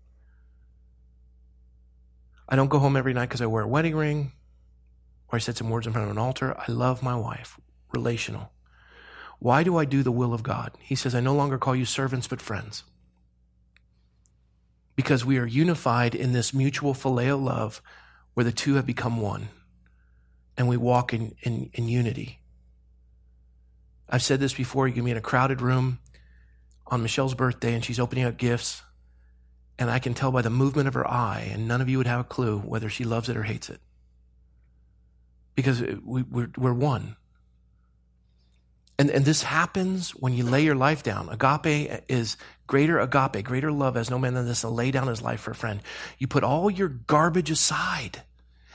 I 2.48 2.56
don't 2.56 2.68
go 2.68 2.78
home 2.78 2.96
every 2.96 3.12
night 3.12 3.26
because 3.26 3.42
I 3.42 3.46
wear 3.46 3.64
a 3.64 3.68
wedding 3.68 3.96
ring 3.96 4.32
or 5.28 5.36
I 5.36 5.40
said 5.40 5.56
some 5.56 5.68
words 5.68 5.86
in 5.86 5.92
front 5.92 6.06
of 6.06 6.12
an 6.12 6.18
altar. 6.18 6.56
I 6.56 6.70
love 6.72 7.02
my 7.02 7.16
wife. 7.16 7.58
Relational. 7.92 8.50
Why 9.38 9.62
do 9.62 9.76
I 9.76 9.84
do 9.84 10.02
the 10.02 10.12
will 10.12 10.32
of 10.32 10.42
God? 10.42 10.72
He 10.80 10.94
says, 10.94 11.14
I 11.14 11.20
no 11.20 11.34
longer 11.34 11.58
call 11.58 11.76
you 11.76 11.84
servants, 11.84 12.28
but 12.28 12.40
friends. 12.40 12.84
Because 14.94 15.24
we 15.24 15.36
are 15.36 15.46
unified 15.46 16.14
in 16.14 16.32
this 16.32 16.54
mutual 16.54 16.94
phileo 16.94 17.42
love 17.42 17.82
where 18.32 18.44
the 18.44 18.52
two 18.52 18.74
have 18.74 18.86
become 18.86 19.20
one 19.20 19.48
and 20.56 20.68
we 20.68 20.76
walk 20.76 21.12
in, 21.12 21.34
in, 21.42 21.70
in 21.74 21.88
unity. 21.88 22.40
I've 24.08 24.22
said 24.22 24.40
this 24.40 24.54
before. 24.54 24.86
You 24.86 24.94
can 24.94 25.04
be 25.04 25.10
in 25.10 25.16
a 25.16 25.22
crowded 25.22 25.60
room 25.60 25.98
on 26.86 27.02
Michelle's 27.02 27.34
birthday 27.34 27.74
and 27.74 27.84
she's 27.84 27.98
opening 27.98 28.24
up 28.24 28.36
gifts, 28.36 28.82
and 29.78 29.90
I 29.90 29.98
can 29.98 30.14
tell 30.14 30.30
by 30.32 30.42
the 30.42 30.50
movement 30.50 30.88
of 30.88 30.94
her 30.94 31.06
eye, 31.06 31.50
and 31.52 31.68
none 31.68 31.80
of 31.80 31.88
you 31.88 31.98
would 31.98 32.06
have 32.06 32.20
a 32.20 32.24
clue 32.24 32.58
whether 32.58 32.88
she 32.88 33.04
loves 33.04 33.28
it 33.28 33.36
or 33.36 33.42
hates 33.42 33.68
it. 33.68 33.80
Because 35.54 35.82
we, 35.82 36.22
we're, 36.22 36.50
we're 36.56 36.72
one. 36.72 37.16
And, 38.98 39.10
and 39.10 39.24
this 39.24 39.42
happens 39.42 40.12
when 40.12 40.32
you 40.32 40.44
lay 40.44 40.62
your 40.62 40.74
life 40.74 41.02
down. 41.02 41.28
Agape 41.28 42.04
is 42.08 42.36
greater 42.66 42.98
agape, 42.98 43.44
greater 43.44 43.70
love 43.70 43.96
as 43.96 44.10
no 44.10 44.18
man 44.18 44.34
than 44.34 44.46
this 44.46 44.62
to 44.62 44.68
lay 44.68 44.90
down 44.90 45.08
his 45.08 45.20
life 45.20 45.40
for 45.40 45.50
a 45.50 45.54
friend. 45.54 45.80
You 46.18 46.26
put 46.26 46.44
all 46.44 46.70
your 46.70 46.88
garbage 46.88 47.50
aside 47.50 48.22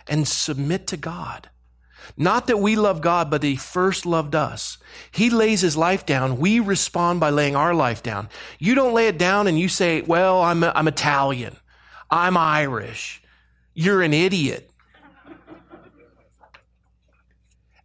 and 0.07 0.27
submit 0.27 0.87
to 0.87 0.97
God. 0.97 1.49
Not 2.17 2.47
that 2.47 2.59
we 2.59 2.75
love 2.75 3.01
God, 3.01 3.29
but 3.29 3.41
that 3.41 3.47
He 3.47 3.55
first 3.55 4.05
loved 4.05 4.35
us. 4.35 4.77
He 5.11 5.29
lays 5.29 5.61
His 5.61 5.77
life 5.77 6.05
down. 6.05 6.37
We 6.37 6.59
respond 6.59 7.19
by 7.19 7.29
laying 7.29 7.55
our 7.55 7.73
life 7.73 8.03
down. 8.03 8.29
You 8.59 8.75
don't 8.75 8.93
lay 8.93 9.07
it 9.07 9.17
down 9.17 9.47
and 9.47 9.59
you 9.59 9.67
say, 9.67 10.01
well, 10.01 10.41
I'm, 10.41 10.63
I'm 10.63 10.87
Italian. 10.87 11.55
I'm 12.09 12.37
Irish. 12.37 13.21
You're 13.73 14.01
an 14.01 14.13
idiot. 14.13 14.69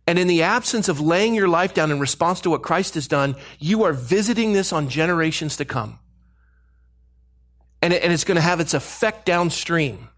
And 0.06 0.18
in 0.18 0.28
the 0.28 0.42
absence 0.42 0.88
of 0.88 1.00
laying 1.00 1.34
your 1.34 1.48
life 1.48 1.74
down 1.74 1.90
in 1.90 1.98
response 1.98 2.40
to 2.42 2.50
what 2.50 2.62
Christ 2.62 2.94
has 2.94 3.08
done, 3.08 3.34
you 3.58 3.82
are 3.82 3.92
visiting 3.92 4.52
this 4.52 4.72
on 4.72 4.88
generations 4.88 5.56
to 5.56 5.64
come. 5.64 5.98
And, 7.82 7.92
it, 7.92 8.02
and 8.02 8.12
it's 8.12 8.24
going 8.24 8.36
to 8.36 8.42
have 8.42 8.60
its 8.60 8.72
effect 8.72 9.26
downstream. 9.26 10.08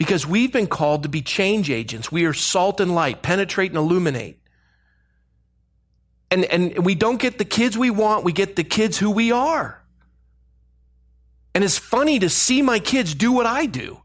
Because 0.00 0.26
we've 0.26 0.50
been 0.50 0.66
called 0.66 1.02
to 1.02 1.10
be 1.10 1.20
change 1.20 1.68
agents. 1.68 2.10
We 2.10 2.24
are 2.24 2.32
salt 2.32 2.80
and 2.80 2.94
light, 2.94 3.20
penetrate 3.20 3.70
and 3.70 3.76
illuminate. 3.76 4.40
And, 6.30 6.46
and 6.46 6.86
we 6.86 6.94
don't 6.94 7.20
get 7.20 7.36
the 7.36 7.44
kids 7.44 7.76
we 7.76 7.90
want, 7.90 8.24
we 8.24 8.32
get 8.32 8.56
the 8.56 8.64
kids 8.64 8.96
who 8.96 9.10
we 9.10 9.30
are. 9.30 9.84
And 11.54 11.62
it's 11.62 11.76
funny 11.76 12.18
to 12.18 12.30
see 12.30 12.62
my 12.62 12.78
kids 12.78 13.14
do 13.14 13.30
what 13.30 13.44
I 13.44 13.66
do. 13.66 14.00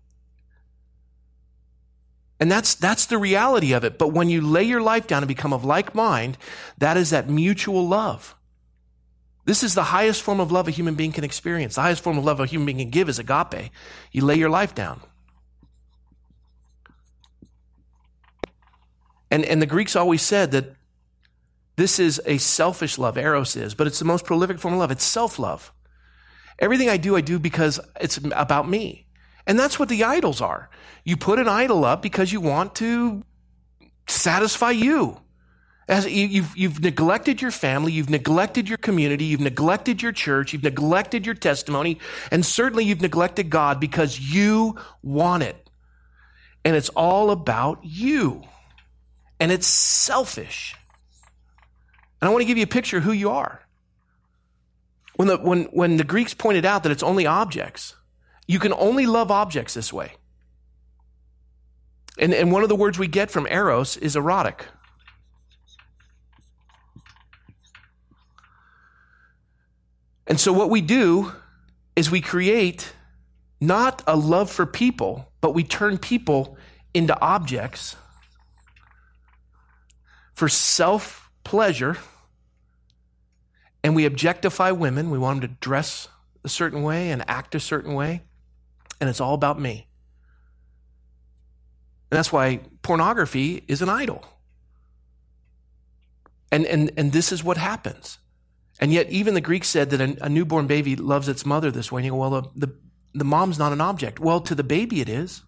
And 2.41 2.51
that's, 2.51 2.75
that's 2.75 3.05
the 3.05 3.17
reality 3.17 3.71
of 3.71 3.85
it. 3.85 3.97
But 3.97 4.09
when 4.09 4.27
you 4.27 4.41
lay 4.41 4.63
your 4.63 4.81
life 4.81 5.07
down 5.07 5.23
and 5.23 5.29
become 5.29 5.53
of 5.53 5.63
like 5.63 5.95
mind, 5.95 6.37
that 6.77 6.97
is 6.97 7.11
that 7.11 7.29
mutual 7.29 7.87
love. 7.87 8.35
This 9.45 9.63
is 9.63 9.75
the 9.75 9.83
highest 9.83 10.23
form 10.23 10.41
of 10.41 10.51
love 10.51 10.67
a 10.67 10.71
human 10.71 10.95
being 10.95 11.13
can 11.13 11.23
experience. 11.23 11.75
The 11.75 11.83
highest 11.83 12.03
form 12.03 12.17
of 12.17 12.25
love 12.25 12.41
a 12.41 12.45
human 12.45 12.65
being 12.65 12.79
can 12.79 12.89
give 12.89 13.07
is 13.07 13.17
agape. 13.17 13.71
You 14.11 14.25
lay 14.25 14.35
your 14.35 14.49
life 14.49 14.75
down. 14.75 14.99
And, 19.31 19.43
and 19.45 19.61
the 19.61 19.65
Greeks 19.65 19.95
always 19.95 20.21
said 20.21 20.51
that 20.51 20.75
this 21.75 21.99
is 21.99 22.21
a 22.25 22.37
selfish 22.37 22.97
love, 22.97 23.17
eros 23.17 23.55
is, 23.55 23.73
but 23.73 23.87
it's 23.87 23.99
the 23.99 24.05
most 24.05 24.25
prolific 24.25 24.59
form 24.59 24.75
of 24.75 24.79
love. 24.79 24.91
It's 24.91 25.03
self 25.03 25.37
love. 25.39 25.73
Everything 26.59 26.89
I 26.89 26.97
do, 26.97 27.15
I 27.15 27.21
do 27.21 27.37
because 27.37 27.79
it's 27.99 28.17
about 28.17 28.69
me. 28.69 29.07
And 29.45 29.59
that's 29.59 29.77
what 29.77 29.89
the 29.89 30.03
idols 30.03 30.41
are. 30.41 30.69
You 31.03 31.17
put 31.17 31.37
an 31.37 31.47
idol 31.47 31.83
up 31.85 32.01
because 32.01 32.31
you 32.31 32.39
want 32.39 32.75
to 32.75 33.23
satisfy 34.07 34.71
you. 34.71 35.21
As 35.87 36.07
you've, 36.07 36.57
you've 36.57 36.81
neglected 36.81 37.43
your 37.43 37.51
family, 37.51 37.91
you've 37.91 38.09
neglected 38.09 38.67
your 38.67 38.79
community, 38.79 39.25
you've 39.25 39.41
neglected 39.41 40.01
your 40.01 40.11
church, 40.11 40.51
you've 40.51 40.63
neglected 40.63 41.27
your 41.27 41.35
testimony, 41.35 41.99
and 42.31 42.43
certainly 42.43 42.85
you've 42.85 43.01
neglected 43.01 43.51
God 43.51 43.79
because 43.79 44.19
you 44.19 44.79
want 45.03 45.43
it. 45.43 45.69
And 46.63 46.75
it's 46.75 46.89
all 46.89 47.29
about 47.29 47.81
you 47.83 48.45
and 49.39 49.51
it's 49.51 49.67
selfish. 49.67 50.75
And 52.21 52.29
I 52.29 52.31
want 52.31 52.41
to 52.41 52.45
give 52.45 52.57
you 52.57 52.63
a 52.63 52.67
picture 52.67 52.97
of 52.97 53.03
who 53.03 53.11
you 53.11 53.29
are. 53.29 53.61
When 55.15 55.27
the, 55.27 55.37
when, 55.37 55.63
when 55.65 55.97
the 55.97 56.03
Greeks 56.03 56.33
pointed 56.33 56.65
out 56.65 56.83
that 56.83 56.91
it's 56.91 57.03
only 57.03 57.25
objects, 57.25 57.95
you 58.47 58.59
can 58.59 58.73
only 58.73 59.05
love 59.05 59.31
objects 59.31 59.73
this 59.73 59.91
way. 59.93 60.13
And, 62.17 62.33
and 62.33 62.51
one 62.51 62.63
of 62.63 62.69
the 62.69 62.75
words 62.75 62.97
we 62.97 63.07
get 63.07 63.29
from 63.31 63.47
eros 63.47 63.97
is 63.97 64.15
erotic. 64.15 64.65
And 70.27 70.39
so 70.39 70.51
what 70.51 70.69
we 70.69 70.81
do 70.81 71.33
is 71.95 72.09
we 72.09 72.21
create 72.21 72.93
not 73.61 74.03
a 74.07 74.15
love 74.15 74.51
for 74.51 74.65
people, 74.65 75.31
but 75.39 75.53
we 75.53 75.63
turn 75.63 75.97
people 75.97 76.57
into 76.93 77.19
objects 77.21 77.95
for 80.35 80.47
self 80.47 81.31
pleasure. 81.43 81.97
And 83.83 83.95
we 83.95 84.05
objectify 84.05 84.71
women. 84.71 85.09
We 85.09 85.17
want 85.17 85.41
them 85.41 85.49
to 85.49 85.55
dress 85.59 86.07
a 86.43 86.49
certain 86.49 86.83
way 86.83 87.09
and 87.09 87.23
act 87.27 87.55
a 87.55 87.59
certain 87.59 87.93
way. 87.93 88.23
And 88.99 89.09
it's 89.09 89.21
all 89.21 89.33
about 89.33 89.59
me. 89.59 89.87
And 92.09 92.17
that's 92.17 92.31
why 92.31 92.61
pornography 92.81 93.63
is 93.67 93.81
an 93.81 93.89
idol. 93.89 94.23
And, 96.51 96.65
and, 96.65 96.91
and 96.97 97.11
this 97.11 97.31
is 97.31 97.43
what 97.43 97.57
happens. 97.57 98.19
And 98.79 98.91
yet, 98.91 99.09
even 99.09 99.33
the 99.33 99.41
Greeks 99.41 99.67
said 99.67 99.89
that 99.91 100.01
a, 100.01 100.25
a 100.25 100.29
newborn 100.29 100.67
baby 100.67 100.95
loves 100.95 101.27
its 101.27 101.45
mother 101.45 101.71
this 101.71 101.91
way. 101.91 101.99
And 101.99 102.05
you 102.05 102.11
go, 102.11 102.17
well, 102.17 102.29
the, 102.29 102.67
the, 102.67 102.75
the 103.13 103.25
mom's 103.25 103.59
not 103.59 103.71
an 103.71 103.81
object. 103.81 104.19
Well, 104.19 104.39
to 104.41 104.55
the 104.55 104.63
baby, 104.63 105.01
it 105.01 105.09
is. 105.09 105.41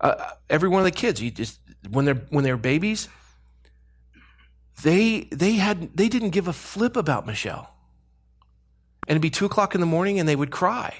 Uh, 0.00 0.30
every 0.50 0.68
one 0.68 0.80
of 0.80 0.84
the 0.84 0.90
kids, 0.90 1.22
you 1.22 1.30
just 1.30 1.58
when 1.90 2.04
they're 2.04 2.22
when 2.30 2.44
they're 2.44 2.56
babies, 2.56 3.08
they 4.82 5.28
they 5.32 5.54
had 5.54 5.96
they 5.96 6.08
didn't 6.08 6.30
give 6.30 6.48
a 6.48 6.52
flip 6.52 6.96
about 6.96 7.26
Michelle. 7.26 7.70
And 9.06 9.16
it'd 9.16 9.22
be 9.22 9.30
two 9.30 9.44
o'clock 9.44 9.74
in 9.74 9.80
the 9.80 9.86
morning, 9.86 10.18
and 10.18 10.28
they 10.28 10.36
would 10.36 10.50
cry. 10.50 10.94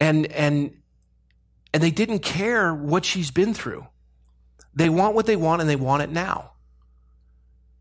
And 0.00 0.26
and 0.32 0.76
and 1.72 1.82
they 1.82 1.90
didn't 1.90 2.20
care 2.20 2.74
what 2.74 3.04
she's 3.04 3.30
been 3.30 3.54
through. 3.54 3.86
They 4.74 4.88
want 4.88 5.14
what 5.14 5.26
they 5.26 5.36
want, 5.36 5.60
and 5.60 5.70
they 5.70 5.76
want 5.76 6.02
it 6.02 6.10
now. 6.10 6.52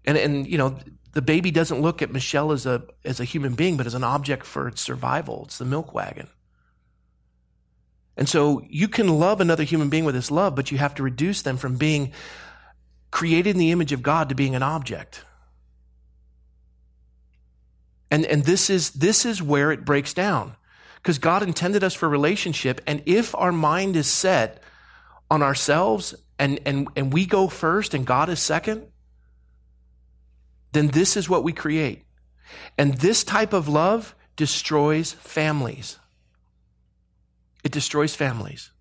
And, 0.06 0.18
and 0.18 0.48
you 0.48 0.58
know, 0.58 0.78
the 1.14 1.22
baby 1.22 1.52
doesn't 1.52 1.82
look 1.82 2.02
at 2.02 2.12
Michelle 2.12 2.52
as 2.52 2.66
a, 2.66 2.84
as 3.04 3.20
a 3.20 3.24
human 3.24 3.56
being, 3.56 3.78
but 3.78 3.88
as 3.88 3.94
an 3.94 4.04
object 4.04 4.46
for 4.46 4.68
its 4.68 4.82
survival. 4.82 5.44
It's 5.46 5.58
the 5.58 5.66
milk 5.66 5.94
wagon. 5.94 6.28
And 8.18 8.30
so 8.30 8.66
you 8.70 8.88
can 8.88 9.08
love 9.08 9.42
another 9.42 9.64
human 9.64 9.90
being 9.90 10.06
with 10.06 10.16
this 10.16 10.32
love, 10.32 10.56
but 10.56 10.72
you 10.72 10.78
have 10.78 10.96
to 10.96 11.04
reduce 11.04 11.42
them 11.42 11.58
from 11.58 11.76
being 11.76 12.14
created 13.12 13.52
in 13.52 13.58
the 13.58 13.72
image 13.72 13.92
of 13.92 14.02
God 14.02 14.30
to 14.30 14.36
being 14.36 14.56
an 14.56 14.64
object. 14.64 15.24
And, 18.10 18.26
and 18.26 18.44
this 18.46 18.70
is, 18.70 18.92
this 18.92 19.26
is 19.26 19.42
where 19.42 19.72
it 19.72 19.84
breaks 19.84 20.14
down. 20.14 20.56
Because 20.96 21.20
God 21.20 21.44
intended 21.44 21.84
us 21.84 21.94
for 21.94 22.10
relationship. 22.10 22.82
And 22.88 23.04
if 23.06 23.36
our 23.36 23.52
mind 23.52 23.96
is 23.96 24.08
set 24.08 24.62
on 25.30 25.44
ourselves 25.44 26.16
and, 26.40 26.60
and, 26.66 26.88
and 26.96 27.14
we 27.14 27.26
go 27.26 27.48
first 27.48 27.94
and 27.94 28.06
God 28.06 28.30
is 28.30 28.40
second, 28.40 28.88
then 30.72 30.88
this 30.88 31.16
is 31.16 31.30
what 31.30 31.44
we 31.44 31.54
create. 31.54 32.04
And 32.78 32.96
this 32.96 33.24
type 33.24 33.54
of 33.54 33.68
love 33.68 34.16
destroys 34.36 35.14
families. 35.14 36.00
It 37.66 37.72
destroys 37.72 38.16
families. 38.16 38.72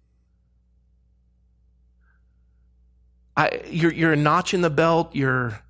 I, 3.37 3.62
you're, 3.68 3.93
you're 3.93 4.12
a 4.12 4.16
notch 4.16 4.55
in 4.55 4.61
the 4.61 4.70
belt. 4.70 5.16
You're, 5.16 5.61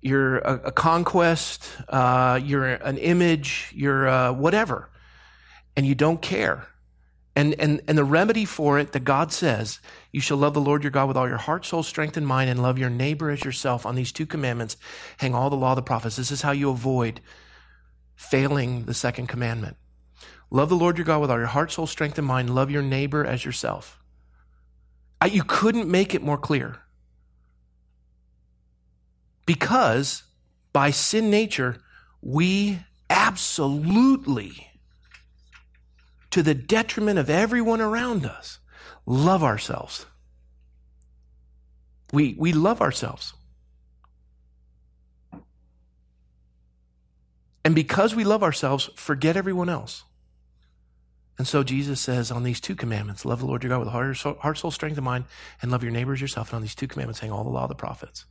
you're 0.00 0.38
a, 0.38 0.54
a 0.66 0.72
conquest. 0.72 1.68
Uh, 1.88 2.38
you're 2.40 2.66
an 2.66 2.98
image. 2.98 3.72
You're 3.74 4.06
uh, 4.06 4.32
whatever. 4.32 4.90
And 5.74 5.86
you 5.86 5.94
don't 5.94 6.20
care. 6.20 6.68
And, 7.34 7.54
and, 7.58 7.80
and 7.88 7.96
the 7.96 8.04
remedy 8.04 8.44
for 8.44 8.78
it 8.78 8.92
that 8.92 9.04
God 9.04 9.32
says, 9.32 9.80
you 10.12 10.20
shall 10.20 10.36
love 10.36 10.52
the 10.52 10.60
Lord 10.60 10.84
your 10.84 10.90
God 10.90 11.08
with 11.08 11.16
all 11.16 11.28
your 11.28 11.38
heart, 11.38 11.64
soul, 11.64 11.82
strength, 11.82 12.18
and 12.18 12.26
mind, 12.26 12.50
and 12.50 12.60
love 12.60 12.78
your 12.78 12.90
neighbor 12.90 13.30
as 13.30 13.42
yourself. 13.44 13.86
On 13.86 13.94
these 13.94 14.12
two 14.12 14.26
commandments 14.26 14.76
hang 15.18 15.34
all 15.34 15.48
the 15.48 15.56
law 15.56 15.72
of 15.72 15.76
the 15.76 15.82
prophets. 15.82 16.16
This 16.16 16.30
is 16.30 16.42
how 16.42 16.50
you 16.50 16.68
avoid 16.68 17.22
failing 18.16 18.84
the 18.84 18.94
second 18.94 19.28
commandment. 19.28 19.78
Love 20.50 20.68
the 20.68 20.76
Lord 20.76 20.98
your 20.98 21.04
God 21.04 21.20
with 21.20 21.30
all 21.30 21.38
your 21.38 21.46
heart, 21.46 21.70
soul, 21.70 21.86
strength, 21.86 22.18
and 22.18 22.26
mind. 22.26 22.54
Love 22.54 22.70
your 22.70 22.82
neighbor 22.82 23.24
as 23.24 23.44
yourself. 23.44 24.00
I, 25.20 25.26
you 25.26 25.44
couldn't 25.44 25.88
make 25.88 26.14
it 26.14 26.22
more 26.22 26.38
clear. 26.38 26.78
Because 29.46 30.24
by 30.72 30.90
sin 30.90 31.30
nature, 31.30 31.76
we 32.20 32.80
absolutely 33.08 34.68
to 36.30 36.42
the 36.42 36.54
detriment 36.54 37.18
of 37.18 37.28
everyone 37.28 37.80
around 37.80 38.24
us, 38.24 38.58
love 39.04 39.42
ourselves. 39.42 40.06
We, 42.12 42.34
we 42.38 42.52
love 42.52 42.80
ourselves. 42.80 43.34
And 47.64 47.74
because 47.74 48.14
we 48.14 48.24
love 48.24 48.42
ourselves, 48.42 48.90
forget 48.94 49.36
everyone 49.36 49.68
else. 49.68 50.04
And 51.40 51.48
so 51.48 51.62
Jesus 51.62 52.02
says 52.02 52.30
on 52.30 52.42
these 52.42 52.60
two 52.60 52.74
commandments, 52.74 53.24
love 53.24 53.38
the 53.38 53.46
Lord 53.46 53.62
your 53.62 53.70
God 53.70 53.78
with 53.78 53.88
heart, 53.88 54.14
heart, 54.18 54.58
soul, 54.58 54.70
strength, 54.70 54.98
and 54.98 55.04
mind, 55.06 55.24
and 55.62 55.70
love 55.70 55.82
your 55.82 55.90
neighbors 55.90 56.20
yourself. 56.20 56.50
And 56.50 56.56
on 56.56 56.60
these 56.60 56.74
two 56.74 56.86
commandments 56.86 57.20
hang 57.20 57.32
all 57.32 57.44
the 57.44 57.48
law 57.48 57.62
of 57.62 57.70
the 57.70 57.74
prophets. 57.74 58.26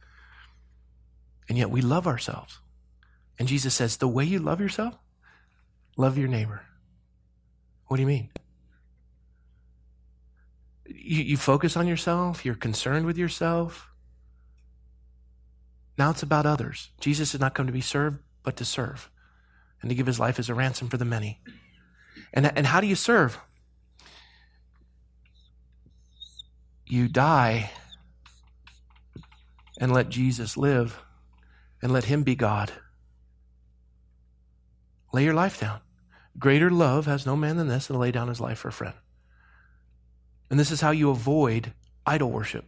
And 1.48 1.58
yet 1.58 1.72
we 1.72 1.82
love 1.82 2.06
ourselves. 2.06 2.60
And 3.40 3.48
Jesus 3.48 3.74
says, 3.74 3.98
the 3.98 4.08
way 4.08 4.26
you 4.26 4.38
love 4.38 4.62
yourself, 4.62 4.94
love 5.98 6.20
your 6.20 6.28
neighbor. 6.28 6.62
What 7.88 7.98
do 7.98 8.04
you 8.04 8.08
mean? 8.08 8.30
You, 10.86 11.24
you 11.24 11.38
focus 11.38 11.76
on 11.76 11.88
yourself, 11.88 12.46
you're 12.46 12.54
concerned 12.54 13.08
with 13.08 13.18
yourself. 13.18 13.90
Now 15.98 16.12
it's 16.12 16.22
about 16.22 16.46
others. 16.46 16.92
Jesus 17.00 17.32
did 17.32 17.42
not 17.42 17.56
come 17.56 17.66
to 17.66 17.74
be 17.74 17.82
served, 17.82 18.20
but 18.44 18.56
to 18.58 18.66
serve, 18.66 19.10
and 19.82 19.90
to 19.90 19.96
give 19.96 20.06
his 20.06 20.20
life 20.20 20.38
as 20.38 20.48
a 20.48 20.54
ransom 20.54 20.90
for 20.90 20.98
the 20.98 21.06
many. 21.06 21.42
And, 22.34 22.46
and 22.58 22.68
how 22.68 22.82
do 22.82 22.88
you 22.88 22.96
serve? 22.96 23.38
You 26.86 27.08
die 27.08 27.72
and 29.80 29.94
let 29.94 30.10
Jesus 30.10 30.58
live 30.58 31.02
and 31.82 31.92
let 31.92 32.06
him 32.06 32.24
be 32.24 32.36
God. 32.36 32.72
Lay 35.14 35.24
your 35.24 35.34
life 35.34 35.60
down. 35.60 35.80
Greater 36.38 36.70
love 36.70 37.06
has 37.06 37.26
no 37.26 37.36
man 37.36 37.58
than 37.58 37.68
this, 37.68 37.88
than 37.88 37.96
to 37.96 38.00
lay 38.00 38.12
down 38.12 38.28
his 38.28 38.40
life 38.40 38.60
for 38.60 38.68
a 38.68 38.74
friend. 38.74 38.96
And 40.50 40.60
this 40.60 40.72
is 40.72 40.82
how 40.82 40.92
you 40.92 41.10
avoid 41.10 41.74
idol 42.06 42.32
worship. 42.32 42.66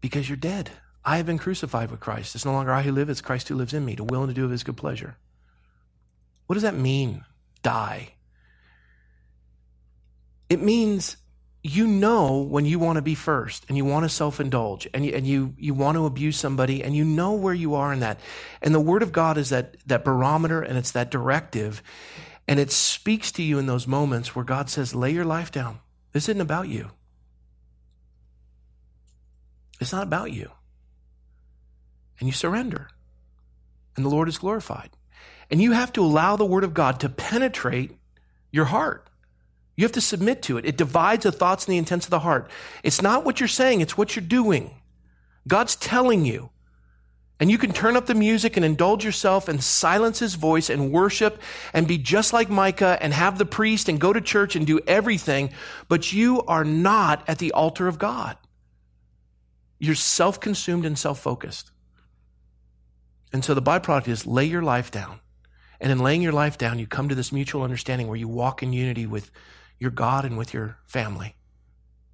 Because 0.00 0.28
you're 0.28 0.36
dead. 0.36 0.70
I 1.04 1.16
have 1.16 1.26
been 1.26 1.38
crucified 1.38 1.90
with 1.90 2.00
Christ. 2.00 2.34
It's 2.34 2.44
no 2.44 2.52
longer 2.52 2.72
I 2.72 2.82
who 2.82 2.92
live, 2.92 3.08
it's 3.08 3.20
Christ 3.20 3.48
who 3.48 3.54
lives 3.54 3.72
in 3.72 3.84
me, 3.84 3.96
to 3.96 4.04
will 4.04 4.22
and 4.22 4.30
to 4.30 4.34
do 4.34 4.44
of 4.44 4.50
his 4.50 4.64
good 4.64 4.76
pleasure. 4.76 5.16
What 6.46 6.54
does 6.54 6.62
that 6.62 6.76
mean, 6.76 7.24
die? 7.62 8.14
It 10.48 10.62
means 10.62 11.16
you 11.62 11.88
know 11.88 12.42
when 12.42 12.64
you 12.64 12.78
want 12.78 12.96
to 12.96 13.02
be 13.02 13.16
first 13.16 13.64
and 13.68 13.76
you 13.76 13.84
want 13.84 14.04
to 14.04 14.08
self-indulge 14.08 14.86
and 14.94 15.04
you, 15.04 15.12
and 15.12 15.26
you, 15.26 15.54
you 15.58 15.74
want 15.74 15.96
to 15.96 16.06
abuse 16.06 16.36
somebody 16.36 16.84
and 16.84 16.94
you 16.94 17.04
know 17.04 17.32
where 17.32 17.54
you 17.54 17.74
are 17.74 17.92
in 17.92 18.00
that. 18.00 18.20
And 18.62 18.72
the 18.72 18.80
word 18.80 19.02
of 19.02 19.10
God 19.10 19.36
is 19.36 19.50
that, 19.50 19.76
that 19.86 20.04
barometer 20.04 20.62
and 20.62 20.78
it's 20.78 20.92
that 20.92 21.10
directive. 21.10 21.82
And 22.46 22.60
it 22.60 22.70
speaks 22.70 23.32
to 23.32 23.42
you 23.42 23.58
in 23.58 23.66
those 23.66 23.88
moments 23.88 24.36
where 24.36 24.44
God 24.44 24.70
says, 24.70 24.94
lay 24.94 25.10
your 25.10 25.24
life 25.24 25.50
down. 25.50 25.80
This 26.12 26.28
isn't 26.28 26.40
about 26.40 26.68
you. 26.68 26.90
It's 29.80 29.92
not 29.92 30.04
about 30.04 30.30
you. 30.30 30.52
And 32.20 32.28
you 32.28 32.32
surrender. 32.32 32.88
And 33.96 34.04
the 34.04 34.10
Lord 34.10 34.28
is 34.28 34.38
glorified. 34.38 34.90
And 35.50 35.62
you 35.62 35.72
have 35.72 35.92
to 35.94 36.04
allow 36.04 36.36
the 36.36 36.44
word 36.44 36.64
of 36.64 36.74
God 36.74 37.00
to 37.00 37.08
penetrate 37.08 37.92
your 38.50 38.66
heart. 38.66 39.08
You 39.76 39.84
have 39.84 39.92
to 39.92 40.00
submit 40.00 40.42
to 40.42 40.56
it. 40.56 40.64
It 40.64 40.76
divides 40.76 41.24
the 41.24 41.32
thoughts 41.32 41.66
and 41.66 41.72
the 41.72 41.78
intents 41.78 42.06
of 42.06 42.10
the 42.10 42.20
heart. 42.20 42.50
It's 42.82 43.02
not 43.02 43.24
what 43.24 43.40
you're 43.40 43.48
saying, 43.48 43.80
it's 43.80 43.96
what 43.96 44.16
you're 44.16 44.24
doing. 44.24 44.80
God's 45.46 45.76
telling 45.76 46.24
you. 46.24 46.50
And 47.38 47.50
you 47.50 47.58
can 47.58 47.72
turn 47.72 47.96
up 47.96 48.06
the 48.06 48.14
music 48.14 48.56
and 48.56 48.64
indulge 48.64 49.04
yourself 49.04 49.46
and 49.46 49.62
silence 49.62 50.20
his 50.20 50.36
voice 50.36 50.70
and 50.70 50.90
worship 50.90 51.40
and 51.74 51.86
be 51.86 51.98
just 51.98 52.32
like 52.32 52.48
Micah 52.48 52.96
and 52.98 53.12
have 53.12 53.36
the 53.36 53.44
priest 53.44 53.90
and 53.90 54.00
go 54.00 54.14
to 54.14 54.22
church 54.22 54.56
and 54.56 54.66
do 54.66 54.80
everything, 54.86 55.50
but 55.86 56.14
you 56.14 56.40
are 56.44 56.64
not 56.64 57.22
at 57.28 57.36
the 57.36 57.52
altar 57.52 57.88
of 57.88 57.98
God. 57.98 58.38
You're 59.78 59.94
self 59.94 60.40
consumed 60.40 60.86
and 60.86 60.98
self 60.98 61.20
focused. 61.20 61.72
And 63.34 63.44
so 63.44 63.52
the 63.52 63.60
byproduct 63.60 64.08
is 64.08 64.26
lay 64.26 64.46
your 64.46 64.62
life 64.62 64.90
down. 64.90 65.20
And 65.80 65.92
in 65.92 65.98
laying 65.98 66.22
your 66.22 66.32
life 66.32 66.58
down, 66.58 66.78
you 66.78 66.86
come 66.86 67.08
to 67.08 67.14
this 67.14 67.32
mutual 67.32 67.62
understanding 67.62 68.08
where 68.08 68.16
you 68.16 68.28
walk 68.28 68.62
in 68.62 68.72
unity 68.72 69.06
with 69.06 69.30
your 69.78 69.90
God 69.90 70.24
and 70.24 70.38
with 70.38 70.54
your 70.54 70.78
family 70.86 71.36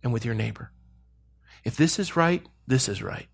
and 0.02 0.12
with 0.12 0.24
your 0.24 0.34
neighbor. 0.34 0.72
If 1.64 1.76
this 1.76 1.98
is 1.98 2.16
right, 2.16 2.44
this 2.66 2.88
is 2.88 3.02
right. 3.02 3.28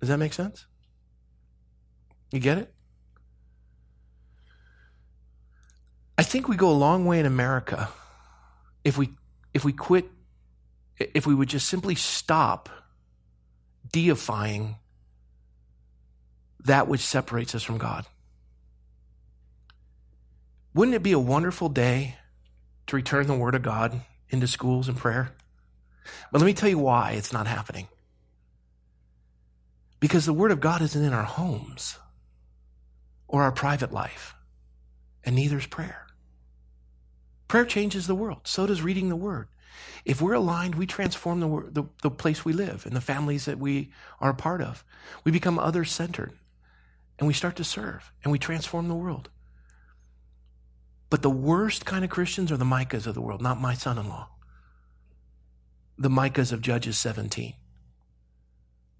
Does 0.00 0.10
that 0.10 0.18
make 0.18 0.34
sense? 0.34 0.66
You 2.30 2.40
get 2.40 2.58
it? 2.58 2.74
I 6.18 6.22
think 6.22 6.48
we 6.48 6.56
go 6.56 6.70
a 6.70 6.72
long 6.72 7.06
way 7.06 7.18
in 7.18 7.26
America 7.26 7.88
if 8.84 8.98
we 8.98 9.10
if 9.52 9.64
we 9.64 9.72
quit 9.72 10.10
if 10.98 11.26
we 11.26 11.34
would 11.34 11.48
just 11.48 11.68
simply 11.68 11.94
stop 11.94 12.68
deifying 13.92 14.76
that 16.64 16.88
which 16.88 17.00
separates 17.00 17.54
us 17.54 17.62
from 17.62 17.78
God. 17.78 18.06
Wouldn't 20.74 20.96
it 20.96 21.02
be 21.02 21.12
a 21.12 21.18
wonderful 21.18 21.68
day 21.68 22.16
to 22.86 22.96
return 22.96 23.26
the 23.26 23.34
Word 23.34 23.54
of 23.54 23.62
God 23.62 24.00
into 24.30 24.46
schools 24.46 24.88
and 24.88 24.96
prayer? 24.96 25.32
But 26.32 26.40
let 26.40 26.46
me 26.46 26.54
tell 26.54 26.68
you 26.68 26.78
why 26.78 27.12
it's 27.12 27.32
not 27.32 27.46
happening. 27.46 27.88
Because 30.00 30.26
the 30.26 30.32
Word 30.32 30.50
of 30.50 30.60
God 30.60 30.82
isn't 30.82 31.04
in 31.04 31.12
our 31.12 31.24
homes 31.24 31.98
or 33.28 33.42
our 33.42 33.52
private 33.52 33.92
life, 33.92 34.34
and 35.24 35.36
neither 35.36 35.58
is 35.58 35.66
prayer. 35.66 36.06
Prayer 37.46 37.64
changes 37.64 38.06
the 38.06 38.14
world, 38.14 38.40
so 38.44 38.66
does 38.66 38.82
reading 38.82 39.08
the 39.08 39.16
Word. 39.16 39.48
If 40.04 40.20
we're 40.20 40.34
aligned, 40.34 40.74
we 40.74 40.86
transform 40.86 41.40
the, 41.40 41.70
the, 41.70 41.84
the 42.02 42.10
place 42.10 42.44
we 42.44 42.52
live 42.52 42.84
and 42.84 42.94
the 42.96 43.00
families 43.00 43.44
that 43.44 43.58
we 43.58 43.92
are 44.20 44.30
a 44.30 44.34
part 44.34 44.60
of. 44.60 44.84
We 45.24 45.32
become 45.32 45.58
other 45.58 45.84
centered 45.84 46.32
and 47.18 47.26
we 47.26 47.34
start 47.34 47.56
to 47.56 47.64
serve 47.64 48.12
and 48.22 48.32
we 48.32 48.38
transform 48.38 48.88
the 48.88 48.94
world. 48.94 49.30
But 51.10 51.22
the 51.22 51.30
worst 51.30 51.84
kind 51.86 52.04
of 52.04 52.10
Christians 52.10 52.50
are 52.50 52.56
the 52.56 52.64
Micahs 52.64 53.06
of 53.06 53.14
the 53.14 53.20
world, 53.20 53.40
not 53.40 53.60
my 53.60 53.74
son 53.74 53.98
in 53.98 54.08
law. 54.08 54.30
The 55.96 56.10
Micahs 56.10 56.52
of 56.52 56.60
Judges 56.60 56.98
17. 56.98 57.54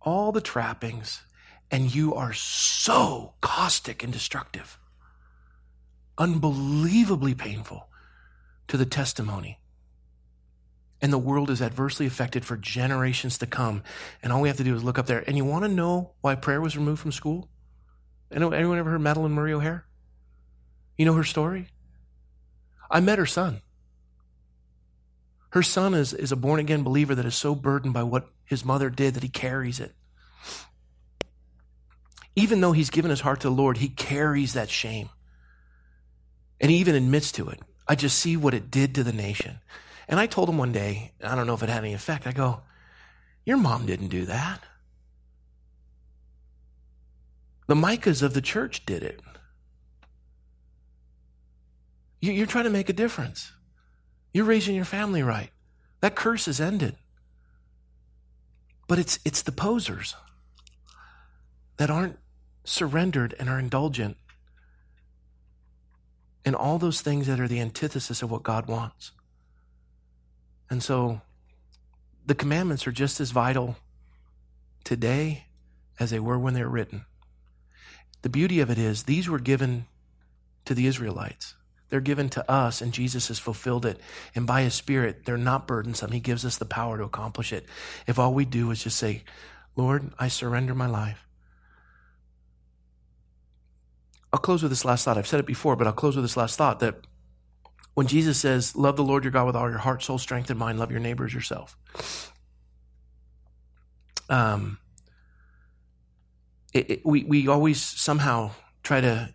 All 0.02 0.30
the 0.30 0.40
trappings, 0.40 1.22
and 1.70 1.92
you 1.92 2.14
are 2.14 2.32
so 2.32 3.34
caustic 3.40 4.04
and 4.04 4.12
destructive, 4.12 4.78
unbelievably 6.18 7.34
painful 7.34 7.88
to 8.68 8.76
the 8.76 8.86
testimony. 8.86 9.58
And 11.02 11.12
the 11.12 11.18
world 11.18 11.50
is 11.50 11.60
adversely 11.60 12.06
affected 12.06 12.44
for 12.44 12.56
generations 12.56 13.38
to 13.38 13.46
come. 13.46 13.82
And 14.22 14.32
all 14.32 14.40
we 14.40 14.48
have 14.48 14.56
to 14.58 14.64
do 14.64 14.74
is 14.74 14.84
look 14.84 14.98
up 14.98 15.06
there. 15.06 15.24
And 15.26 15.36
you 15.36 15.44
want 15.44 15.64
to 15.64 15.68
know 15.68 16.12
why 16.20 16.34
prayer 16.34 16.60
was 16.60 16.76
removed 16.76 17.00
from 17.02 17.12
school? 17.12 17.48
Anyone 18.34 18.78
ever 18.78 18.90
heard 18.90 19.00
Madalyn 19.00 19.30
Murray 19.30 19.52
O'Hair? 19.52 19.84
You 20.98 21.04
know 21.04 21.14
her 21.14 21.24
story? 21.24 21.68
I 22.90 23.00
met 23.00 23.18
her 23.18 23.26
son. 23.26 23.60
Her 25.50 25.62
son 25.62 25.94
is, 25.94 26.12
is 26.12 26.32
a 26.32 26.36
born 26.36 26.58
again 26.58 26.82
believer 26.82 27.14
that 27.14 27.24
is 27.24 27.36
so 27.36 27.54
burdened 27.54 27.94
by 27.94 28.02
what 28.02 28.28
his 28.44 28.64
mother 28.64 28.90
did 28.90 29.14
that 29.14 29.22
he 29.22 29.28
carries 29.28 29.78
it. 29.78 29.94
Even 32.34 32.60
though 32.60 32.72
he's 32.72 32.90
given 32.90 33.10
his 33.10 33.20
heart 33.20 33.40
to 33.40 33.48
the 33.48 33.54
Lord, 33.54 33.76
he 33.76 33.88
carries 33.88 34.54
that 34.54 34.68
shame. 34.68 35.10
And 36.60 36.72
he 36.72 36.78
even 36.78 36.96
admits 36.96 37.30
to 37.32 37.48
it. 37.48 37.60
I 37.86 37.94
just 37.94 38.18
see 38.18 38.36
what 38.36 38.54
it 38.54 38.70
did 38.70 38.96
to 38.96 39.04
the 39.04 39.12
nation. 39.12 39.60
And 40.08 40.18
I 40.18 40.26
told 40.26 40.48
him 40.48 40.58
one 40.58 40.72
day, 40.72 41.12
I 41.22 41.36
don't 41.36 41.46
know 41.46 41.54
if 41.54 41.62
it 41.62 41.68
had 41.68 41.84
any 41.84 41.94
effect, 41.94 42.26
I 42.26 42.32
go, 42.32 42.62
Your 43.44 43.56
mom 43.56 43.86
didn't 43.86 44.08
do 44.08 44.24
that. 44.26 44.60
The 47.66 47.74
Micahs 47.74 48.22
of 48.22 48.34
the 48.34 48.40
church 48.40 48.84
did 48.84 49.02
it. 49.02 49.20
You're 52.20 52.46
trying 52.46 52.64
to 52.64 52.70
make 52.70 52.88
a 52.88 52.94
difference. 52.94 53.52
You're 54.32 54.44
raising 54.44 54.74
your 54.74 54.84
family 54.84 55.22
right. 55.22 55.50
That 56.00 56.14
curse 56.14 56.48
is 56.48 56.60
ended. 56.60 56.96
But 58.88 58.98
it's, 58.98 59.18
it's 59.24 59.42
the 59.42 59.52
posers 59.52 60.14
that 61.76 61.90
aren't 61.90 62.18
surrendered 62.64 63.34
and 63.38 63.48
are 63.48 63.58
indulgent 63.58 64.16
in 66.44 66.54
all 66.54 66.78
those 66.78 67.00
things 67.00 67.26
that 67.26 67.40
are 67.40 67.48
the 67.48 67.60
antithesis 67.60 68.22
of 68.22 68.30
what 68.30 68.42
God 68.42 68.66
wants. 68.66 69.12
And 70.70 70.82
so 70.82 71.22
the 72.26 72.34
commandments 72.34 72.86
are 72.86 72.92
just 72.92 73.20
as 73.20 73.30
vital 73.30 73.76
today 74.82 75.46
as 75.98 76.10
they 76.10 76.20
were 76.20 76.38
when 76.38 76.54
they 76.54 76.62
were 76.62 76.68
written. 76.68 77.06
The 78.24 78.30
beauty 78.30 78.60
of 78.60 78.70
it 78.70 78.78
is 78.78 79.02
these 79.02 79.28
were 79.28 79.38
given 79.38 79.84
to 80.64 80.72
the 80.72 80.86
Israelites. 80.86 81.56
They're 81.90 82.00
given 82.00 82.30
to 82.30 82.50
us, 82.50 82.80
and 82.80 82.90
Jesus 82.90 83.28
has 83.28 83.38
fulfilled 83.38 83.84
it. 83.84 84.00
And 84.34 84.46
by 84.46 84.62
His 84.62 84.72
Spirit, 84.72 85.26
they're 85.26 85.36
not 85.36 85.66
burdensome. 85.66 86.10
He 86.10 86.20
gives 86.20 86.42
us 86.42 86.56
the 86.56 86.64
power 86.64 86.96
to 86.96 87.04
accomplish 87.04 87.52
it. 87.52 87.66
If 88.06 88.18
all 88.18 88.32
we 88.32 88.46
do 88.46 88.70
is 88.70 88.82
just 88.82 88.96
say, 88.96 89.24
Lord, 89.76 90.10
I 90.18 90.28
surrender 90.28 90.74
my 90.74 90.86
life. 90.86 91.26
I'll 94.32 94.40
close 94.40 94.62
with 94.62 94.72
this 94.72 94.86
last 94.86 95.04
thought. 95.04 95.18
I've 95.18 95.26
said 95.26 95.40
it 95.40 95.46
before, 95.46 95.76
but 95.76 95.86
I'll 95.86 95.92
close 95.92 96.16
with 96.16 96.24
this 96.24 96.38
last 96.38 96.56
thought 96.56 96.80
that 96.80 97.06
when 97.92 98.06
Jesus 98.06 98.38
says, 98.38 98.74
Love 98.74 98.96
the 98.96 99.04
Lord 99.04 99.24
your 99.24 99.32
God 99.32 99.44
with 99.44 99.54
all 99.54 99.68
your 99.68 99.80
heart, 99.80 100.02
soul, 100.02 100.16
strength, 100.16 100.48
and 100.48 100.58
mind, 100.58 100.78
love 100.78 100.90
your 100.90 100.98
neighbors 100.98 101.34
yourself. 101.34 101.76
Um, 104.30 104.78
it, 106.74 106.90
it, 106.90 107.06
we, 107.06 107.24
we 107.24 107.48
always 107.48 107.80
somehow 107.80 108.50
try 108.82 109.00
to 109.00 109.32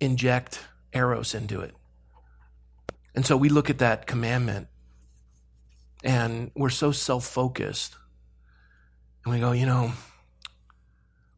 inject 0.00 0.60
eros 0.92 1.34
into 1.34 1.60
it. 1.60 1.74
And 3.14 3.24
so 3.24 3.36
we 3.36 3.48
look 3.48 3.70
at 3.70 3.78
that 3.78 4.06
commandment 4.06 4.68
and 6.02 6.50
we're 6.54 6.70
so 6.70 6.92
self 6.92 7.24
focused. 7.24 7.94
And 9.24 9.32
we 9.32 9.40
go, 9.40 9.52
you 9.52 9.66
know, 9.66 9.92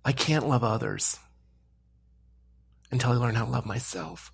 I 0.05 0.13
can't 0.13 0.49
love 0.49 0.65
others 0.65 1.19
until 2.91 3.13
I 3.13 3.15
learn 3.15 3.35
how 3.35 3.45
to 3.45 3.51
love 3.51 3.67
myself. 3.67 4.33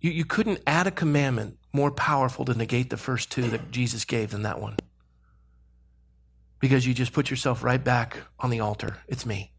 You, 0.00 0.10
you 0.10 0.24
couldn't 0.24 0.60
add 0.66 0.86
a 0.86 0.90
commandment 0.90 1.58
more 1.72 1.90
powerful 1.90 2.44
to 2.44 2.54
negate 2.54 2.90
the 2.90 2.96
first 2.96 3.30
two 3.30 3.42
that 3.50 3.70
Jesus 3.70 4.04
gave 4.04 4.30
than 4.30 4.42
that 4.42 4.60
one. 4.60 4.76
Because 6.60 6.86
you 6.86 6.94
just 6.94 7.12
put 7.12 7.30
yourself 7.30 7.64
right 7.64 7.82
back 7.82 8.18
on 8.38 8.50
the 8.50 8.60
altar. 8.60 8.98
It's 9.08 9.26
me. 9.26 9.52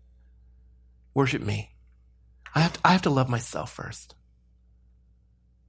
Worship 1.13 1.41
me. 1.41 1.71
I 2.55 2.61
have 2.61 2.73
to, 2.73 2.79
I 2.85 2.91
have 2.91 3.01
to 3.03 3.09
love 3.09 3.29
myself 3.29 3.71
first. 3.71 4.15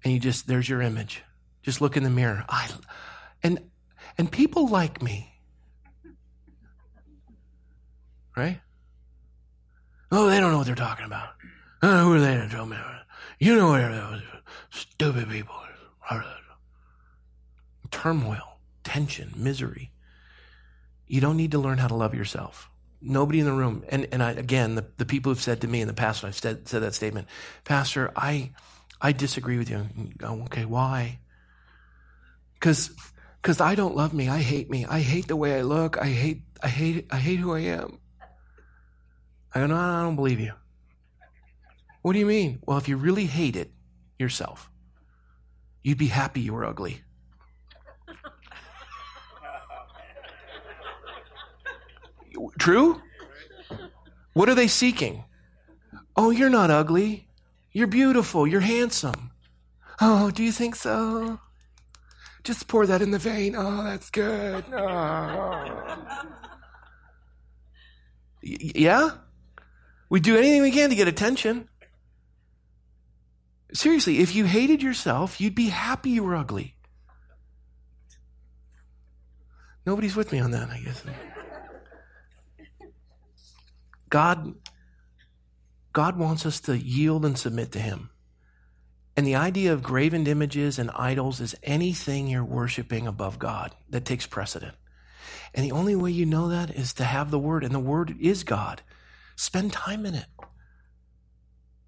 And 0.04 0.12
you 0.12 0.20
just, 0.20 0.46
there's 0.46 0.68
your 0.68 0.82
image. 0.82 1.22
Just 1.62 1.80
look 1.80 1.96
in 1.96 2.04
the 2.04 2.10
mirror. 2.10 2.44
I, 2.48 2.68
and, 3.42 3.58
and 4.18 4.30
people 4.30 4.68
like 4.68 5.02
me. 5.02 5.30
Right? 8.36 8.60
Oh, 10.12 10.28
they 10.28 10.40
don't 10.40 10.52
know 10.52 10.58
what 10.58 10.66
they're 10.66 10.74
talking 10.74 11.06
about. 11.06 11.30
Oh, 11.82 12.04
who 12.04 12.14
are 12.14 12.20
they 12.20 12.36
to 12.36 12.48
tell 12.48 12.66
me? 12.66 12.76
You 13.38 13.56
know 13.56 13.68
what 13.68 13.78
they're 13.78 14.22
Stupid 14.70 15.28
people. 15.28 15.63
Turmoil, 17.90 18.58
tension, 18.82 19.32
misery. 19.36 19.92
You 21.06 21.20
don't 21.20 21.36
need 21.36 21.52
to 21.52 21.58
learn 21.58 21.78
how 21.78 21.88
to 21.88 21.94
love 21.94 22.14
yourself. 22.14 22.70
Nobody 23.00 23.38
in 23.38 23.46
the 23.46 23.52
room, 23.52 23.84
and, 23.88 24.08
and 24.12 24.22
I, 24.22 24.32
again, 24.32 24.76
the, 24.76 24.86
the 24.96 25.04
people 25.04 25.30
who've 25.30 25.40
said 25.40 25.60
to 25.60 25.68
me 25.68 25.80
in 25.80 25.88
the 25.88 25.94
past 25.94 26.22
when 26.22 26.28
I've 26.28 26.36
said, 26.36 26.66
said 26.68 26.82
that 26.82 26.94
statement, 26.94 27.28
Pastor, 27.64 28.10
I, 28.16 28.52
I 29.00 29.12
disagree 29.12 29.58
with 29.58 29.68
you. 29.68 29.86
you 29.96 30.12
go, 30.16 30.42
okay, 30.44 30.64
why? 30.64 31.18
Because 32.54 32.90
because 33.42 33.60
I 33.60 33.74
don't 33.74 33.94
love 33.94 34.14
me. 34.14 34.30
I 34.30 34.38
hate 34.38 34.70
me. 34.70 34.86
I 34.86 35.00
hate 35.00 35.28
the 35.28 35.36
way 35.36 35.58
I 35.58 35.60
look. 35.60 35.98
I 35.98 36.06
hate 36.06 36.44
I 36.62 36.68
hate 36.68 37.06
I 37.10 37.18
hate 37.18 37.38
who 37.38 37.52
I 37.52 37.60
am. 37.60 37.98
I 39.54 39.60
go, 39.60 39.66
no, 39.66 39.76
I 39.76 40.02
don't 40.02 40.16
believe 40.16 40.40
you. 40.40 40.54
What 42.00 42.14
do 42.14 42.18
you 42.18 42.24
mean? 42.26 42.60
Well, 42.64 42.78
if 42.78 42.88
you 42.88 42.96
really 42.96 43.26
hate 43.26 43.54
it 43.54 43.70
yourself, 44.18 44.70
you'd 45.84 45.98
be 45.98 46.08
happy 46.08 46.40
you 46.40 46.52
were 46.52 46.64
ugly. 46.64 47.02
True? 52.58 53.00
What 54.32 54.48
are 54.48 54.54
they 54.54 54.66
seeking? 54.66 55.24
Oh, 56.16 56.30
you're 56.30 56.50
not 56.50 56.70
ugly. 56.70 57.28
You're 57.72 57.86
beautiful. 57.86 58.46
You're 58.46 58.60
handsome. 58.60 59.30
Oh, 60.00 60.30
do 60.30 60.42
you 60.42 60.50
think 60.50 60.74
so? 60.74 61.38
Just 62.42 62.66
pour 62.66 62.86
that 62.86 63.02
in 63.02 63.10
the 63.10 63.18
vein. 63.18 63.54
Oh, 63.56 63.84
that's 63.84 64.10
good. 64.10 64.64
Oh. 64.72 65.96
Yeah? 68.42 69.10
We 70.10 70.20
do 70.20 70.36
anything 70.36 70.62
we 70.62 70.70
can 70.70 70.90
to 70.90 70.96
get 70.96 71.08
attention. 71.08 71.68
Seriously, 73.74 74.20
if 74.20 74.34
you 74.34 74.44
hated 74.44 74.82
yourself, 74.82 75.40
you'd 75.40 75.54
be 75.54 75.68
happy 75.68 76.10
you 76.10 76.22
were 76.22 76.36
ugly. 76.36 76.76
Nobody's 79.84 80.16
with 80.16 80.32
me 80.32 80.38
on 80.38 80.52
that, 80.52 80.70
I 80.70 80.78
guess. 80.78 81.02
God, 84.08 84.54
God 85.92 86.16
wants 86.16 86.46
us 86.46 86.60
to 86.60 86.78
yield 86.78 87.24
and 87.24 87.36
submit 87.36 87.72
to 87.72 87.80
Him. 87.80 88.10
And 89.16 89.26
the 89.26 89.34
idea 89.34 89.72
of 89.72 89.82
graven 89.82 90.26
images 90.26 90.78
and 90.78 90.90
idols 90.92 91.40
is 91.40 91.56
anything 91.62 92.28
you're 92.28 92.44
worshiping 92.44 93.06
above 93.06 93.38
God 93.38 93.74
that 93.90 94.04
takes 94.04 94.26
precedent. 94.26 94.76
And 95.52 95.64
the 95.64 95.72
only 95.72 95.96
way 95.96 96.10
you 96.12 96.26
know 96.26 96.48
that 96.48 96.70
is 96.70 96.92
to 96.94 97.04
have 97.04 97.30
the 97.30 97.38
Word, 97.38 97.64
and 97.64 97.74
the 97.74 97.80
Word 97.80 98.16
is 98.20 98.44
God. 98.44 98.82
Spend 99.36 99.72
time 99.72 100.06
in 100.06 100.14
it. 100.14 100.26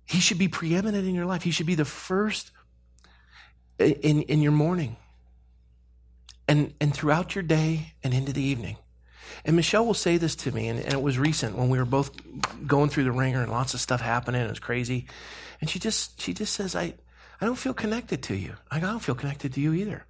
He 0.06 0.20
should 0.20 0.38
be 0.38 0.48
preeminent 0.48 1.06
in 1.06 1.14
your 1.14 1.26
life. 1.26 1.42
He 1.42 1.50
should 1.50 1.66
be 1.66 1.74
the 1.74 1.84
first 1.84 2.52
in, 3.78 4.22
in 4.22 4.40
your 4.40 4.52
morning 4.52 4.96
and, 6.48 6.72
and 6.80 6.94
throughout 6.94 7.34
your 7.34 7.42
day 7.42 7.92
and 8.02 8.14
into 8.14 8.32
the 8.32 8.42
evening. 8.42 8.76
And 9.44 9.56
Michelle 9.56 9.84
will 9.84 9.94
say 9.94 10.16
this 10.16 10.34
to 10.36 10.52
me, 10.52 10.68
and, 10.68 10.78
and, 10.78 10.94
it 10.94 11.02
was 11.02 11.18
recent 11.18 11.56
when 11.56 11.68
we 11.68 11.78
were 11.78 11.84
both 11.84 12.10
going 12.66 12.88
through 12.88 13.04
the 13.04 13.12
wringer 13.12 13.42
and 13.42 13.50
lots 13.50 13.74
of 13.74 13.80
stuff 13.80 14.00
happening. 14.00 14.40
It 14.40 14.48
was 14.48 14.60
crazy. 14.60 15.06
And 15.60 15.68
she 15.68 15.78
just, 15.78 16.20
she 16.20 16.32
just 16.32 16.54
says, 16.54 16.74
I, 16.74 16.94
I 17.40 17.44
don't 17.44 17.56
feel 17.56 17.74
connected 17.74 18.22
to 18.24 18.36
you. 18.36 18.54
I 18.70 18.78
don't 18.80 19.00
feel 19.00 19.14
connected 19.14 19.52
to 19.54 19.60
you 19.60 19.72
either. 19.72 20.06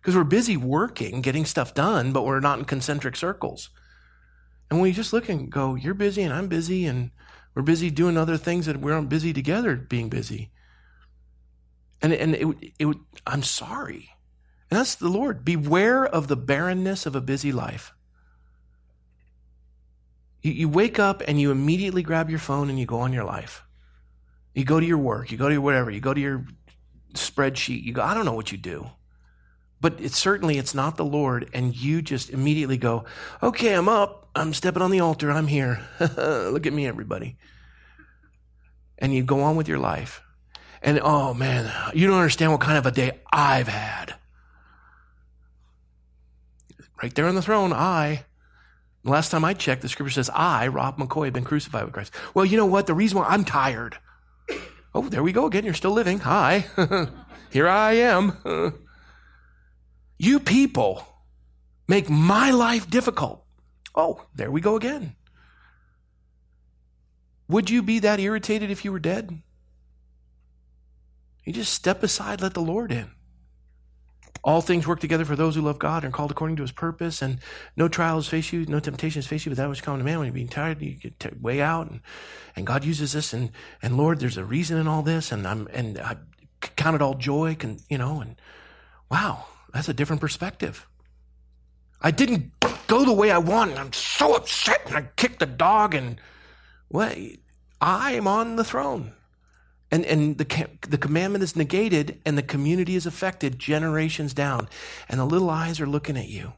Because 0.00 0.14
we're 0.14 0.24
busy 0.24 0.56
working, 0.56 1.20
getting 1.20 1.44
stuff 1.44 1.74
done, 1.74 2.12
but 2.12 2.24
we're 2.24 2.40
not 2.40 2.58
in 2.58 2.64
concentric 2.64 3.16
circles. 3.16 3.70
And 4.70 4.84
you 4.84 4.92
just 4.92 5.12
look 5.12 5.28
and 5.28 5.50
go, 5.50 5.74
you're 5.74 5.94
busy 5.94 6.22
and 6.22 6.32
I'm 6.32 6.48
busy 6.48 6.86
and 6.86 7.10
we're 7.56 7.62
busy 7.62 7.90
doing 7.90 8.18
other 8.18 8.36
things 8.36 8.66
that 8.66 8.82
we 8.82 8.92
aren't 8.92 9.08
busy 9.08 9.32
together 9.32 9.74
being 9.76 10.10
busy. 10.10 10.50
And, 12.02 12.12
and 12.12 12.34
it, 12.34 12.72
it, 12.78 12.96
I'm 13.26 13.42
sorry. 13.42 14.10
And 14.70 14.78
that's 14.78 14.94
the 14.94 15.08
Lord. 15.08 15.42
Beware 15.42 16.04
of 16.04 16.28
the 16.28 16.36
barrenness 16.36 17.06
of 17.06 17.16
a 17.16 17.20
busy 17.22 17.52
life. 17.52 17.94
You, 20.42 20.52
you 20.52 20.68
wake 20.68 20.98
up 20.98 21.22
and 21.26 21.40
you 21.40 21.50
immediately 21.50 22.02
grab 22.02 22.28
your 22.28 22.38
phone 22.38 22.68
and 22.68 22.78
you 22.78 22.84
go 22.84 22.98
on 23.00 23.14
your 23.14 23.24
life. 23.24 23.64
You 24.54 24.66
go 24.66 24.78
to 24.78 24.86
your 24.86 24.98
work, 24.98 25.32
you 25.32 25.38
go 25.38 25.48
to 25.48 25.54
your 25.54 25.62
whatever, 25.62 25.90
you 25.90 26.00
go 26.00 26.12
to 26.12 26.20
your 26.20 26.44
spreadsheet, 27.14 27.82
you 27.82 27.94
go, 27.94 28.02
I 28.02 28.12
don't 28.12 28.26
know 28.26 28.34
what 28.34 28.52
you 28.52 28.58
do. 28.58 28.90
But 29.80 30.00
it's 30.00 30.16
certainly 30.16 30.58
it's 30.58 30.74
not 30.74 30.96
the 30.96 31.04
Lord, 31.04 31.50
and 31.52 31.76
you 31.76 32.00
just 32.02 32.30
immediately 32.30 32.76
go, 32.78 33.04
Okay, 33.42 33.74
I'm 33.74 33.88
up, 33.88 34.28
I'm 34.34 34.54
stepping 34.54 34.82
on 34.82 34.90
the 34.90 35.00
altar, 35.00 35.30
I'm 35.30 35.46
here. 35.46 35.86
Look 36.00 36.66
at 36.66 36.72
me, 36.72 36.86
everybody. 36.86 37.36
And 38.98 39.14
you 39.14 39.22
go 39.22 39.40
on 39.42 39.56
with 39.56 39.68
your 39.68 39.78
life. 39.78 40.22
And 40.82 41.00
oh 41.02 41.34
man, 41.34 41.72
you 41.94 42.06
don't 42.06 42.16
understand 42.16 42.52
what 42.52 42.60
kind 42.60 42.78
of 42.78 42.86
a 42.86 42.90
day 42.90 43.20
I've 43.32 43.68
had. 43.68 44.14
Right 47.02 47.14
there 47.14 47.26
on 47.26 47.34
the 47.34 47.42
throne, 47.42 47.72
I. 47.72 48.24
last 49.04 49.30
time 49.30 49.44
I 49.44 49.52
checked, 49.52 49.82
the 49.82 49.88
scripture 49.88 50.14
says, 50.14 50.30
I, 50.32 50.68
Rob 50.68 50.96
McCoy, 50.96 51.26
have 51.26 51.34
been 51.34 51.44
crucified 51.44 51.84
with 51.84 51.92
Christ. 51.92 52.14
Well, 52.32 52.46
you 52.46 52.56
know 52.56 52.66
what? 52.66 52.86
The 52.86 52.94
reason 52.94 53.18
why 53.18 53.26
I'm 53.26 53.44
tired. 53.44 53.98
Oh, 54.94 55.02
there 55.02 55.22
we 55.22 55.32
go 55.32 55.44
again. 55.44 55.64
You're 55.64 55.74
still 55.74 55.90
living. 55.90 56.20
Hi. 56.20 56.66
Here 57.50 57.68
I 57.68 57.92
am. 57.92 58.38
you 60.18 60.40
people 60.40 61.06
make 61.88 62.08
my 62.08 62.50
life 62.50 62.88
difficult. 62.88 63.44
Oh, 63.94 64.26
there 64.34 64.50
we 64.50 64.60
go 64.60 64.76
again. 64.76 65.16
Would 67.48 67.70
you 67.70 67.82
be 67.82 68.00
that 68.00 68.20
irritated 68.20 68.70
if 68.70 68.84
you 68.84 68.92
were 68.92 68.98
dead? 68.98 69.42
You 71.44 71.52
just 71.52 71.72
step 71.72 72.02
aside, 72.02 72.40
let 72.40 72.54
the 72.54 72.60
Lord 72.60 72.90
in. 72.90 73.10
All 74.42 74.60
things 74.60 74.86
work 74.86 75.00
together 75.00 75.24
for 75.24 75.36
those 75.36 75.54
who 75.54 75.60
love 75.60 75.78
God 75.78 76.04
and 76.04 76.12
are 76.12 76.16
called 76.16 76.30
according 76.30 76.56
to 76.56 76.62
his 76.62 76.72
purpose, 76.72 77.22
and 77.22 77.38
no 77.76 77.88
trials 77.88 78.28
face 78.28 78.52
you, 78.52 78.66
no 78.66 78.80
temptations 78.80 79.26
face 79.26 79.44
you, 79.44 79.50
but 79.50 79.56
that 79.56 79.68
which 79.68 79.82
comes 79.82 80.00
to 80.00 80.04
man 80.04 80.18
when 80.18 80.26
you're 80.26 80.34
being 80.34 80.48
tired, 80.48 80.80
you 80.80 80.92
get 80.94 81.40
way 81.40 81.60
out, 81.60 81.90
and, 81.90 82.00
and 82.54 82.66
God 82.66 82.84
uses 82.84 83.12
this, 83.12 83.32
and, 83.32 83.50
and 83.82 83.96
Lord, 83.96 84.20
there's 84.20 84.36
a 84.36 84.44
reason 84.44 84.78
in 84.78 84.86
all 84.86 85.02
this, 85.02 85.32
and 85.32 85.46
I'm 85.46 85.68
and 85.72 85.98
I 85.98 86.16
count 86.60 86.94
it 86.94 87.02
all 87.02 87.14
joy, 87.14 87.56
can 87.56 87.78
you 87.88 87.98
know, 87.98 88.20
and 88.20 88.36
wow, 89.10 89.46
that's 89.76 89.88
a 89.88 89.94
different 89.94 90.20
perspective. 90.20 90.86
I 92.00 92.10
didn't 92.10 92.52
go 92.86 93.04
the 93.04 93.12
way 93.12 93.30
I 93.30 93.38
wanted. 93.38 93.78
I'm 93.78 93.92
so 93.92 94.34
upset, 94.34 94.82
and 94.86 94.96
I 94.96 95.02
kicked 95.16 95.38
the 95.38 95.46
dog, 95.46 95.94
and 95.94 96.20
what? 96.88 97.16
I 97.80 98.12
am 98.12 98.26
on 98.26 98.56
the 98.56 98.64
throne. 98.64 99.12
And, 99.90 100.04
and 100.04 100.38
the, 100.38 100.68
the 100.88 100.98
commandment 100.98 101.44
is 101.44 101.54
negated 101.54 102.20
and 102.26 102.36
the 102.36 102.42
community 102.42 102.96
is 102.96 103.06
affected 103.06 103.58
generations 103.58 104.34
down. 104.34 104.68
And 105.08 105.20
the 105.20 105.24
little 105.24 105.48
eyes 105.48 105.80
are 105.80 105.86
looking 105.86 106.16
at 106.16 106.28
you 106.28 106.54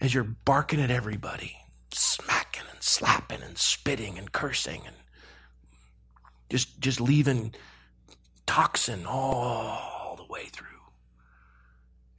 as 0.00 0.14
you're 0.14 0.24
barking 0.24 0.80
at 0.80 0.90
everybody, 0.90 1.56
smacking 1.90 2.62
and 2.70 2.82
slapping 2.82 3.42
and 3.42 3.58
spitting 3.58 4.16
and 4.16 4.30
cursing 4.30 4.82
and 4.86 4.96
just, 6.48 6.78
just 6.80 7.00
leaving 7.00 7.54
toxin 8.46 9.06
all 9.06 10.14
the 10.16 10.32
way 10.32 10.44
through. 10.52 10.79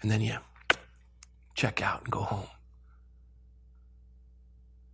And 0.02 0.10
then 0.10 0.22
you 0.22 0.38
check 1.54 1.82
out 1.82 2.04
and 2.04 2.12
go 2.12 2.22
home. 2.22 2.48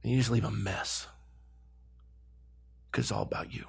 And 0.03 0.11
you 0.11 0.17
just 0.17 0.31
leave 0.31 0.43
a 0.43 0.51
mess 0.51 1.07
because 2.91 3.05
it's 3.05 3.11
all 3.11 3.23
about 3.23 3.53
you. 3.53 3.65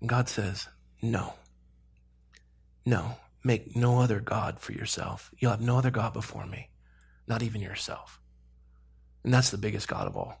And 0.00 0.08
God 0.08 0.28
says, 0.28 0.68
No. 1.02 1.34
No. 2.84 3.16
Make 3.42 3.74
no 3.74 4.00
other 4.00 4.20
God 4.20 4.58
for 4.58 4.72
yourself. 4.72 5.30
You'll 5.38 5.52
have 5.52 5.60
no 5.60 5.78
other 5.78 5.90
God 5.90 6.12
before 6.12 6.46
me, 6.46 6.68
not 7.26 7.42
even 7.42 7.62
yourself. 7.62 8.20
And 9.24 9.32
that's 9.32 9.50
the 9.50 9.58
biggest 9.58 9.88
God 9.88 10.06
of 10.06 10.16
all. 10.16 10.39